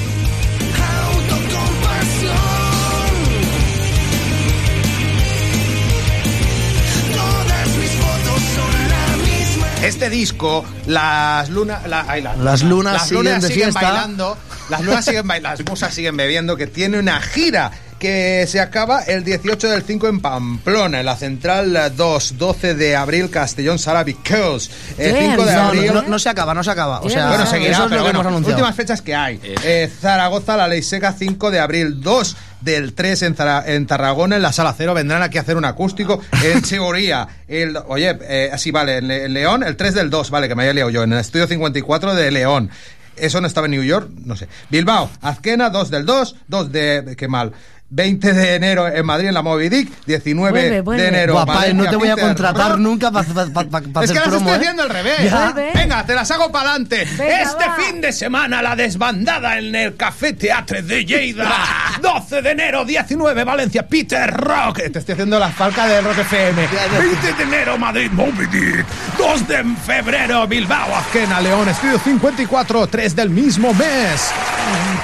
Este 9.83 10.11
disco, 10.11 10.65
las 10.87 11.49
lunas, 11.51 11.87
la- 11.87 12.05
ay, 12.09 12.21
las, 12.23 12.37
Las 12.39 12.63
lunas 12.63 12.95
las 12.95 13.09
siguen 13.09 13.25
lunas 13.25 13.45
siguen 13.45 13.63
fiesta. 13.73 13.81
bailando, 13.83 14.39
las 14.69 14.81
lunas 14.83 15.05
siguen 15.05 15.29
bailando, 15.29 15.59
las 15.63 15.71
musas 15.71 15.95
siguen 15.95 16.17
bebiendo, 16.17 16.57
que 16.57 16.67
tiene 16.67 16.99
una 16.99 17.21
gira 17.21 17.71
que 17.99 18.45
se 18.47 18.61
acaba 18.61 19.03
el 19.05 19.25
18 19.25 19.69
del 19.71 19.83
5 19.83 20.09
en 20.09 20.21
Pamplona, 20.21 21.01
en 21.01 21.07
la 21.07 21.17
Central 21.17 21.93
2, 21.97 22.37
12 22.37 22.75
de 22.75 22.95
abril, 22.97 23.31
Castellón 23.31 23.79
Sala 23.79 24.05
el 24.99 25.15
5 25.17 25.45
de 25.45 25.53
No, 25.55 25.63
no, 25.63 25.69
abril. 25.69 25.91
no, 25.95 26.03
no 26.03 26.19
se 26.19 26.29
acaba, 26.29 26.53
no 26.55 26.63
se 26.63 26.71
acaba. 26.71 27.01
O 27.01 27.09
sea, 27.09 27.29
bueno, 27.29 27.47
seguirá, 27.47 27.73
eso 27.73 27.85
es 27.85 27.89
pero 27.89 28.03
lo 28.03 28.07
que 28.07 28.13
bueno, 28.13 28.21
hemos 28.21 28.27
anunciado. 28.27 28.57
últimas 28.59 28.77
fechas 28.77 29.01
que 29.03 29.15
hay. 29.15 29.41
Eh, 29.43 29.91
Zaragoza, 30.01 30.57
la 30.57 30.69
ley 30.69 30.83
seca, 30.83 31.13
5 31.13 31.51
de 31.51 31.59
abril, 31.61 32.01
2 32.01 32.37
del 32.61 32.93
3 32.95 33.23
en, 33.23 33.35
Zara- 33.37 33.65
en 33.67 33.87
Tarragona, 33.87 34.37
en 34.37 34.43
la 34.43 34.53
sala 34.53 34.75
cero, 34.77 34.93
vendrán 34.93 35.23
aquí 35.23 35.39
a 35.39 35.43
hacer 35.43 35.57
un 35.57 35.65
acústico. 35.65 36.21
En 36.45 36.65
Seguría, 36.65 37.27
el, 37.49 37.77
oye, 37.89 38.19
eh, 38.23 38.51
así 38.53 38.71
vale, 38.71 38.99
en, 38.99 39.09
Le- 39.09 39.25
en 39.25 39.33
León, 39.35 39.63
el 39.63 39.77
3 39.77 39.95
del 39.95 40.11
2, 40.11 40.31
vale, 40.31 40.49
que 40.49 40.55
me 40.55 40.65
haya 40.65 40.73
liado 40.75 40.91
yo, 40.91 41.03
en 41.03 41.13
el 41.13 41.19
estudio 41.21 41.47
54 41.47 42.15
de 42.15 42.31
León. 42.31 42.71
Eso 43.17 43.41
no 43.41 43.47
estaba 43.47 43.67
en 43.67 43.71
New 43.71 43.83
York, 43.83 44.11
no 44.27 44.37
sé. 44.37 44.47
Bilbao, 44.69 45.09
Azquena, 45.23 45.71
2 45.71 45.91
del 45.91 46.05
2, 46.05 46.37
2 46.49 46.71
de, 46.71 47.15
qué 47.17 47.29
mal. 47.29 47.53
20 47.97 48.35
de 48.35 48.55
enero 48.57 48.87
en 48.89 49.07
Madrid 49.07 49.29
en 49.29 49.35
la 49.35 49.41
Moby 49.41 49.71
Dick, 49.71 49.91
19 50.05 50.51
Vuelve, 50.51 50.81
vuelve. 50.83 51.03
de 51.03 51.09
enero. 51.09 51.47
Valencia, 51.47 51.73
no 51.73 51.89
te 51.89 51.97
voy 51.97 52.09
a 52.09 52.15
Peter 52.15 52.27
contratar 52.29 52.79
nunca 52.79 53.11
para 53.11 53.27
Es 53.27 53.31
hacer 53.35 54.09
que 54.09 54.15
las 54.15 54.29
promo, 54.29 54.37
estoy 54.37 54.51
¿eh? 54.51 54.57
haciendo 54.57 54.83
al 54.83 54.91
revés. 54.91 55.17
Ya. 55.25 55.55
Venga, 55.75 56.05
te 56.05 56.15
las 56.15 56.31
hago 56.31 56.53
para 56.53 56.73
adelante. 56.73 57.03
Este 57.05 57.67
va. 57.67 57.75
fin 57.77 58.03
de 58.03 58.13
semana 58.13 58.61
la 58.61 58.77
desbandada 58.77 59.57
en 59.57 59.75
el 59.75 59.97
Café 59.97 60.35
Teatre 60.35 60.83
de 60.83 61.07
Lleida. 61.07 61.51
12 62.03 62.43
de 62.43 62.51
enero, 62.51 62.85
19 62.85 63.45
Valencia, 63.45 63.89
Peter 63.89 64.31
Rock. 64.31 64.77
Te 64.93 64.99
estoy 64.99 65.15
haciendo 65.15 65.39
la 65.39 65.49
falca 65.49 65.87
del 65.87 66.05
Rock 66.05 66.19
FM. 66.19 66.69
20 67.01 67.33
de 67.33 67.43
enero, 67.45 67.79
Madrid, 67.79 68.11
Moby 68.11 68.45
Dick. 68.53 68.85
2 69.17 69.49
de 69.49 69.65
febrero, 69.87 70.47
Bilbao, 70.47 70.95
Azquena, 70.97 71.41
León, 71.41 71.67
Estudio 71.71 71.99
54, 71.99 72.89
3 72.89 73.17
del 73.17 73.31
mismo 73.31 73.73
mes. 73.73 74.33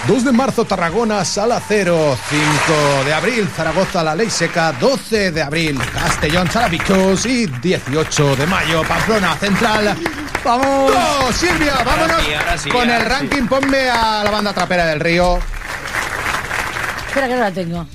2 0.08 0.24
de 0.24 0.32
marzo, 0.32 0.66
Tarragona, 0.66 1.24
Sala 1.24 1.58
Cero. 1.66 2.18
5 2.28 2.81
de 3.04 3.12
abril, 3.14 3.48
Zaragoza, 3.54 4.02
La 4.02 4.14
Ley 4.14 4.30
Seca. 4.30 4.72
12 4.72 5.30
de 5.32 5.42
abril, 5.42 5.78
Castellón, 5.92 6.50
Sala 6.50 6.68
Vicos. 6.68 7.24
Y 7.26 7.46
18 7.46 8.36
de 8.36 8.46
mayo, 8.46 8.82
Pamplona, 8.82 9.34
Central. 9.36 9.96
¡Vamos! 10.44 10.92
¡No, 10.92 11.32
Silvia! 11.32 11.74
¡Vámonos! 11.84 12.22
sí, 12.24 12.34
ahora 12.34 12.58
sí, 12.58 12.68
Con 12.70 12.90
el 12.90 13.00
sí. 13.02 13.08
ranking, 13.08 13.46
ponme 13.46 13.88
a 13.90 14.24
la 14.24 14.30
banda 14.30 14.52
trapera 14.52 14.86
del 14.86 15.00
río. 15.00 15.38
Espera 17.08 17.28
que 17.28 17.34
no 17.34 17.40
la 17.40 17.50
tengo. 17.52 17.86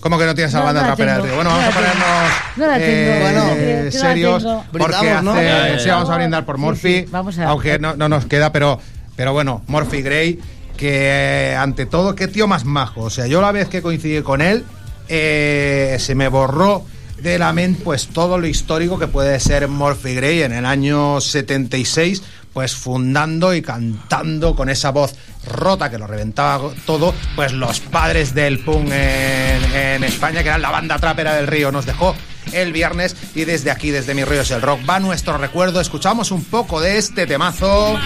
¿Cómo 0.00 0.18
que 0.18 0.24
no 0.24 0.34
tienes 0.34 0.54
a 0.54 0.60
la 0.60 0.64
banda 0.66 0.80
no 0.82 0.88
la 0.88 0.94
trapera 0.96 1.14
del 1.14 1.22
río? 1.24 1.34
Bueno, 1.34 1.50
No 1.50 1.56
vamos 1.56 1.74
a 1.74 1.78
ponernos 1.78 2.30
No 2.56 2.66
la 2.66 2.74
tengo. 2.78 2.86
eh, 2.90 3.18
Bueno, 3.20 3.44
no 3.44 3.84
la 3.84 3.90
serios. 3.90 4.42
tengo. 4.42 4.64
Porque 4.72 4.96
hace- 4.96 5.90
vamos 5.90 6.10
a 6.10 6.16
brindar 6.16 6.44
por 6.46 6.76
sí, 6.78 7.04
vamos 7.10 7.38
a- 7.38 7.48
aunque 7.48 7.78
no, 7.78 7.94
no 7.96 8.08
nos 8.08 8.24
queda, 8.26 8.50
pero, 8.52 8.80
pero 9.16 9.32
bueno, 9.32 9.62
Morphy 9.66 10.00
Gray, 10.02 10.40
que 10.80 11.54
ante 11.58 11.84
todo, 11.84 12.14
qué 12.14 12.26
tío 12.26 12.48
más 12.48 12.64
majo. 12.64 13.02
O 13.02 13.10
sea, 13.10 13.26
yo 13.26 13.42
la 13.42 13.52
vez 13.52 13.68
que 13.68 13.82
coincidí 13.82 14.22
con 14.22 14.40
él, 14.40 14.64
eh, 15.08 15.98
se 16.00 16.14
me 16.14 16.28
borró 16.28 16.86
de 17.20 17.38
la 17.38 17.52
mente 17.52 17.82
pues 17.84 18.08
todo 18.08 18.38
lo 18.38 18.46
histórico 18.46 18.98
que 18.98 19.06
puede 19.06 19.38
ser 19.40 19.68
Morphy 19.68 20.14
Gray 20.14 20.42
en 20.42 20.52
el 20.52 20.64
año 20.64 21.20
76 21.20 22.22
pues 22.54 22.74
fundando 22.74 23.54
y 23.54 23.60
cantando 23.60 24.56
con 24.56 24.70
esa 24.70 24.90
voz 24.90 25.14
rota 25.46 25.90
que 25.90 25.98
lo 25.98 26.06
reventaba 26.06 26.70
todo, 26.86 27.14
pues 27.36 27.52
los 27.52 27.78
padres 27.80 28.34
del 28.34 28.58
punk 28.60 28.90
en, 28.90 30.02
España, 30.02 30.42
que 30.42 30.48
eran 30.48 30.62
la 30.62 30.70
banda 30.70 30.98
trapera 30.98 31.34
del 31.36 31.46
río, 31.46 31.70
nos 31.70 31.86
dejó 31.86 32.16
el 32.52 32.72
viernes 32.72 33.14
y 33.34 33.44
desde 33.44 33.70
aquí, 33.70 33.90
desde 33.90 34.14
Mi 34.14 34.24
Ríos 34.24 34.50
el 34.50 34.62
Rock, 34.62 34.80
va 34.88 34.98
nuestro 34.98 35.38
recuerdo, 35.38 35.80
escuchamos 35.80 36.32
un 36.32 36.42
poco 36.44 36.80
de 36.80 36.98
este 36.98 37.26
temazo. 37.26 37.96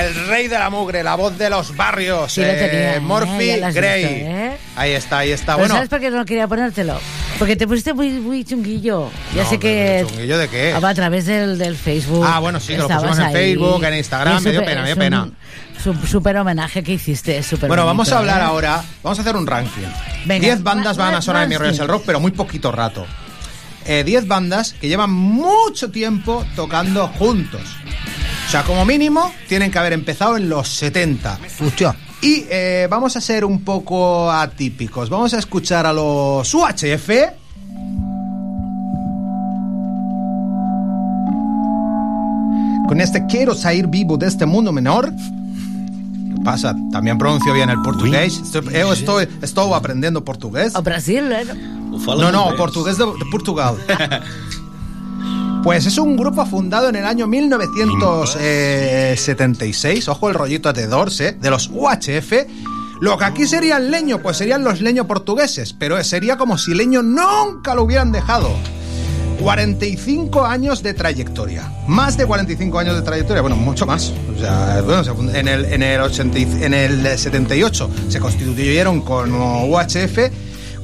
el 0.00 0.26
rey 0.26 0.48
de 0.48 0.58
la 0.58 0.70
mugre, 0.70 1.02
la 1.02 1.14
voz 1.14 1.36
de 1.38 1.50
los 1.50 1.74
barrios. 1.76 2.32
Sí, 2.32 2.42
eh, 2.42 2.96
¿eh? 2.96 3.70
Gray. 3.72 4.04
¿eh? 4.04 4.56
Ahí 4.76 4.92
está, 4.92 5.18
ahí 5.18 5.32
está. 5.32 5.56
Bueno. 5.56 5.74
¿Sabes 5.74 5.88
por 5.88 6.00
qué 6.00 6.10
no 6.10 6.24
quería 6.24 6.46
ponértelo? 6.46 7.00
Porque 7.38 7.56
te 7.56 7.66
pusiste 7.66 7.94
muy, 7.94 8.44
chunguillo. 8.44 9.10
Ya 9.34 9.44
sé 9.44 9.58
que. 9.58 10.04
Ah, 10.74 10.88
a 10.88 10.94
través 10.94 11.26
del, 11.26 11.76
Facebook. 11.76 12.24
Ah, 12.26 12.40
bueno, 12.40 12.60
sí, 12.60 12.76
lo 12.76 12.88
pusimos 12.88 13.18
en. 13.18 13.32
Facebook, 13.32 13.84
en 13.84 13.94
Instagram. 13.94 14.42
Me 14.42 14.50
dio 14.50 14.64
pena, 14.64 14.82
me 14.82 14.88
dio 14.88 14.96
pena. 14.96 15.28
Súper 16.06 16.36
homenaje 16.36 16.82
que 16.82 16.94
hiciste, 16.94 17.42
Bueno, 17.66 17.86
vamos 17.86 18.12
a 18.12 18.18
hablar 18.18 18.40
¿eh? 18.40 18.44
ahora, 18.44 18.82
vamos 19.02 19.18
a 19.18 19.22
hacer 19.22 19.36
un 19.36 19.46
ranking. 19.46 19.86
Venga. 20.26 20.46
10 20.46 20.62
bandas 20.62 20.96
van 20.96 21.14
a 21.14 21.22
sonar 21.22 21.44
en 21.44 21.48
mi 21.50 21.56
rollo 21.56 21.70
es 21.70 21.78
el 21.78 21.88
rock, 21.88 22.02
pero 22.06 22.20
muy 22.20 22.32
poquito 22.32 22.72
rato. 22.72 23.06
Eh, 23.84 24.04
10 24.04 24.28
bandas 24.28 24.74
que 24.74 24.88
llevan 24.88 25.10
mucho 25.10 25.90
tiempo 25.90 26.44
tocando 26.54 27.08
juntos. 27.08 27.62
O 28.46 28.50
sea, 28.50 28.62
como 28.62 28.84
mínimo, 28.84 29.32
tienen 29.48 29.70
que 29.70 29.78
haber 29.78 29.92
empezado 29.92 30.36
en 30.36 30.48
los 30.48 30.68
70. 30.68 31.38
Hostia. 31.64 31.96
Y 32.20 32.46
eh, 32.50 32.88
vamos 32.90 33.16
a 33.16 33.20
ser 33.20 33.44
un 33.44 33.62
poco 33.62 34.30
atípicos. 34.30 35.08
Vamos 35.08 35.34
a 35.34 35.38
escuchar 35.38 35.86
a 35.86 35.92
los 35.92 36.52
UHF. 36.52 37.10
Con 42.88 43.00
este 43.00 43.26
Quiero 43.26 43.54
salir 43.54 43.86
vivo 43.86 44.16
de 44.16 44.26
este 44.26 44.46
mundo 44.46 44.72
menor. 44.72 45.12
¿Qué 46.38 46.44
pasa? 46.44 46.74
También 46.90 47.18
pronuncio 47.18 47.52
bien 47.52 47.70
el 47.70 47.80
portugués. 47.82 48.40
Estoy, 48.42 48.72
yo 48.72 48.92
estoy, 48.92 49.28
estoy 49.42 49.72
aprendiendo 49.72 50.24
portugués. 50.24 50.74
O 50.74 50.82
Brasil, 50.82 51.30
¿eh? 51.32 51.44
No, 52.06 52.32
no, 52.32 52.56
portugués 52.56 52.98
de, 52.98 53.04
de 53.04 53.24
Portugal. 53.30 53.76
Pues 55.62 55.86
es 55.86 55.96
un 55.98 56.16
grupo 56.16 56.44
fundado 56.46 56.88
en 56.88 56.96
el 56.96 57.04
año 57.04 57.26
1976, 57.26 60.08
ojo 60.08 60.28
el 60.28 60.34
rollito 60.36 60.72
de 60.72 60.86
Dorse, 60.86 61.32
de 61.32 61.50
los 61.50 61.68
UHF. 61.68 62.32
Lo 63.00 63.18
que 63.18 63.24
aquí 63.24 63.44
serían 63.46 63.90
leño, 63.90 64.20
pues 64.20 64.36
serían 64.36 64.62
los 64.64 64.80
leño 64.80 65.08
portugueses, 65.08 65.72
pero 65.72 66.02
sería 66.04 66.38
como 66.38 66.58
si 66.58 66.74
leño 66.74 67.02
nunca 67.02 67.74
lo 67.74 67.82
hubieran 67.82 68.12
dejado. 68.12 68.50
45 69.40 70.44
años 70.44 70.82
de 70.82 70.94
trayectoria. 70.94 71.70
Más 71.86 72.16
de 72.16 72.26
45 72.26 72.78
años 72.78 72.96
de 72.96 73.02
trayectoria, 73.02 73.40
bueno, 73.40 73.56
mucho 73.56 73.86
más. 73.86 74.12
O 74.34 74.38
sea, 74.38 74.82
bueno, 74.84 75.02
en 75.34 75.48
el, 75.48 75.64
en 75.66 75.82
el, 75.82 76.00
80 76.00 76.38
y- 76.38 76.42
en 76.64 76.74
el 76.74 77.18
78 77.18 77.90
se 78.08 78.20
constituyeron 78.20 79.00
como 79.02 79.64
UHF 79.66 80.18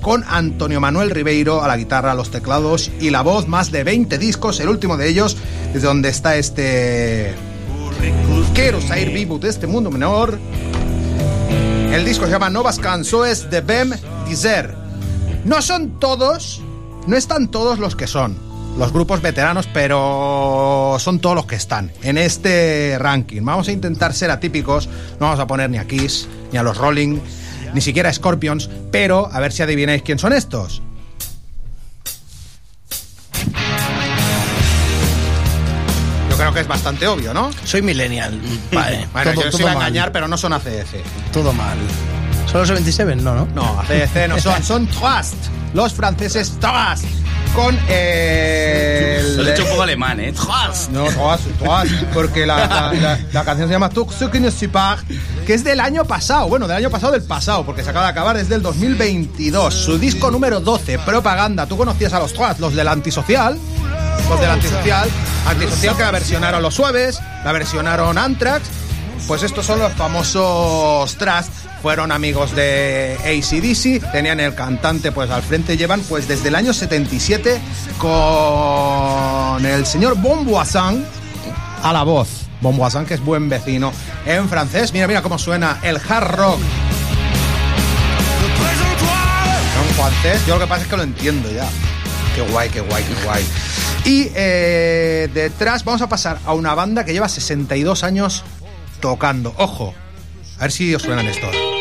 con 0.01 0.23
Antonio 0.29 0.81
Manuel 0.81 1.11
Ribeiro 1.11 1.63
a 1.63 1.69
la 1.69 1.77
guitarra, 1.77 2.15
los 2.15 2.31
teclados 2.31 2.91
y 3.01 3.11
la 3.11 3.23
voz, 3.23 3.49
más 3.49 3.71
de 3.71 3.85
20 3.85 4.19
discos, 4.19 4.61
el 4.61 4.69
último 4.69 4.97
de 4.97 5.09
ellos, 5.09 5.37
desde 5.73 5.87
donde 5.87 6.11
está 6.11 6.37
este... 6.37 7.35
Quiero 8.55 8.81
salir 8.81 9.11
vivo 9.11 9.39
de 9.39 9.49
este 9.49 9.67
mundo 9.67 9.91
menor. 9.91 10.39
El 11.93 12.05
disco 12.05 12.25
se 12.27 12.33
llama 12.33 12.51
Novas 12.51 12.79
Canções 12.79 13.49
de 13.51 13.61
Bem 13.63 13.91
Dizer. 14.29 14.75
No 15.45 15.63
son 15.63 15.99
todos, 15.99 16.61
no 17.07 17.17
están 17.17 17.49
todos 17.49 17.79
los 17.79 17.97
que 17.97 18.07
son, 18.07 18.37
los 18.79 18.93
grupos 18.93 19.23
veteranos, 19.23 19.69
pero 19.73 20.97
son 20.99 21.21
todos 21.21 21.37
los 21.37 21.47
que 21.47 21.57
están 21.57 21.93
en 22.03 22.19
este 22.19 22.97
ranking. 22.99 23.43
Vamos 23.45 23.69
a 23.69 23.73
intentar 23.73 24.15
ser 24.15 24.31
atípicos, 24.31 24.87
no 25.21 25.27
vamos 25.27 25.41
a 25.41 25.47
poner 25.47 25.71
ni 25.71 25.79
a 25.79 25.87
Kiss, 25.87 26.29
ni 26.53 26.59
a 26.59 26.63
los 26.63 26.77
Rolling, 26.77 27.19
ni 27.73 27.81
siquiera 27.81 28.09
a 28.09 28.13
Scorpions, 28.13 28.69
pero 28.91 29.29
a 29.33 29.41
ver 29.41 29.53
si 29.53 29.63
adivináis 29.63 30.03
quién 30.03 30.19
son 30.19 30.33
estos. 30.33 30.83
Yo 36.31 36.39
creo 36.39 36.53
que 36.53 36.61
es 36.61 36.69
bastante 36.69 37.07
obvio, 37.07 37.33
¿no? 37.33 37.51
Soy 37.65 37.81
millennial. 37.81 38.41
Vale. 38.73 39.07
Bueno, 39.13 39.33
todo, 39.33 39.43
yo 39.43 39.49
os 39.49 39.53
todo 39.53 39.63
iba 39.63 39.71
a 39.71 39.75
mal. 39.75 39.83
engañar, 39.85 40.11
pero 40.11 40.27
no 40.27 40.37
son 40.37 40.53
ACF. 40.53 40.95
Todo 41.33 41.53
mal. 41.53 41.79
¿Solo 42.55 42.67
77? 42.67 43.17
No, 43.17 43.35
¿no? 43.35 43.47
No, 43.55 43.81
ACDC 43.81 44.29
no 44.29 44.39
son, 44.39 44.63
son 44.63 44.87
Trust. 44.87 45.35
Los 45.75 45.93
franceses 45.93 46.53
Trust. 46.61 47.05
Con 47.53 47.77
eh, 47.89 49.19
el... 49.21 49.37
Lo 49.37 49.49
he 49.49 49.53
hecho 49.53 49.65
un 49.65 49.71
poco 49.71 49.83
alemán, 49.83 50.21
¿eh? 50.21 50.33
Trust. 50.33 50.91
No, 50.91 51.05
Trust, 51.05 51.47
Trust. 51.59 52.05
Porque 52.13 52.47
la, 52.47 52.67
la- 52.67 52.93
la- 52.93 53.19
la 53.33 53.45
canción 53.45 53.69
se 53.69 53.73
llama 53.75 53.89
Tout 53.91 54.09
ce 54.13 54.29
qui 54.31 54.39
ne 54.41 54.51
se 54.53 54.69
part, 54.69 55.05
que 55.47 55.55
es 55.55 55.65
del 55.65 55.81
año 55.81 56.05
pasado. 56.05 56.47
Bueno, 56.49 56.69
del 56.69 56.77
año 56.77 56.91
pasado 56.91 57.13
del 57.13 57.23
pasado, 57.25 57.65
porque 57.67 57.83
se 57.83 57.91
acaba 57.91 58.07
de 58.07 58.13
acabar, 58.13 58.37
es 58.37 58.49
del 58.49 58.63
2022. 58.63 59.75
Su 59.75 59.99
disco 59.99 60.31
número 60.31 60.61
12, 60.61 61.01
Propaganda. 61.01 61.67
¿Tú 61.67 61.77
conocías 61.77 62.13
a 62.13 62.21
los 62.21 62.33
Trust, 62.35 62.61
los 62.61 62.75
del 62.75 62.87
antisocial? 62.87 63.59
Los 64.29 64.41
del 64.41 64.51
antisocial. 64.51 65.09
Antisocial 65.49 65.97
que 65.97 66.03
la 66.05 66.11
versionaron 66.13 66.63
Los 66.63 66.75
Suaves, 66.75 67.19
la 67.45 67.51
versionaron 67.53 68.17
Anthrax. 68.17 68.63
Pues 69.27 69.43
estos 69.43 69.65
son 69.65 69.79
los 69.79 69.93
famosos 69.95 71.17
Trust. 71.17 71.51
Fueron 71.83 72.13
amigos 72.13 72.55
de 72.55 73.17
ACDC, 73.21 74.11
tenían 74.13 74.41
el 74.41 74.55
cantante 74.55 75.13
pues 75.13 75.31
al 75.31 75.43
frente, 75.43 75.77
llevan 75.77 76.01
pues 76.03 76.27
desde 76.29 76.49
el 76.49 76.55
año 76.55 76.73
77 76.73 77.61
con 77.99 79.65
el 79.67 79.85
señor 79.85 80.17
Bomboissin 80.17 81.05
a 81.83 81.93
la 81.93 82.03
voz. 82.03 82.29
Bomboissin, 82.61 83.05
que 83.05 83.15
es 83.15 83.25
buen 83.25 83.49
vecino 83.49 83.93
en 84.27 84.49
francés. 84.49 84.93
Mira, 84.93 85.07
mira 85.07 85.23
cómo 85.23 85.39
suena 85.39 85.79
el 85.83 85.97
hard 85.97 86.37
rock. 86.37 86.61
En 89.89 89.95
francés, 89.95 90.47
yo 90.47 90.55
lo 90.55 90.61
que 90.61 90.67
pasa 90.67 90.83
es 90.83 90.89
que 90.89 90.97
lo 90.97 91.03
entiendo 91.03 91.51
ya. 91.51 91.69
Qué 92.35 92.43
guay, 92.51 92.69
qué 92.71 92.81
guay, 92.81 93.05
qué 93.05 93.25
guay. 93.25 93.45
Y 94.05 94.29
eh, 94.35 95.31
detrás 95.33 95.85
vamos 95.85 96.03
a 96.03 96.09
pasar 96.09 96.39
a 96.45 96.53
una 96.53 96.75
banda 96.75 97.05
que 97.05 97.13
lleva 97.13 97.29
62 97.29 98.05
años 98.05 98.45
tocando. 99.05 99.55
Ojo, 99.59 99.93
a 100.59 100.63
ver 100.63 100.73
si 100.73 100.95
os 100.95 101.03
suenan 101.03 101.27
estos. 101.27 101.55
Eh, 101.55 101.77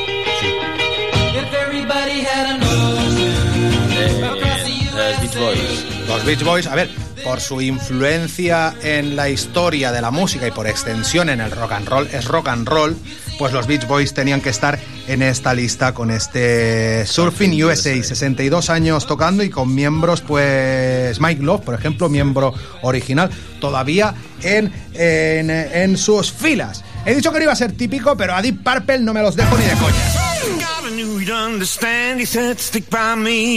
Beach 5.22 5.38
Boys. 5.38 5.86
Los 6.06 6.26
Beach 6.26 6.44
Boys, 6.44 6.68
a 6.68 6.76
ver, 6.76 6.90
por 7.24 7.40
su 7.40 7.62
influencia 7.62 8.76
en 8.84 9.16
la 9.16 9.30
historia 9.30 9.94
de 9.94 10.02
la 10.02 10.12
música 10.12 10.46
y 10.46 10.52
por 10.52 10.68
extensión 10.68 11.30
en 11.30 11.40
el 11.40 11.50
rock 11.52 11.72
and 11.72 11.88
roll, 11.88 12.10
es 12.12 12.26
rock 12.26 12.50
and 12.50 12.68
roll, 12.68 12.98
pues 13.40 13.54
los 13.54 13.68
Beach 13.68 13.88
Boys 13.88 14.14
tenían 14.14 14.42
que 14.42 14.50
estar 14.50 14.78
en 15.08 15.22
esta 15.22 15.54
lista 15.54 15.94
con 15.94 16.12
este 16.12 17.06
Surfing 17.06 17.64
USA, 17.64 18.04
62 18.04 18.70
años 18.70 19.08
tocando 19.08 19.44
y 19.44 19.50
con 19.50 19.74
miembros, 19.74 20.20
pues 20.20 21.22
Mike 21.22 21.42
Love, 21.42 21.62
por 21.62 21.74
ejemplo, 21.74 22.10
miembro 22.10 22.54
original, 22.82 23.30
todavía 23.62 24.14
en, 24.42 24.74
en, 24.94 25.50
en 25.50 25.98
sus 25.98 26.34
filas. 26.34 26.84
He 27.06 27.14
dicho 27.16 27.32
que 27.32 27.40
no 27.40 27.44
iba 27.44 27.54
a 27.54 27.56
ser 27.56 27.74
típico, 27.74 28.16
pero 28.16 28.34
a 28.36 28.42
Deep 28.42 28.64
Purple 28.64 29.00
no 29.00 29.14
me 29.14 29.22
los 29.22 29.36
dejo 29.36 29.58
ni 29.58 29.66
de 29.66 29.74
coña. 29.74 29.96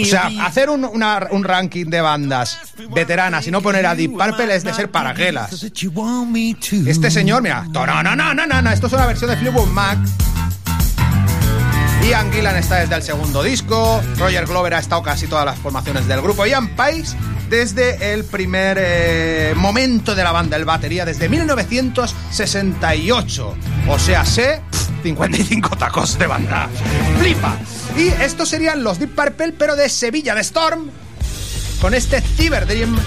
O 0.03 0.05
sea, 0.05 0.29
hacer 0.45 0.69
un, 0.69 0.83
un 0.85 1.43
ranking 1.43 1.85
de 1.85 2.01
bandas 2.01 2.57
veteranas 2.93 3.47
y 3.47 3.51
no 3.51 3.61
poner 3.61 3.85
a 3.85 3.95
Deep 3.95 4.11
Purple 4.17 4.53
es 4.55 4.63
de 4.63 4.73
ser 4.73 4.91
paraguelas. 4.91 5.49
Este 6.87 7.09
señor, 7.11 7.41
mira, 7.41 7.65
no, 7.85 8.03
no, 8.03 8.15
no, 8.15 8.33
no, 8.33 8.45
no, 8.47 8.61
no, 8.61 8.71
esto 8.71 8.87
es 8.87 8.93
una 8.93 9.05
versión 9.05 9.29
de 9.29 9.37
Fleetwood 9.37 9.67
Mac. 9.69 9.97
Ian 12.07 12.31
Gillan 12.31 12.55
está 12.55 12.77
desde 12.77 12.95
el 12.95 13.03
segundo 13.03 13.43
disco, 13.43 14.01
Roger 14.17 14.45
Glover 14.45 14.73
ha 14.75 14.79
estado 14.79 15.03
casi 15.03 15.27
todas 15.27 15.45
las 15.45 15.57
formaciones 15.59 16.07
del 16.07 16.21
grupo, 16.21 16.45
Ian 16.45 16.69
Paice 16.69 17.17
desde 17.49 18.13
el 18.13 18.25
primer 18.25 18.77
eh, 18.79 19.53
momento 19.55 20.13
de 20.15 20.23
la 20.23 20.31
banda, 20.31 20.57
el 20.57 20.65
batería, 20.65 21.05
desde 21.05 21.29
1968. 21.29 23.55
O 23.87 23.99
sea, 23.99 24.25
sé 24.25 24.61
55 25.03 25.77
tacos 25.77 26.19
de 26.19 26.27
banda. 26.27 26.67
¡Flipa! 27.19 27.57
Y 27.97 28.07
estos 28.07 28.49
serían 28.49 28.83
los 28.83 28.99
Deep 28.99 29.15
Purple, 29.15 29.53
pero 29.57 29.75
de 29.75 29.89
Sevilla, 29.89 30.35
de 30.35 30.41
Storm, 30.41 30.89
con 31.81 31.93
este 31.93 32.21
Cyber 32.21 32.67
Dream. 32.67 32.97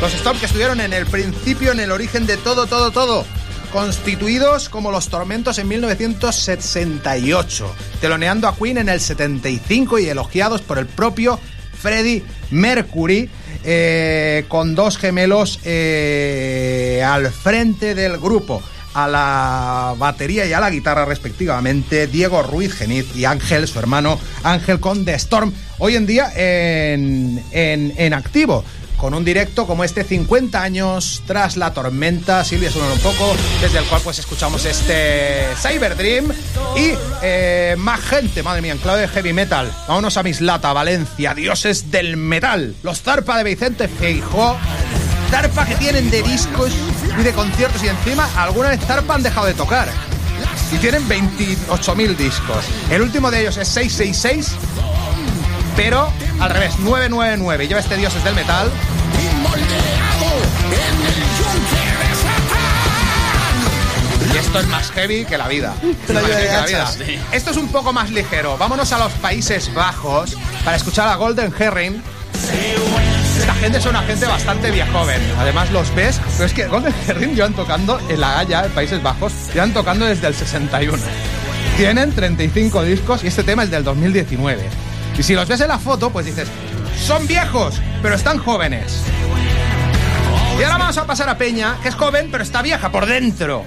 Los 0.00 0.14
Storm 0.14 0.38
que 0.38 0.46
estuvieron 0.46 0.80
en 0.80 0.92
el 0.92 1.06
principio, 1.06 1.72
en 1.72 1.80
el 1.80 1.90
origen 1.90 2.26
de 2.26 2.36
todo, 2.36 2.66
todo, 2.66 2.90
todo. 2.90 3.24
Constituidos 3.72 4.68
como 4.68 4.90
los 4.90 5.08
Tormentos 5.08 5.58
en 5.58 5.68
1968. 5.68 7.74
Teloneando 8.00 8.48
a 8.48 8.56
Queen 8.56 8.78
en 8.78 8.88
el 8.88 9.00
75 9.00 9.98
y 9.98 10.08
elogiados 10.08 10.62
por 10.62 10.78
el 10.78 10.86
propio 10.86 11.38
Freddie 11.80 12.24
Mercury. 12.50 13.30
Eh, 13.64 14.44
con 14.48 14.74
dos 14.74 14.98
gemelos 14.98 15.60
eh, 15.64 17.02
al 17.04 17.30
frente 17.30 17.94
del 17.94 18.18
grupo. 18.18 18.62
A 18.94 19.08
la 19.08 19.94
batería 19.98 20.46
y 20.46 20.52
a 20.52 20.60
la 20.60 20.70
guitarra 20.70 21.04
respectivamente, 21.04 22.06
Diego 22.06 22.44
Ruiz 22.44 22.72
Geniz 22.74 23.06
y 23.16 23.24
Ángel, 23.24 23.66
su 23.66 23.80
hermano 23.80 24.20
Ángel 24.44 24.78
con 24.78 25.04
The 25.04 25.14
Storm, 25.14 25.52
hoy 25.78 25.96
en 25.96 26.06
día 26.06 26.30
en, 26.36 27.42
en, 27.50 27.92
en 27.96 28.14
activo 28.14 28.62
con 29.04 29.12
un 29.12 29.22
directo 29.22 29.66
como 29.66 29.84
este 29.84 30.02
50 30.02 30.62
años 30.62 31.22
tras 31.26 31.58
la 31.58 31.74
tormenta. 31.74 32.42
Silvia, 32.42 32.70
suena 32.70 32.90
un 32.90 32.98
poco, 33.00 33.36
desde 33.60 33.76
el 33.76 33.84
cual 33.84 34.00
pues 34.02 34.18
escuchamos 34.18 34.64
este 34.64 35.46
Cyber 35.60 35.94
Dream 35.94 36.32
y 36.74 36.94
eh, 37.20 37.74
más 37.76 38.00
gente, 38.00 38.42
madre 38.42 38.62
mía, 38.62 38.72
en 38.72 38.78
clave 38.78 39.02
de 39.02 39.08
heavy 39.08 39.34
metal. 39.34 39.70
Vámonos 39.86 40.16
a 40.16 40.22
Mislata, 40.22 40.72
Valencia, 40.72 41.34
dioses 41.34 41.90
del 41.90 42.16
metal. 42.16 42.76
Los 42.82 43.02
Zarpa 43.02 43.36
de 43.36 43.44
Vicente 43.44 43.88
Feijó. 43.88 44.56
zarpa 45.30 45.66
que 45.66 45.74
tienen 45.74 46.10
de 46.10 46.22
discos 46.22 46.72
y 47.20 47.22
de 47.22 47.32
conciertos 47.34 47.84
y 47.84 47.88
encima 47.88 48.26
alguna 48.38 48.70
vez 48.70 48.80
zarpa 48.86 49.16
han 49.16 49.22
dejado 49.22 49.48
de 49.48 49.52
tocar. 49.52 49.86
Y 50.72 50.78
tienen 50.78 51.06
28.000 51.06 52.16
discos. 52.16 52.64
El 52.88 53.02
último 53.02 53.30
de 53.30 53.42
ellos 53.42 53.58
es 53.58 53.68
666, 53.68 54.52
pero 55.76 56.10
al 56.40 56.50
revés, 56.50 56.78
999. 56.78 57.68
Lleva 57.68 57.80
este 57.80 57.96
Dioses 57.96 58.24
del 58.24 58.34
Metal. 58.34 58.70
Y 64.32 64.36
esto 64.36 64.58
es 64.58 64.66
más 64.68 64.90
heavy 64.90 65.24
que 65.24 65.38
la 65.38 65.48
vida. 65.48 65.74
Pero 66.06 66.20
Más 66.20 66.30
heavy 66.30 66.46
que 66.46 66.52
la 66.52 66.66
vida. 66.66 66.94
Esto 67.32 67.50
es 67.50 67.56
un 67.56 67.68
poco 67.68 67.92
más 67.92 68.10
ligero. 68.10 68.56
Vámonos 68.58 68.92
a 68.92 68.98
los 68.98 69.12
Países 69.14 69.72
Bajos 69.74 70.36
para 70.64 70.76
escuchar 70.76 71.08
a 71.08 71.16
Golden 71.16 71.52
Herring. 71.56 72.02
Esta 73.38 73.54
gente 73.54 73.78
es 73.78 73.86
una 73.86 74.02
gente 74.02 74.26
bastante 74.26 74.70
vieja 74.70 74.90
joven. 74.92 75.20
Además 75.38 75.70
los 75.70 75.94
ves, 75.94 76.20
pero 76.32 76.44
es 76.46 76.52
que 76.52 76.66
Golden 76.66 76.94
Herring 77.06 77.34
llevan 77.34 77.54
tocando 77.54 77.98
en 78.08 78.20
la 78.20 78.38
Haya, 78.38 78.64
en 78.64 78.72
Países 78.72 79.02
Bajos, 79.02 79.32
llevan 79.52 79.72
tocando 79.72 80.04
desde 80.04 80.26
el 80.26 80.34
61. 80.34 80.98
Tienen 81.76 82.12
35 82.12 82.82
discos 82.82 83.24
y 83.24 83.28
este 83.28 83.42
tema 83.42 83.64
es 83.64 83.70
del 83.70 83.84
2019. 83.84 84.62
Y 85.18 85.22
si 85.22 85.34
los 85.34 85.48
ves 85.48 85.60
en 85.60 85.68
la 85.68 85.78
foto, 85.78 86.10
pues 86.10 86.26
dices, 86.26 86.48
son 86.98 87.26
viejos, 87.26 87.80
pero 88.02 88.14
están 88.14 88.38
jóvenes. 88.38 89.02
Y 90.58 90.62
ahora 90.62 90.78
vamos 90.78 90.96
a 90.98 91.06
pasar 91.06 91.28
a 91.28 91.36
Peña, 91.36 91.76
que 91.82 91.88
es 91.88 91.94
joven, 91.94 92.28
pero 92.30 92.42
está 92.42 92.62
vieja 92.62 92.90
por 92.90 93.06
dentro. 93.06 93.64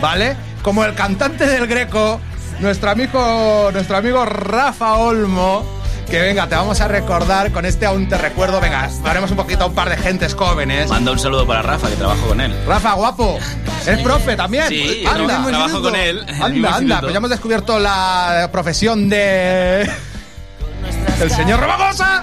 ¿Vale? 0.00 0.36
Como 0.62 0.84
el 0.84 0.94
cantante 0.94 1.46
del 1.46 1.66
Greco, 1.66 2.20
nuestro 2.60 2.90
amigo, 2.90 3.70
nuestro 3.72 3.96
amigo 3.96 4.24
Rafa 4.24 4.94
Olmo. 4.94 5.78
Que 6.10 6.20
venga, 6.20 6.48
te 6.48 6.56
vamos 6.56 6.80
a 6.80 6.88
recordar 6.88 7.52
con 7.52 7.64
este 7.64 7.86
aún 7.86 8.08
te 8.08 8.18
recuerdo. 8.18 8.60
Venga, 8.60 8.88
haremos 9.04 9.30
un 9.30 9.36
poquito 9.36 9.64
a 9.64 9.66
un 9.68 9.74
par 9.74 9.88
de 9.90 9.96
gentes 9.96 10.34
jóvenes. 10.34 10.88
Manda 10.88 11.12
un 11.12 11.18
saludo 11.20 11.46
para 11.46 11.62
Rafa, 11.62 11.88
que 11.88 11.94
trabajo 11.94 12.26
con 12.26 12.40
él. 12.40 12.52
Rafa, 12.66 12.94
guapo. 12.94 13.38
¿Eres 13.86 14.00
profe 14.00 14.34
también? 14.34 14.66
Sí, 14.68 15.04
anda. 15.06 15.38
tra- 15.38 15.46
trabajo 15.50 15.80
con 15.82 15.94
él. 15.94 16.26
Anda, 16.42 16.74
anda. 16.76 17.00
Pues 17.00 17.12
ya 17.12 17.18
hemos 17.18 17.30
descubierto 17.30 17.78
la 17.78 18.48
profesión 18.50 19.08
de. 19.08 19.88
El 21.20 21.30
señor 21.30 21.60
Robagosa. 21.60 22.20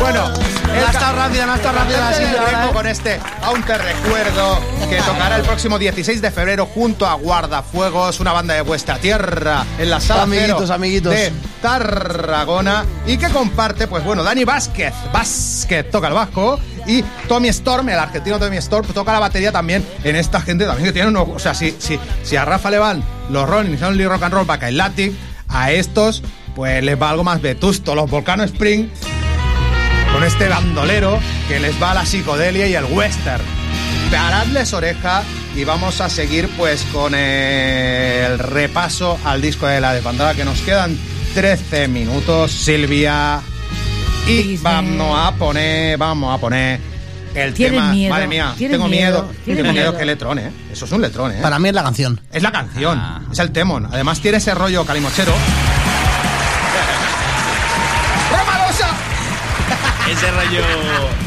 Bueno, 0.00 0.28
No 0.28 0.86
ha 0.86 0.90
estado 0.90 1.16
rápida, 1.16 1.46
no 1.46 1.52
ha 1.52 1.56
estado 1.56 1.78
rápida 1.78 2.10
la 2.10 2.66
¿eh? 2.66 2.70
con 2.72 2.86
este 2.86 3.18
Aún 3.42 3.62
te 3.62 3.78
recuerdo 3.78 4.60
que 4.88 4.96
tocará 5.02 5.36
el 5.36 5.42
próximo 5.42 5.78
16 5.78 6.20
de 6.20 6.30
febrero 6.30 6.66
junto 6.66 7.06
a 7.06 7.14
Guardafuegos, 7.14 8.20
una 8.20 8.32
banda 8.32 8.54
de 8.54 8.60
vuestra 8.60 8.98
tierra 8.98 9.64
en 9.78 9.90
la 9.90 10.00
sala 10.00 10.22
Amiguitos, 10.22 10.70
amiguitos. 10.70 11.12
de 11.12 11.32
Tarragona 11.62 12.84
y 13.06 13.16
que 13.16 13.28
comparte, 13.30 13.88
pues 13.88 14.04
bueno, 14.04 14.22
Dani 14.22 14.44
Vázquez, 14.44 14.94
Vázquez 15.12 15.90
toca 15.90 16.08
el 16.08 16.14
bajo 16.14 16.60
y 16.86 17.02
Tommy 17.26 17.48
Storm, 17.48 17.88
el 17.88 17.98
argentino 17.98 18.38
Tommy 18.38 18.58
Storm, 18.58 18.86
toca 18.88 19.12
la 19.12 19.18
batería 19.18 19.50
también 19.50 19.84
en 20.04 20.14
esta 20.14 20.40
gente 20.40 20.66
también 20.66 20.86
que 20.86 20.92
tiene 20.92 21.08
uno, 21.08 21.22
o 21.22 21.38
sea, 21.38 21.54
si, 21.54 21.74
si, 21.78 21.98
si 22.22 22.36
a 22.36 22.44
Rafa 22.44 22.70
le 22.70 22.78
van 22.78 23.02
los 23.30 23.48
Rolling 23.48 23.74
Stones 23.74 24.06
Rock 24.06 24.22
and 24.22 24.34
Roll 24.34 24.46
para 24.46 24.70
Latic, 24.70 25.12
a 25.48 25.72
estos 25.72 26.22
pues 26.54 26.82
les 26.82 27.00
va 27.00 27.10
algo 27.10 27.22
más 27.22 27.42
vetusto, 27.42 27.94
los 27.94 28.10
Volcano 28.10 28.42
Spring 28.44 28.88
con 30.16 30.24
este 30.24 30.48
bandolero 30.48 31.20
que 31.46 31.60
les 31.60 31.74
va 31.82 31.90
a 31.90 31.94
la 31.96 32.06
psicodelia 32.06 32.66
y 32.66 32.74
el 32.74 32.86
western. 32.86 33.44
Paradles 34.10 34.72
oreja 34.72 35.22
y 35.54 35.64
vamos 35.64 36.00
a 36.00 36.08
seguir 36.08 36.48
pues 36.56 36.84
con 36.90 37.14
el 37.14 38.38
repaso 38.38 39.18
al 39.26 39.42
disco 39.42 39.66
de 39.66 39.78
la 39.78 39.92
desbandada 39.92 40.32
que 40.32 40.46
nos 40.46 40.62
quedan 40.62 40.96
13 41.34 41.88
minutos, 41.88 42.50
Silvia. 42.50 43.42
Y 44.26 44.56
vamos 44.56 45.18
a 45.22 45.32
poner, 45.32 45.98
vamos 45.98 46.34
a 46.34 46.40
poner 46.40 46.80
el 47.34 47.52
Tiene 47.52 47.72
tema. 47.76 47.92
miedo, 47.92 48.14
Madre 48.14 48.26
mía, 48.26 48.54
tengo 48.56 48.88
miedo. 48.88 49.30
tengo 49.44 49.60
miedo 49.64 49.72
miedo. 49.74 49.98
que 49.98 50.04
letrón, 50.06 50.38
¿eh? 50.38 50.50
Eso 50.72 50.86
es 50.86 50.92
un 50.92 51.02
letrón, 51.02 51.32
¿eh? 51.32 51.40
Para 51.42 51.58
mí 51.58 51.68
es 51.68 51.74
la 51.74 51.82
canción. 51.82 52.18
Es 52.32 52.42
la 52.42 52.52
canción, 52.52 53.26
es 53.30 53.38
el 53.38 53.50
temón. 53.52 53.86
Además 53.92 54.20
tiene 54.20 54.38
ese 54.38 54.54
rollo 54.54 54.86
calimochero. 54.86 55.34
Ese 60.08 60.30
rollo. 60.30 61.25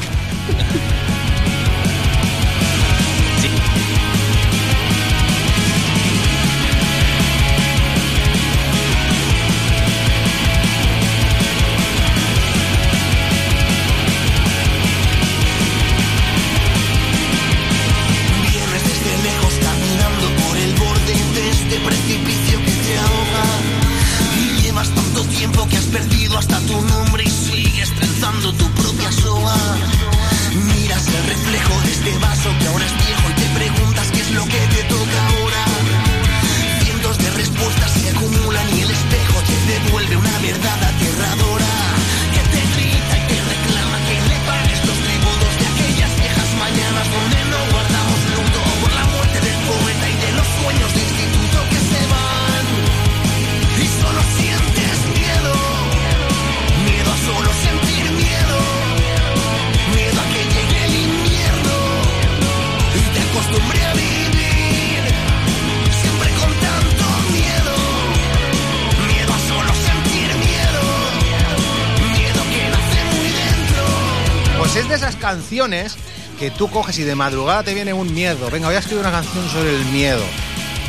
Pues 74.71 74.83
es 74.83 74.89
de 74.89 74.95
esas 74.97 75.15
canciones 75.15 75.95
que 76.37 76.51
tú 76.51 76.69
coges 76.69 76.99
y 76.99 77.03
de 77.03 77.15
madrugada 77.15 77.63
te 77.63 77.73
viene 77.73 77.91
un 77.91 78.13
miedo. 78.13 78.51
Venga, 78.51 78.67
voy 78.67 78.75
a 78.75 78.79
escribir 78.79 79.01
una 79.01 79.09
canción 79.09 79.49
sobre 79.49 79.75
el 79.75 79.83
miedo. 79.85 80.21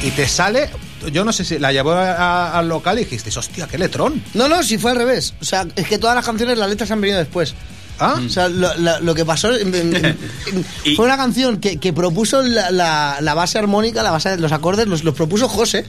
Y 0.03 0.11
te 0.11 0.29
sale. 0.29 0.69
Yo 1.11 1.25
no 1.25 1.33
sé 1.33 1.47
si 1.47 1.59
la 1.59 1.73
llevó 1.73 1.93
al 1.93 2.69
local 2.69 2.99
y 2.99 3.05
dijiste, 3.05 3.31
hostia, 3.39 3.67
qué 3.69 3.79
letrón. 3.79 4.23
No, 4.35 4.51
no, 4.51 4.63
si 4.63 4.77
fue 4.77 4.91
al 4.91 4.99
revés. 4.99 5.33
O 5.41 5.47
sea, 5.47 5.67
es 5.77 5.89
que 5.89 5.97
todas 5.97 6.15
las 6.15 6.27
canciones, 6.27 6.59
las 6.59 6.69
letras 6.69 6.91
han 6.91 7.01
venido 7.01 7.19
después. 7.19 7.55
¿Ah? 8.01 8.19
O 8.25 8.29
sea, 8.31 8.49
lo, 8.49 9.15
que 9.15 9.25
pasó 9.25 9.55
en- 9.55 9.75
en- 9.75 9.95
en- 9.95 10.17
fue 10.97 11.05
una 11.05 11.17
canción 11.17 11.59
que, 11.59 11.77
que 11.79 11.93
propuso 11.93 12.43
la, 12.43 12.71
la- 12.71 13.19
la 13.21 13.35
base 13.35 13.59
armónica, 13.59 14.03
la 14.03 14.11
base 14.11 14.31
de 14.31 14.37
los 14.39 14.53
acordes, 14.53 14.87
los, 14.87 15.05
los 15.05 15.15
propuso 15.15 15.49
José, 15.49 15.85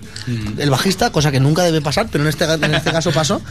el 0.58 0.70
bajista, 0.70 1.12
cosa 1.12 1.32
que 1.32 1.40
nunca 1.40 1.64
debe 1.64 1.82
pasar, 1.82 2.08
pero 2.12 2.24
en 2.24 2.28
este, 2.30 2.44
en 2.44 2.76
este 2.76 2.92
caso 2.92 3.12
pasó. 3.12 3.42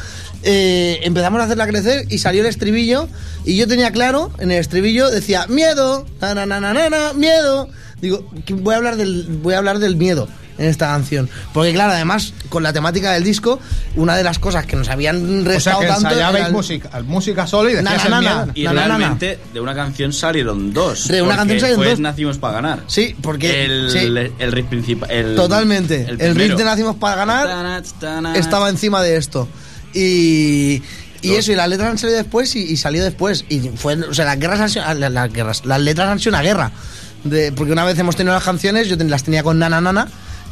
Eh, 0.42 1.00
empezamos 1.02 1.40
a 1.40 1.44
hacerla 1.44 1.66
crecer 1.66 2.04
y 2.11 2.18
salió 2.18 2.42
el 2.42 2.46
estribillo 2.48 3.08
y 3.44 3.56
yo 3.56 3.66
tenía 3.66 3.90
claro, 3.92 4.30
en 4.38 4.50
el 4.50 4.58
estribillo 4.58 5.11
decía, 5.11 5.46
miedo, 5.48 6.06
na, 6.20 6.34
na, 6.34 6.44
na, 6.46 6.61
na, 6.61 6.72
na, 6.74 6.90
na, 6.90 7.12
miedo. 7.14 7.68
Digo, 8.00 8.26
voy 8.50 8.74
a 8.74 8.78
hablar 8.78 8.96
del, 8.96 9.26
voy 9.42 9.54
a 9.54 9.58
hablar 9.58 9.78
del 9.78 9.96
miedo 9.96 10.28
en 10.61 10.66
esta 10.68 10.86
canción. 10.86 11.28
Porque 11.52 11.72
claro, 11.72 11.92
además, 11.94 12.32
con 12.48 12.62
la 12.62 12.72
temática 12.72 13.12
del 13.12 13.24
disco, 13.24 13.58
una 13.96 14.14
de 14.16 14.22
las 14.22 14.38
cosas 14.38 14.66
que 14.66 14.76
nos 14.76 14.88
habían 14.88 15.16
O 15.40 15.42
sea, 15.42 15.52
restado 15.52 15.80
que 15.80 15.86
tanto... 15.88 16.08
ensayabais 16.08 16.36
era 16.36 16.46
el- 16.46 16.52
música, 16.52 17.02
música 17.06 17.46
solo 17.48 17.70
y 17.70 17.74
decías 17.74 18.08
Na, 18.08 18.11
na, 18.11 18.18
el 18.18 18.24
na. 18.24 18.52
Y 18.54 18.62
Na, 18.64 18.72
na, 18.72 18.80
na, 18.82 18.88
na. 18.88 18.96
realmente 18.98 19.38
de 19.52 19.61
una 19.61 19.74
canción 19.74 20.12
salieron 20.12 20.72
dos. 20.72 21.08
De 21.08 21.22
una 21.22 21.36
canción 21.36 21.61
salieron 21.61 21.84
dos. 21.84 21.98
Nacimos 22.00 22.38
para 22.38 22.54
ganar. 22.54 22.80
Sí, 22.86 23.16
porque... 23.20 23.64
El, 23.64 23.90
sí. 23.90 23.98
el 24.38 24.52
riff 24.52 24.66
principal. 24.66 25.11
el- 25.11 25.34
Totalmente. 25.34 26.06
El, 26.18 26.34
riff 26.36 26.54
de 26.56 26.64
Nacimos 26.64 26.96
para 26.96 27.16
ganar 27.16 27.82
estaba 28.36 28.68
encima 28.68 29.02
de 29.02 29.16
esto. 29.16 29.48
Y, 29.94 30.82
y 31.22 31.32
eso, 31.34 31.52
y 31.52 31.54
las 31.56 31.68
letras 31.68 31.90
han 31.90 31.98
salido 31.98 32.18
después 32.18 32.54
y, 32.56 32.61
y 32.62 32.76
salió 32.76 33.02
después. 33.02 33.44
Y 33.48 33.61
fue, 33.76 33.94
o 33.96 34.14
sea, 34.14 34.24
las 34.24 34.38
guerras 34.38 34.61
han 34.61 34.70
sido, 34.70 34.84
ah, 34.86 34.94
las, 34.94 35.11
las 35.12 35.32
guerras, 35.32 35.64
las 35.64 35.80
letras 35.80 36.08
han 36.08 36.18
sido 36.18 36.30
una 36.30 36.42
guerra. 36.42 36.70
De, 37.24 37.52
porque 37.52 37.72
una 37.72 37.84
vez 37.84 37.98
hemos 37.98 38.16
tenido 38.16 38.34
las 38.34 38.44
canciones, 38.44 38.88
yo 38.88 38.96
ten- 38.96 39.11
las 39.11 39.24
tenía 39.24 39.42
con 39.42 39.58
Nana 39.58 39.80
Nana 39.80 40.08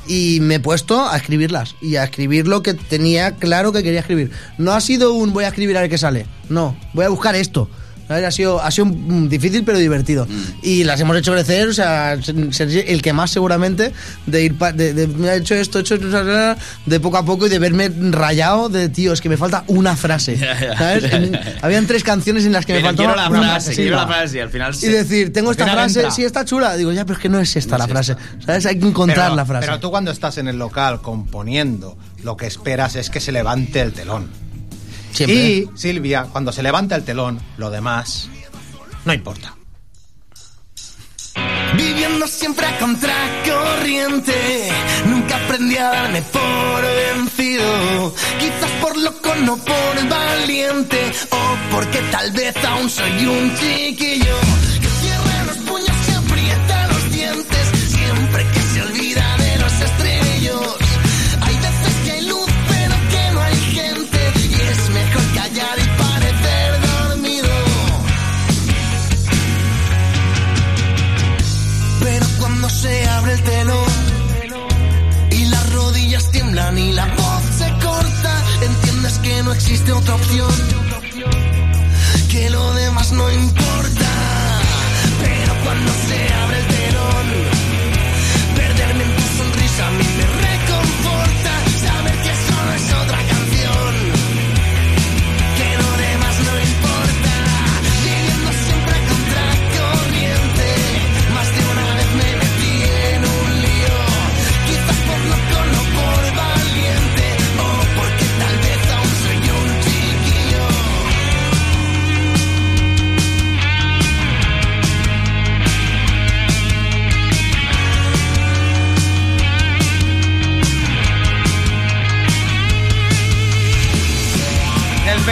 y 0.09 0.41
me 0.41 0.57
he 0.57 0.61
puesto 0.61 1.07
a 1.07 1.17
escribirlas 1.17 1.77
y 1.81 1.97
a 1.97 2.05
escribir 2.05 2.49
lo 2.49 2.63
que 2.63 2.75
tenía 2.75 3.37
claro 3.37 3.73
que 3.73 3.83
quería 3.83 4.01
escribir. 4.01 4.31
No 4.57 4.73
ha 4.73 4.81
sido 4.81 5.13
un 5.13 5.33
voy 5.33 5.45
a 5.45 5.49
escribir 5.49 5.77
a 5.77 5.83
ver 5.83 5.91
qué 5.91 5.99
sale. 5.99 6.27
No, 6.49 6.77
voy 6.95 7.05
a 7.05 7.11
buscar 7.11 7.35
esto. 7.37 7.69
¿Sabes? 8.09 8.25
Ha 8.25 8.31
sido, 8.31 8.61
ha 8.63 8.71
sido 8.71 8.87
mm, 8.87 9.29
difícil 9.29 9.63
pero 9.65 9.79
divertido. 9.79 10.27
Y 10.63 10.85
las 10.85 10.99
hemos 11.01 11.17
hecho 11.17 11.33
crecer, 11.33 11.69
o 11.69 11.73
sea, 11.73 12.21
ser 12.23 12.53
ser 12.55 12.69
el 12.89 13.03
que 13.03 13.13
más 13.13 13.31
seguramente 13.31 13.93
de 14.27 14.43
ir, 14.43 14.57
pa- 14.59 14.73
de, 14.73 14.95
de, 14.95 15.07
me 15.07 15.29
ha 15.29 15.37
hecho 15.37 15.55
esto, 15.55 15.79
he 15.79 15.83
hecho 15.83 15.99
de 15.99 17.01
poco 17.01 17.17
a 17.19 17.25
poco 17.25 17.47
y 17.47 17.51
de 17.51 17.59
verme 17.59 17.91
rayado 18.11 18.69
de, 18.69 18.89
tío, 18.89 19.13
es 19.13 19.21
que 19.21 19.29
me 19.29 19.37
falta 19.37 19.65
una 19.69 19.95
frase. 19.97 20.39
¿sabes? 20.79 21.05
Habían 21.63 21.87
tres 21.87 22.03
canciones 22.03 22.45
en 22.47 22.53
las 22.53 22.65
que 22.67 22.73
me 22.73 22.79
Pero 22.81 22.89
faltaba 22.89 23.15
quiero 23.15 23.23
la 23.31 23.39
una 23.39 23.51
frase, 23.51 23.71
sí, 23.75 23.83
quiero 23.83 23.97
la 23.97 24.07
frase 24.07 24.37
y 24.37 24.41
al 24.41 24.51
final 24.51 24.73
Y 24.75 24.77
se- 24.79 24.89
decir, 24.91 25.33
tengo 25.33 25.51
Al 25.51 25.53
esta 25.57 25.67
frase, 25.73 25.99
entra. 26.01 26.11
sí 26.15 26.25
está 26.25 26.45
chula. 26.45 26.77
Digo, 26.77 26.93
ya, 26.93 27.05
pero 27.05 27.17
es 27.17 27.23
que 27.23 27.29
no 27.29 27.39
es 27.41 27.55
esta 27.57 27.77
la 27.79 27.87
frase. 27.87 28.17
¿Sabes? 28.45 28.67
Hay 28.67 28.79
que 28.79 28.87
encontrar 28.87 29.27
pero, 29.27 29.37
la 29.37 29.45
frase. 29.47 29.67
Pero 29.67 29.81
tú 29.81 29.91
cuando 29.91 30.11
estás 30.11 30.39
en 30.39 30.49
el 30.49 30.57
local 30.59 31.01
componiendo, 31.03 31.97
lo 32.23 32.37
que 32.37 32.47
esperas 32.47 32.97
es 32.97 33.11
que 33.11 33.21
se 33.21 33.33
levante 33.33 33.81
el 33.81 33.93
telón. 33.93 34.29
Siempre. 35.19 35.37
Y 35.37 35.71
Silvia, 35.75 36.29
cuando 36.31 36.53
se 36.53 36.63
levanta 36.63 36.95
el 36.95 37.03
telón, 37.03 37.41
lo 37.57 37.71
demás 37.71 38.31
no 39.05 39.13
importa. 39.13 39.53
Viviendo 41.77 42.27
siempre 42.29 42.67
a 42.67 42.79
contracorriente, 42.79 44.69
nunca 45.07 45.45
aprendí 45.45 45.77
a 45.77 45.89
darme 45.89 46.23
por 46.23 46.83
vencido. 46.83 48.15
Quizás 48.39 48.71
por 48.81 48.97
loco, 48.97 49.35
no 49.43 49.57
por 49.57 50.09
valiente, 50.09 51.11
o 51.31 51.75
porque 51.75 52.01
tal 52.13 52.31
vez 52.31 52.55
aún 52.65 52.89
soy 52.89 53.27
un 53.27 53.57
chiquillo. 53.57 54.58
No 79.49 79.55
existe 79.55 79.91
otra 79.93 80.15
opción, 80.15 80.51
que 82.31 82.51
lo 82.51 82.75
demás 82.75 83.13
no 83.13 83.33
importa. 83.33 84.11
Pero 85.23 85.55
cuando 85.65 85.93
se 86.07 86.35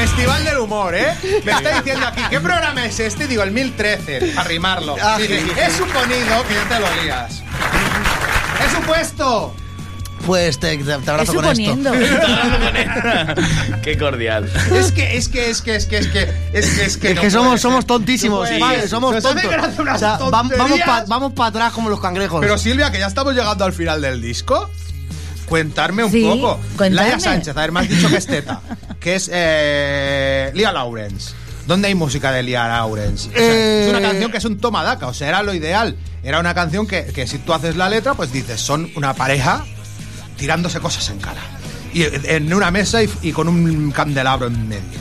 Festival 0.00 0.44
del 0.44 0.58
Humor, 0.58 0.94
¿eh? 0.94 1.14
Me 1.44 1.52
está 1.52 1.76
diciendo 1.80 2.06
aquí, 2.06 2.20
¿qué 2.28 2.38
programa 2.40 2.84
es 2.84 3.00
este? 3.00 3.26
Digo, 3.26 3.42
el 3.42 3.50
1013, 3.50 4.32
para 4.34 4.46
rimarlo. 4.48 4.94
Ah, 5.02 5.16
Dice, 5.18 5.40
sí. 5.40 5.50
he 5.58 5.70
suponido 5.70 6.44
que 6.46 6.54
ya 6.54 6.68
te 6.68 6.80
lo 6.80 7.02
lías. 7.02 7.42
He 8.64 8.74
supuesto. 8.76 9.54
Pues 10.26 10.58
te, 10.60 10.76
te- 10.76 10.92
abrazo 10.92 11.34
con 11.34 11.44
esto. 11.46 11.74
suponiendo. 11.74 11.92
Qué 13.82 13.96
cordial. 13.98 14.50
Es 14.74 14.92
que, 14.92 15.16
es 15.16 15.28
que, 15.28 15.48
es 15.50 15.62
que, 15.62 15.76
es 15.76 15.86
que, 15.86 15.96
es 15.98 16.06
que, 16.08 16.20
es 16.52 16.66
que, 16.70 16.84
es 16.84 16.96
que, 16.98 17.10
Es 17.12 17.14
no 17.14 17.22
que 17.22 17.28
puede 17.28 17.30
somos, 17.30 17.50
ser. 17.52 17.60
somos 17.60 17.86
tontísimos, 17.86 18.40
No 18.42 18.46
puede 18.48 18.60
vale, 18.60 18.80
ser. 18.80 18.88
somos 18.90 19.14
Nos 19.14 19.24
hace 19.24 19.34
tontos. 19.34 19.50
gracia 19.50 19.82
unas 19.82 19.96
O 19.96 19.98
sea, 19.98 20.18
vam- 20.18 20.30
vamos 20.30 20.56
tonterías. 20.56 20.86
para 20.86 21.04
vamos 21.06 21.32
pa 21.32 21.46
atrás 21.46 21.72
como 21.72 21.88
los 21.88 22.00
cangrejos. 22.00 22.40
Pero 22.40 22.58
Silvia, 22.58 22.90
que 22.92 22.98
ya 22.98 23.06
estamos 23.06 23.34
llegando 23.34 23.64
al 23.64 23.72
final 23.72 24.02
del 24.02 24.20
disco. 24.20 24.70
Cuentarme 25.46 26.02
un 26.04 26.10
Sí, 26.10 26.22
poco. 26.22 26.60
cuéntame. 26.76 27.08
Laia 27.08 27.20
Sánchez, 27.20 27.56
a 27.56 27.60
ver, 27.60 27.70
me 27.72 27.80
has 27.80 27.88
dicho 27.88 28.08
que 28.10 28.16
es 28.16 28.26
teta. 28.26 28.60
que 29.06 29.14
es 29.14 29.30
eh, 29.32 30.50
Lia 30.52 30.72
Lawrence. 30.72 31.32
¿Dónde 31.64 31.86
hay 31.86 31.94
música 31.94 32.32
de 32.32 32.42
Lia 32.42 32.66
Lawrence? 32.66 33.28
O 33.28 33.32
sea, 33.32 33.40
Eh. 33.40 33.84
Es 33.84 33.90
una 33.90 34.00
canción 34.00 34.32
que 34.32 34.38
es 34.38 34.44
un 34.44 34.58
toma 34.58 34.82
daca, 34.82 35.06
o 35.06 35.14
sea, 35.14 35.28
era 35.28 35.44
lo 35.44 35.54
ideal. 35.54 35.96
Era 36.24 36.40
una 36.40 36.54
canción 36.54 36.88
que, 36.88 37.04
que 37.04 37.24
si 37.28 37.38
tú 37.38 37.54
haces 37.54 37.76
la 37.76 37.88
letra, 37.88 38.14
pues 38.14 38.32
dices, 38.32 38.60
son 38.60 38.90
una 38.96 39.14
pareja 39.14 39.64
tirándose 40.36 40.80
cosas 40.80 41.08
en 41.10 41.20
cara. 41.20 41.40
Y 41.94 42.02
en 42.02 42.52
una 42.52 42.72
mesa 42.72 43.00
y, 43.00 43.08
y 43.22 43.30
con 43.30 43.46
un 43.48 43.92
candelabro 43.92 44.48
en 44.48 44.68
medio. 44.68 44.98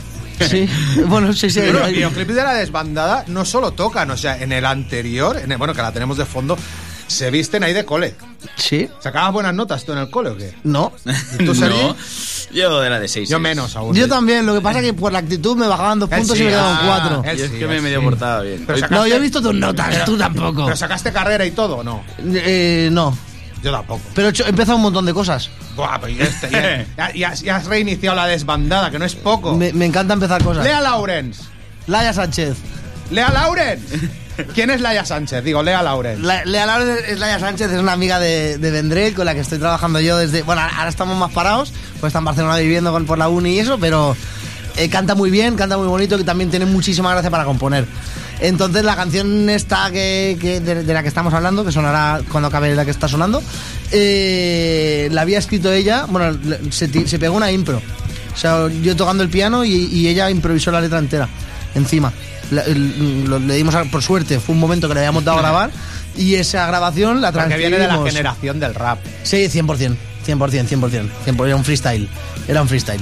Sí, 0.48 0.68
bueno, 1.08 1.32
sí, 1.32 1.50
sí. 1.50 1.58
Bueno, 1.58 1.80
los 1.80 1.88
hay- 1.88 1.94
videoclips 1.94 2.34
de 2.36 2.42
la 2.44 2.54
desbandada 2.54 3.24
no 3.26 3.44
solo 3.44 3.72
tocan, 3.72 4.08
o 4.12 4.16
sea, 4.16 4.40
en 4.40 4.52
el 4.52 4.66
anterior, 4.66 5.36
en 5.36 5.50
el- 5.50 5.58
bueno, 5.58 5.74
que 5.74 5.82
la 5.82 5.90
tenemos 5.90 6.16
de 6.16 6.26
fondo, 6.26 6.56
se 7.08 7.32
visten 7.32 7.64
ahí 7.64 7.72
de 7.72 7.84
cole. 7.84 8.14
Sí, 8.56 8.88
¿Sacabas 9.00 9.32
buenas 9.32 9.54
notas 9.54 9.84
tú 9.84 9.92
en 9.92 9.98
el 9.98 10.10
cole 10.10 10.30
o 10.30 10.36
qué? 10.36 10.54
no. 10.64 10.92
¿Tú, 11.38 11.54
no, 11.54 11.96
yo 12.52 12.84
era 12.84 13.00
de 13.00 13.08
6. 13.08 13.28
Yo 13.28 13.38
menos 13.40 13.74
aún. 13.76 13.94
Yo 13.96 14.08
también, 14.08 14.46
lo 14.46 14.54
que 14.54 14.60
pasa 14.60 14.78
es 14.80 14.84
que 14.86 14.92
por 14.94 15.12
la 15.12 15.18
actitud 15.18 15.56
me 15.56 15.66
bajaban 15.66 15.98
dos 15.98 16.10
Él 16.12 16.18
puntos 16.18 16.36
sí, 16.36 16.42
y 16.42 16.46
me 16.46 16.50
quedaban 16.52 16.76
ah, 16.76 16.82
cuatro. 16.86 17.22
él 17.30 17.36
Yo 17.38 17.44
es 17.44 17.50
sí, 17.50 17.58
que 17.58 17.66
me 17.66 17.76
he 17.78 17.80
medio 17.80 17.98
sí. 18.00 18.04
portado 18.04 18.42
bien. 18.42 18.64
Pero 18.66 18.78
sacaste- 18.78 18.90
No, 18.94 19.06
yo 19.06 19.16
he 19.16 19.20
visto 19.20 19.42
tus 19.42 19.54
notas, 19.54 20.04
tú 20.04 20.16
tampoco. 20.16 20.64
¿Pero 20.64 20.76
sacaste 20.76 21.12
carrera 21.12 21.44
y 21.44 21.50
todo 21.50 21.82
no? 21.82 22.04
Eh, 22.24 22.88
no. 22.92 23.16
Yo 23.62 23.72
tampoco. 23.72 24.00
Pero 24.14 24.28
he, 24.28 24.48
empezado 24.48 24.76
un 24.76 24.82
montón 24.82 25.06
de 25.06 25.12
cosas. 25.14 25.50
Buah, 25.74 25.98
pero 26.00 26.12
ya, 26.12 26.24
está- 26.24 26.48
ya- 26.96 27.12
ya- 27.14 27.34
ya 27.34 27.56
has- 27.56 27.66
reiniciado 27.66 28.14
la 28.14 28.26
desbandada, 28.26 28.90
que 28.90 28.98
no 28.98 29.04
es 29.04 29.14
poco. 29.16 29.54
Me, 29.56 29.72
me 29.72 29.86
encanta 29.86 30.14
empezar 30.14 30.42
cosas. 30.44 30.62
Lea 30.62 30.80
Lawrence. 30.80 31.42
Laia 31.88 32.12
Sánchez. 32.12 32.56
Lea 33.10 33.30
Lawrence. 33.30 34.08
¿Quién 34.54 34.70
es 34.70 34.80
Laia 34.80 35.04
Sánchez? 35.04 35.42
Digo, 35.44 35.62
Lea 35.62 35.82
Lawrence. 35.82 36.22
La- 36.22 36.44
Lea 36.44 36.66
Laura 36.66 36.94
es 37.06 37.18
Laia 37.18 37.38
Sánchez, 37.38 37.70
es 37.70 37.80
una 37.80 37.92
amiga 37.92 38.18
de, 38.18 38.58
de 38.58 38.70
Vendrell 38.70 39.14
con 39.14 39.24
la 39.26 39.34
que 39.34 39.40
estoy 39.40 39.58
trabajando 39.58 40.00
yo 40.00 40.16
desde. 40.18 40.42
Bueno, 40.42 40.62
ahora 40.62 40.88
estamos 40.88 41.16
más 41.16 41.32
parados, 41.32 41.72
pues 42.00 42.10
está 42.10 42.18
en 42.18 42.24
Barcelona 42.26 42.56
viviendo 42.58 42.92
con, 42.92 43.06
por 43.06 43.18
la 43.18 43.28
uni 43.28 43.54
y 43.54 43.58
eso, 43.60 43.78
pero 43.78 44.16
eh, 44.76 44.88
canta 44.88 45.14
muy 45.14 45.30
bien, 45.30 45.56
canta 45.56 45.76
muy 45.78 45.86
bonito, 45.88 46.18
que 46.18 46.24
también 46.24 46.50
tiene 46.50 46.66
muchísima 46.66 47.10
gracia 47.12 47.30
para 47.30 47.44
componer. 47.44 47.86
Entonces, 48.38 48.84
la 48.84 48.94
canción 48.96 49.48
esta 49.48 49.90
que, 49.90 50.36
de, 50.62 50.92
la 50.92 51.02
que 51.02 51.08
estamos 51.08 51.32
hablando, 51.32 51.64
que 51.64 51.72
sonará 51.72 52.20
cuando 52.30 52.48
acabe 52.48 52.74
la 52.74 52.84
que 52.84 52.90
está 52.90 53.08
sonando, 53.08 53.42
eh, 53.92 55.08
la 55.10 55.22
había 55.22 55.38
escrito 55.38 55.72
ella. 55.72 56.04
Bueno, 56.06 56.38
se, 56.70 56.88
pegó 57.18 57.34
una 57.34 57.50
impro. 57.50 57.80
O 58.34 58.38
sea, 58.38 58.68
yo 58.82 58.94
tocando 58.94 59.22
el 59.22 59.30
piano 59.30 59.64
y, 59.64 59.72
y 59.86 60.08
ella 60.08 60.28
improvisó 60.30 60.70
la 60.70 60.82
letra 60.82 60.98
entera, 60.98 61.26
encima. 61.74 62.12
La- 62.50 62.62
el- 62.62 63.24
lo- 63.24 63.38
le 63.38 63.54
dimos, 63.56 63.74
a- 63.74 63.84
por 63.84 64.02
suerte, 64.02 64.38
fue 64.40 64.54
un 64.54 64.60
momento 64.60 64.88
que 64.88 64.94
le 64.94 65.00
habíamos 65.00 65.24
dado 65.24 65.38
a 65.38 65.42
grabar 65.42 65.70
y 66.16 66.36
esa 66.36 66.66
grabación 66.66 67.20
la 67.20 67.32
Porque 67.32 67.46
transcribimos. 67.48 67.78
viene 67.78 67.92
de 67.92 68.00
la 68.04 68.10
generación 68.10 68.60
del 68.60 68.74
rap. 68.74 68.98
Sí, 69.22 69.48
100%, 69.48 69.96
100%, 70.24 70.66
100%, 70.68 71.08
100%, 71.24 71.46
era 71.46 71.56
un 71.56 71.64
freestyle, 71.64 72.08
era 72.48 72.62
un 72.62 72.68
freestyle. 72.68 73.00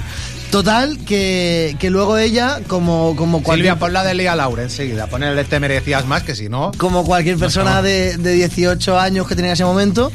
Total, 0.50 0.98
que, 1.04 1.74
que 1.80 1.90
luego 1.90 2.16
ella, 2.16 2.60
como, 2.68 3.14
como 3.16 3.42
cualquier, 3.42 3.66
Silvia, 3.72 3.78
pon 3.78 3.92
la 3.92 4.04
de 4.04 4.14
Lea 4.14 4.36
Lawrence 4.36 4.82
enseguida. 4.82 5.08
Ponle 5.08 5.42
Te 5.44 5.58
merecías 5.58 6.06
más, 6.06 6.22
que 6.22 6.36
si 6.36 6.48
no... 6.48 6.70
como 6.78 7.04
cualquier 7.04 7.36
persona 7.38 7.82
de, 7.82 8.16
de 8.18 8.32
18 8.34 8.98
años 8.98 9.26
que 9.26 9.34
tenía 9.34 9.50
en 9.50 9.54
ese 9.54 9.64
momento, 9.64 10.12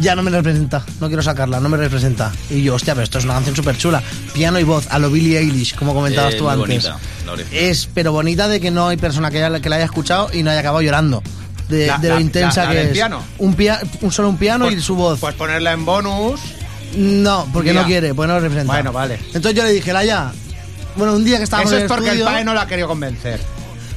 ya 0.00 0.14
no 0.14 0.22
me 0.22 0.30
representa, 0.30 0.84
no 1.00 1.06
quiero 1.08 1.22
sacarla, 1.22 1.60
no 1.60 1.68
me 1.68 1.76
representa. 1.76 2.32
Y 2.50 2.62
yo, 2.62 2.74
hostia, 2.74 2.94
pero 2.94 3.04
esto 3.04 3.18
es 3.18 3.24
una 3.24 3.34
canción 3.34 3.54
súper 3.56 3.76
chula. 3.76 4.02
Piano 4.32 4.58
y 4.58 4.64
voz, 4.64 4.86
a 4.90 4.98
lo 4.98 5.10
Billie 5.10 5.38
Eilish, 5.38 5.74
como 5.74 5.94
comentabas 5.94 6.34
Eh, 6.34 6.38
tú 6.38 6.44
muy 6.44 6.52
antes. 6.54 6.84
bonita, 6.90 7.46
es, 7.52 7.88
pero 7.92 8.12
bonita 8.12 8.48
de 8.48 8.60
que 8.60 8.70
no 8.70 8.88
hay 8.88 8.96
persona 8.96 9.30
que, 9.30 9.42
haya- 9.42 9.60
que 9.60 9.68
la 9.68 9.76
haya 9.76 9.84
escuchado 9.84 10.30
y 10.32 10.42
no 10.42 10.50
haya 10.50 10.60
acabado 10.60 10.82
llorando. 10.82 11.22
De, 11.68 11.86
La- 11.86 11.98
de 11.98 12.08
lo 12.08 12.14
la- 12.16 12.20
intensa 12.20 12.64
la- 12.64 12.70
que 12.72 12.82
es. 12.82 12.88
piano. 12.90 13.22
Un, 13.38 13.54
pia- 13.54 13.80
un 14.02 14.12
solo 14.12 14.28
un 14.28 14.36
piano 14.36 14.66
Pues- 14.66 14.76
y 14.78 14.80
su 14.82 14.94
voz. 14.94 15.20
Pues 15.20 15.34
ponerla 15.34 15.72
en 15.72 15.84
bonus. 15.84 16.40
No, 16.96 17.46
porque 17.52 17.70
Mira. 17.70 17.82
no 17.82 17.86
quiere, 17.88 18.12
pues 18.14 18.28
no 18.28 18.34
lo 18.34 18.40
representa. 18.40 18.72
Bueno, 18.74 18.92
vale. 18.92 19.18
Entonces 19.26 19.54
yo 19.54 19.62
le 19.64 19.72
dije, 19.72 19.92
Laia, 19.92 20.30
bueno, 20.96 21.14
un 21.14 21.24
día 21.24 21.38
que 21.38 21.44
estábamos 21.44 21.70
Eso 21.72 21.78
en 21.78 21.84
es 21.86 21.90
el 21.90 21.94
porque 21.96 22.08
estudio, 22.08 22.24
el 22.26 22.30
padre 22.32 22.44
no 22.44 22.52
la 22.52 22.62
ha 22.62 22.66
querido 22.66 22.88
convencer. 22.88 23.40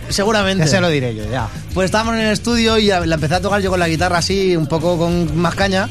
Seguramente. 0.09 0.65
Ya 0.65 0.69
se 0.69 0.81
lo 0.81 0.89
diré 0.89 1.15
yo, 1.15 1.23
ya. 1.29 1.47
Pues 1.73 1.85
estábamos 1.85 2.15
en 2.15 2.21
el 2.21 2.31
estudio 2.31 2.77
y 2.77 2.87
la 2.87 3.15
empecé 3.15 3.35
a 3.35 3.41
tocar 3.41 3.61
yo 3.61 3.69
con 3.69 3.79
la 3.79 3.87
guitarra 3.87 4.19
así, 4.19 4.55
un 4.55 4.67
poco 4.67 4.97
con 4.97 5.37
más 5.37 5.55
caña. 5.55 5.89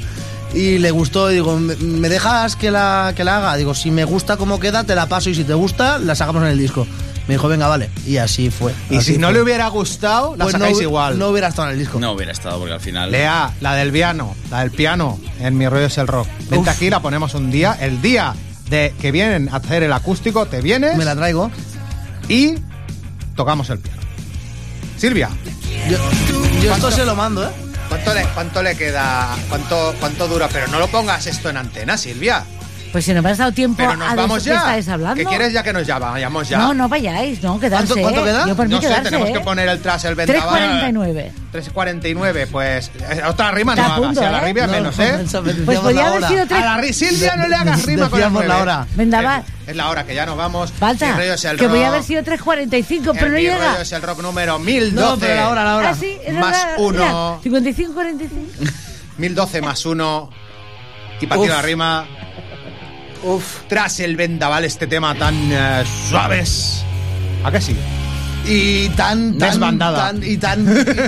Y 0.55 0.79
le 0.79 0.93
gustó, 0.93 1.31
y 1.33 1.35
digo, 1.35 1.59
¿me 1.59 2.09
dejas 2.09 2.55
que 2.55 2.71
la, 2.71 3.13
que 3.17 3.25
la 3.25 3.39
haga? 3.39 3.57
Digo, 3.57 3.75
si 3.75 3.91
me 3.91 4.05
gusta 4.05 4.37
cómo 4.37 4.61
queda, 4.61 4.85
te 4.85 4.95
la 4.95 5.07
paso 5.07 5.29
y 5.29 5.35
si 5.35 5.43
te 5.43 5.55
gusta, 5.55 5.99
la 5.99 6.15
sacamos 6.15 6.43
en 6.45 6.51
el 6.51 6.59
disco. 6.59 6.87
Me 7.27 7.35
dijo, 7.35 7.49
venga, 7.49 7.67
vale. 7.67 7.91
Y 8.07 8.19
así 8.19 8.51
fue. 8.51 8.73
Y 8.91 8.97
así 8.99 9.15
si 9.15 9.19
no 9.19 9.33
le 9.33 9.41
hubiera 9.41 9.67
gustado, 9.69 10.37
la 10.37 10.45
Pues 10.45 10.53
sacáis 10.53 10.77
no, 10.77 10.83
igual. 10.83 11.19
No 11.19 11.29
hubiera 11.31 11.49
estado 11.49 11.69
en 11.69 11.73
el 11.75 11.81
disco. 11.81 11.99
No 11.99 12.13
hubiera 12.13 12.31
estado 12.31 12.59
porque 12.59 12.75
al 12.75 12.81
final. 12.81 13.11
Lea, 13.11 13.51
la 13.61 13.75
del 13.75 13.91
piano, 13.91 14.37
la 14.51 14.61
del 14.61 14.71
piano, 14.71 15.19
en 15.41 15.57
Mi 15.59 15.67
rollo 15.67 15.87
es 15.87 15.99
el 15.99 16.07
rock. 16.07 16.29
Vente 16.51 16.59
Uf. 16.59 16.69
aquí, 16.69 16.89
la 16.91 17.01
ponemos 17.01 17.35
un 17.35 17.51
día. 17.51 17.77
El 17.81 18.01
día 18.03 18.35
de 18.69 18.95
que 19.01 19.11
vienen 19.11 19.49
a 19.49 19.57
hacer 19.57 19.83
el 19.83 19.93
acústico, 19.93 20.47
te 20.47 20.61
vienes 20.61 20.97
Me 20.97 21.05
la 21.05 21.17
traigo. 21.17 21.51
y 22.29 22.55
tocamos 23.35 23.71
el 23.71 23.79
piano. 23.81 24.03
Silvia. 24.97 25.31
Yo, 25.89 25.99
yo 26.63 26.75
esto 26.75 26.91
se 26.91 27.05
lo 27.05 27.15
mando, 27.15 27.45
¿eh? 27.45 27.51
¿Cuánto 27.89 28.15
le, 28.15 28.25
cuánto 28.35 28.63
le 28.63 28.77
queda? 28.77 29.37
¿Cuánto, 29.49 29.95
¿Cuánto 30.01 30.27
dura? 30.29 30.49
Pero 30.49 30.67
no 30.69 30.79
lo 30.79 30.89
pongas 30.89 31.27
esto 31.27 31.51
en 31.51 31.57
antena, 31.57 31.97
Silvia. 31.97 32.45
Pues 32.95 33.05
si 33.07 33.13
no 33.13 33.23
me 33.23 33.31
has 33.31 33.39
dado 33.39 33.51
tiempo 33.51 33.77
Pero 33.79 33.97
nos 33.97 34.09
a 34.09 34.15
vamos 34.15 34.45
de 34.45 34.51
qué 34.51 34.55
ya. 34.55 34.61
estáis 34.61 34.87
hablando. 34.89 35.17
¿Qué 35.17 35.25
quieres 35.25 35.53
ya 35.53 35.65
que 35.65 35.73
nos 35.73 35.85
ya 35.85 35.99
vayamos 35.99 36.49
ya? 36.49 36.59
No, 36.59 36.73
no 36.75 36.89
vayáis, 36.89 37.43
no, 37.43 37.59
quedarse. 37.59 37.89
¿Cuánto, 37.89 38.03
cuánto 38.03 38.21
¿eh? 38.21 38.25
queda? 38.33 38.47
Yo 38.47 38.55
por 38.55 38.69
mí 38.69 38.75
no 38.77 38.81
sé, 38.81 38.87
quedarse, 38.87 39.05
tenemos 39.11 39.29
¿eh? 39.31 39.33
que 39.33 39.41
poner 39.41 39.69
el 39.69 39.83
tras 39.83 40.05
el 40.05 40.15
vendaval. 40.15 40.95
3.49. 40.95 41.31
3.49, 41.53 42.47
pues. 42.53 42.93
eh, 43.01 43.21
otra 43.27 43.51
rima 43.51 43.75
no 43.75 43.83
Está 43.83 43.93
a 43.93 43.97
hagas, 43.97 44.07
punto, 44.07 44.23
y 44.23 44.25
a 44.25 44.31
la 44.31 44.39
¿eh? 44.39 44.45
rima 44.53 44.67
No, 44.69 44.73
menos, 44.75 44.97
no, 44.97 45.03
¿eh? 45.05 45.25
Pues 45.65 45.79
podía 45.81 46.07
haber 46.07 46.19
hora. 46.19 46.29
sido 46.29 46.47
tres- 46.47 46.61
A 46.61 46.65
la 46.65 46.79
ri- 46.81 46.93
Silvia 46.93 47.35
no 47.35 47.49
le 47.49 47.55
hagas 47.57 47.85
rima 47.85 48.09
con 48.09 48.21
el 48.21 48.25
Decíamos 48.27 48.43
la 48.43 48.47
nueve. 48.47 48.63
hora. 48.63 48.87
Vendaval. 48.95 49.43
Es, 49.65 49.69
es 49.71 49.77
la 49.77 49.89
hora, 49.91 50.07
que 50.07 50.15
ya 50.15 50.25
nos 50.27 50.37
vamos. 50.37 50.71
Falta. 50.71 51.07
Mi 51.07 51.13
rollo 51.19 51.35
es 51.35 51.45
el 51.47 51.57
Que 51.57 51.67
voy 51.67 51.79
a 51.81 51.87
rock. 51.87 51.89
haber 51.95 52.03
sido 52.05 52.23
3.45, 52.23 53.11
pero 53.13 53.27
El 53.27 53.33
no 53.33 53.39
mi 53.39 53.43
llega. 53.43 53.57
rollo 53.71 53.81
es 53.81 53.91
el 53.93 54.03
rock 54.03 54.23
número 54.23 54.59
1012. 54.61 54.95
No, 55.05 55.17
pero 55.19 55.35
la 55.35 55.49
hora, 55.49 55.65
la 55.65 55.77
hora. 55.79 55.89
Ah, 55.91 55.95
sí, 55.99 56.17
es 56.25 56.35
Más 56.35 56.53
verdad. 56.65 56.75
uno. 56.79 57.41
Mira, 57.43 57.43
55, 57.43 57.93
45. 57.93 58.73
1012 59.19 59.63
más 59.63 59.85
uno. 59.85 60.31
Y 61.21 61.27
para 61.27 61.41
ti 61.43 61.49
Uf. 61.49 61.55
la 61.55 61.61
rima. 61.63 62.07
Uf. 63.25 63.61
Tras 63.69 64.01
el 64.01 64.17
vendaval, 64.17 64.65
este 64.65 64.87
tema 64.87 65.15
tan 65.15 65.35
eh, 65.53 65.85
suaves. 66.11 66.83
¿A 67.45 67.51
que 67.51 67.61
sí? 67.61 67.77
Y 68.47 68.91
tan, 68.91 69.39
tan, 69.39 69.51
Desbandada. 69.53 70.07
tan- 70.13 70.23
y 70.23 70.37
tan, 70.37 70.67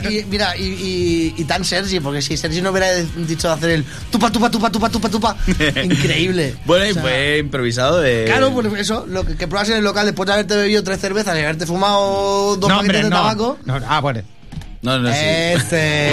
y, 0.08 0.20
y- 0.20 0.24
mira, 0.24 0.56
y, 0.56 1.34
y- 1.36 1.44
tan 1.44 1.66
Sergi, 1.66 2.00
porque 2.00 2.22
si 2.22 2.34
Sergi 2.34 2.62
no 2.62 2.70
hubiera 2.70 2.90
dicho 2.94 3.48
de 3.48 3.54
hacer 3.54 3.70
el 3.70 3.84
tupa, 4.10 4.32
tupa, 4.32 4.50
tupa, 4.50 4.70
tupa, 4.70 4.88
tupa, 4.88 5.08
tupa, 5.10 5.36
increíble. 5.84 6.54
Bueno, 6.64 6.86
y 6.86 6.90
O 6.92 6.94
sea, 6.94 7.02
fue 7.02 7.38
improvisado 7.38 8.00
de. 8.00 8.24
Claro, 8.26 8.52
pues 8.54 8.66
eso, 8.80 9.04
lo 9.06 9.24
que, 9.26 9.36
que 9.36 9.46
pruebas 9.48 9.68
en 9.68 9.76
el 9.76 9.84
local 9.84 10.06
después 10.06 10.26
de 10.26 10.32
haberte 10.32 10.56
bebido 10.56 10.82
tres 10.82 10.98
cervezas 10.98 11.36
y 11.36 11.40
haberte 11.40 11.66
fumado 11.66 12.56
dos 12.56 12.70
no, 12.70 12.76
paquetes 12.78 12.80
hombre, 12.80 12.98
de 13.04 13.10
no. 13.10 13.16
tabaco. 13.16 13.58
No, 13.66 13.80
Ah, 13.86 14.00
bueno. 14.00 14.22
No, 14.80 14.98
no, 14.98 15.10
sí. 15.10 15.18
Este. 15.20 16.12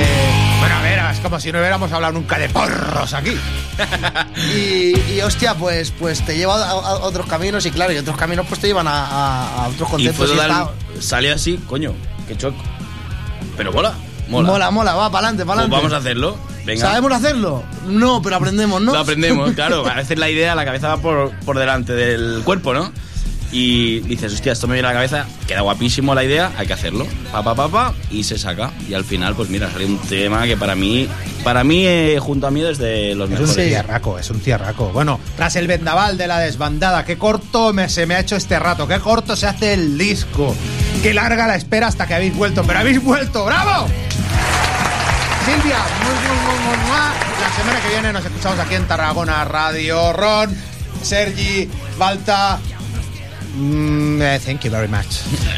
Bueno, 0.60 0.76
a 0.76 0.82
ver, 0.82 0.93
es 1.14 1.20
como 1.20 1.40
si 1.40 1.52
no 1.52 1.60
hubiéramos 1.60 1.92
hablado 1.92 2.14
nunca 2.14 2.38
de 2.38 2.50
porros 2.50 3.14
aquí. 3.14 3.32
Y, 4.56 4.98
y, 5.14 5.22
hostia, 5.22 5.56
pues, 5.56 5.92
pues 5.92 6.26
te 6.26 6.36
lleva 6.36 6.56
a, 6.56 6.70
a 6.72 6.94
otros 7.06 7.26
caminos 7.28 7.66
y 7.66 7.72
claro, 7.72 7.94
y 7.94 7.98
otros 7.98 8.18
caminos 8.18 8.46
pues 8.48 8.60
te 8.60 8.68
llevan 8.68 8.88
a, 8.88 9.06
a- 9.06 9.66
a 9.66 9.68
otros 9.68 9.88
Y 9.90 9.92
conceptos. 9.92 10.30
y 10.30 10.34
total- 10.34 10.52
está- 10.52 11.02
Salió 11.02 11.34
así, 11.36 11.58
coño, 11.68 11.94
qué 12.28 12.38
choco. 12.38 12.58
Pero 13.58 13.72
mola, 13.72 13.94
mola. 14.28 14.50
mola, 14.52 14.72
mola, 14.72 14.94
va, 14.96 15.12
para 15.12 15.28
adelante, 15.28 15.46
para 15.46 15.62
Pues 15.62 15.72
adelante. 15.72 15.76
vamos 15.76 15.94
a 15.94 15.98
hacerlo. 15.98 16.38
Venga. 16.66 16.82
¿Sabemos 16.82 17.12
hacerlo? 17.12 17.64
No, 17.88 18.22
pero 18.22 18.38
aprendemos, 18.38 18.82
¿no? 18.82 18.94
Lo 18.94 19.00
aprendemos, 19.00 19.52
claro. 19.56 19.86
A 19.88 19.94
veces 19.96 20.18
la 20.18 20.30
idea, 20.30 20.56
la 20.56 20.66
cabeza 20.66 20.88
va 20.90 20.98
por, 20.98 21.32
por 21.46 21.58
delante 21.60 21.94
del 21.94 22.42
cuerpo, 22.44 22.74
¿no? 22.74 22.92
Y 23.56 24.00
dices, 24.00 24.34
hostia, 24.34 24.52
esto 24.52 24.68
me 24.68 24.74
viene 24.74 24.88
a 24.88 24.92
la 24.92 24.96
cabeza, 24.96 25.28
queda 25.48 25.62
guapísimo 25.62 26.16
la 26.16 26.24
idea, 26.24 26.52
hay 26.58 26.66
que 26.66 26.74
hacerlo. 26.74 27.06
Pa, 27.32 27.44
pa, 27.44 27.54
pa, 27.54 27.68
pa, 27.70 27.94
y 28.10 28.24
se 28.24 28.40
saca. 28.40 28.72
Y 28.90 28.96
al 28.96 29.04
final, 29.06 29.36
pues 29.36 29.50
mira, 29.50 29.70
sale 29.72 29.86
un 29.86 30.00
tema 30.00 30.44
que 30.46 30.58
para 30.58 30.74
mí, 30.74 31.08
para 31.44 31.64
mí, 31.64 31.86
eh, 31.86 32.18
junto 32.20 32.48
a 32.48 32.52
mí, 32.52 32.62
es 32.64 32.80
de 32.80 33.14
los 33.14 33.30
Es 33.30 33.40
un 33.40 33.46
mejores. 33.46 33.68
tierraco, 33.68 34.18
es 34.18 34.30
un 34.32 34.40
tierraco. 34.40 34.90
Bueno, 34.92 35.20
tras 35.38 35.56
el 35.56 35.68
vendaval 35.68 36.18
de 36.18 36.26
la 36.26 36.40
desbandada, 36.40 37.06
qué 37.06 37.20
corto 37.20 37.74
me, 37.74 37.90
se 37.90 38.08
me 38.08 38.16
ha 38.16 38.22
hecho 38.22 38.36
este 38.36 38.58
rato, 38.58 38.88
qué 38.88 39.00
corto 39.00 39.36
se 39.36 39.46
hace 39.46 39.74
el 39.76 40.00
disco, 40.00 40.56
qué 41.04 41.14
larga 41.14 41.46
la 41.46 41.56
espera 41.56 41.86
hasta 41.86 42.08
que 42.08 42.16
habéis 42.16 42.36
vuelto, 42.36 42.64
pero 42.66 42.80
habéis 42.80 43.04
vuelto, 43.04 43.46
¡bravo! 43.46 43.88
Silvia, 45.46 45.78
la 47.42 47.56
semana 47.56 47.80
que 47.82 47.90
viene 47.90 48.14
nos 48.14 48.26
escuchamos 48.26 48.58
aquí 48.60 48.76
en 48.76 48.88
Tarragona 48.88 49.44
Radio. 49.46 50.14
Ron, 50.14 50.56
Sergi, 51.04 51.70
Balta. 52.00 52.60
Mm, 53.54 54.22
eh, 54.22 54.40
thank 54.46 54.62
you 54.62 54.72
very 54.72 54.88
much. 54.88 55.06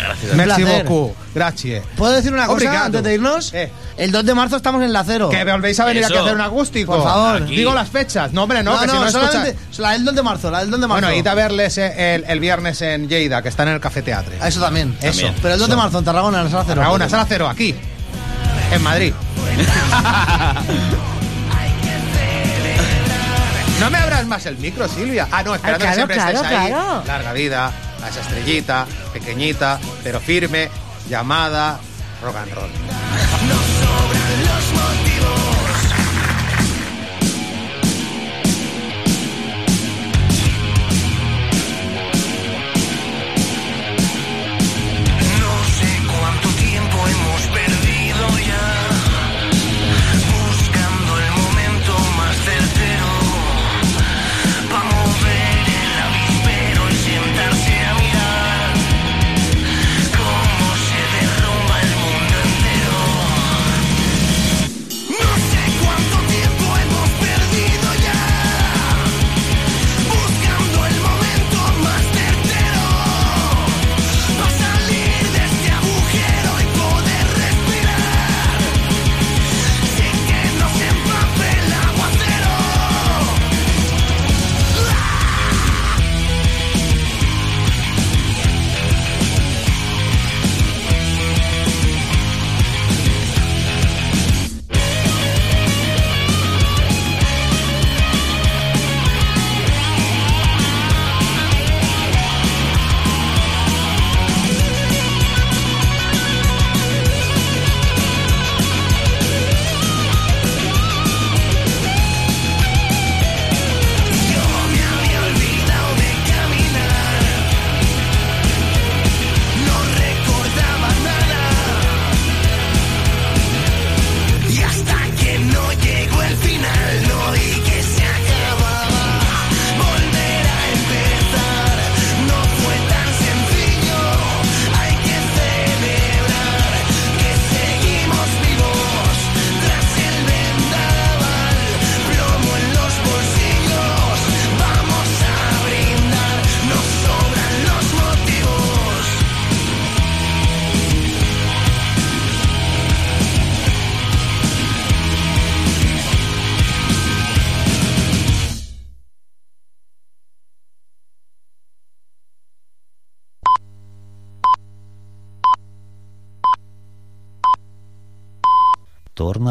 Gracias. 0.06 0.36
Merci 0.36 0.64
beaucoup. 0.64 1.16
Gracias. 1.34 1.84
¿Puedo 1.96 2.14
decir 2.14 2.32
una 2.34 2.44
cosa 2.46 2.54
Obrigado. 2.56 2.86
antes 2.86 3.04
de 3.04 3.14
irnos? 3.16 3.54
Eh. 3.54 3.72
El 3.98 4.12
2 4.12 4.26
de 4.26 4.34
marzo 4.34 4.58
estamos 4.58 4.84
en 4.84 4.92
la 4.94 5.04
cero. 5.04 5.30
Que 5.30 5.44
volvéis 5.44 5.80
a 5.80 5.86
venir 5.86 6.04
Eso. 6.04 6.14
aquí 6.14 6.18
a 6.18 6.22
hacer 6.24 6.36
un 6.36 6.42
acústico. 6.42 6.94
Por 6.96 7.04
favor. 7.04 7.44
Aquí. 7.44 7.56
Digo 7.56 7.74
las 7.74 7.90
fechas. 7.90 8.32
No, 8.34 8.44
hombre, 8.44 8.62
no, 8.64 8.74
No, 8.74 8.80
que 8.82 8.88
no, 8.88 8.94
si 8.94 9.00
no 9.00 9.06
escuchas- 9.08 9.32
solamente 9.32 9.58
la 9.78 9.92
del 9.92 10.06
2 10.06 10.16
de 10.16 10.24
marzo, 10.24 10.52
la 10.52 10.60
del 10.60 10.72
2 10.72 10.82
de 10.82 10.88
marzo. 10.88 11.02
Bueno, 11.06 11.18
id 11.20 11.28
a 11.28 11.34
verles 11.34 11.78
eh, 11.78 12.16
el, 12.16 12.26
el 12.28 12.40
viernes 12.40 12.82
en 12.82 13.08
Lleida, 13.08 13.42
que 13.42 13.50
están 13.50 13.68
en 13.70 13.76
el 13.76 13.80
Café 13.80 14.02
Teatre. 14.02 14.38
A 14.42 14.48
Eso 14.48 14.60
también. 14.62 14.96
Eso. 15.02 15.22
También. 15.22 15.36
Pero 15.42 15.54
el 15.54 15.60
2 15.60 15.70
de 15.70 15.76
marzo 15.76 16.00
en 16.00 16.06
Tarragona, 16.06 16.40
en 16.40 16.44
la 16.46 16.52
sala 16.52 16.64
cero. 16.66 16.76
Tarragona, 16.82 17.10
sala 17.10 17.26
cero, 17.28 17.48
aquí, 17.50 17.74
en 18.72 18.84
Madrid. 18.84 19.14
No 23.80 23.90
me 23.92 23.98
abras 23.98 24.26
más 24.26 24.46
el 24.46 24.58
micro, 24.58 24.88
Silvia. 24.88 25.28
Ah, 25.32 25.44
no, 25.44 25.54
esperando 25.54 25.80
claro, 25.86 25.92
que 25.92 25.96
siempre 25.96 26.16
claro, 26.16 26.42
estés 26.42 26.58
ahí. 26.58 26.68
claro. 26.70 27.04
Larga 27.06 27.34
vida, 27.34 27.72
a 28.06 28.10
esa 28.10 28.22
estrellita, 28.22 28.86
pequeñita, 29.12 29.80
pero 30.04 30.20
firme, 30.20 30.70
llamada 31.10 31.80
rock 32.22 32.36
and 32.38 32.54
roll. 32.54 32.70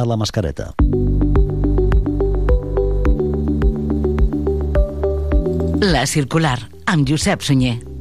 Torna 0.04 0.12
la 0.12 0.16
mascareta. 0.16 0.74
La 5.80 6.06
circular, 6.06 6.58
amb 6.84 7.08
Josep 7.08 7.40
Sunyer. 7.40 7.93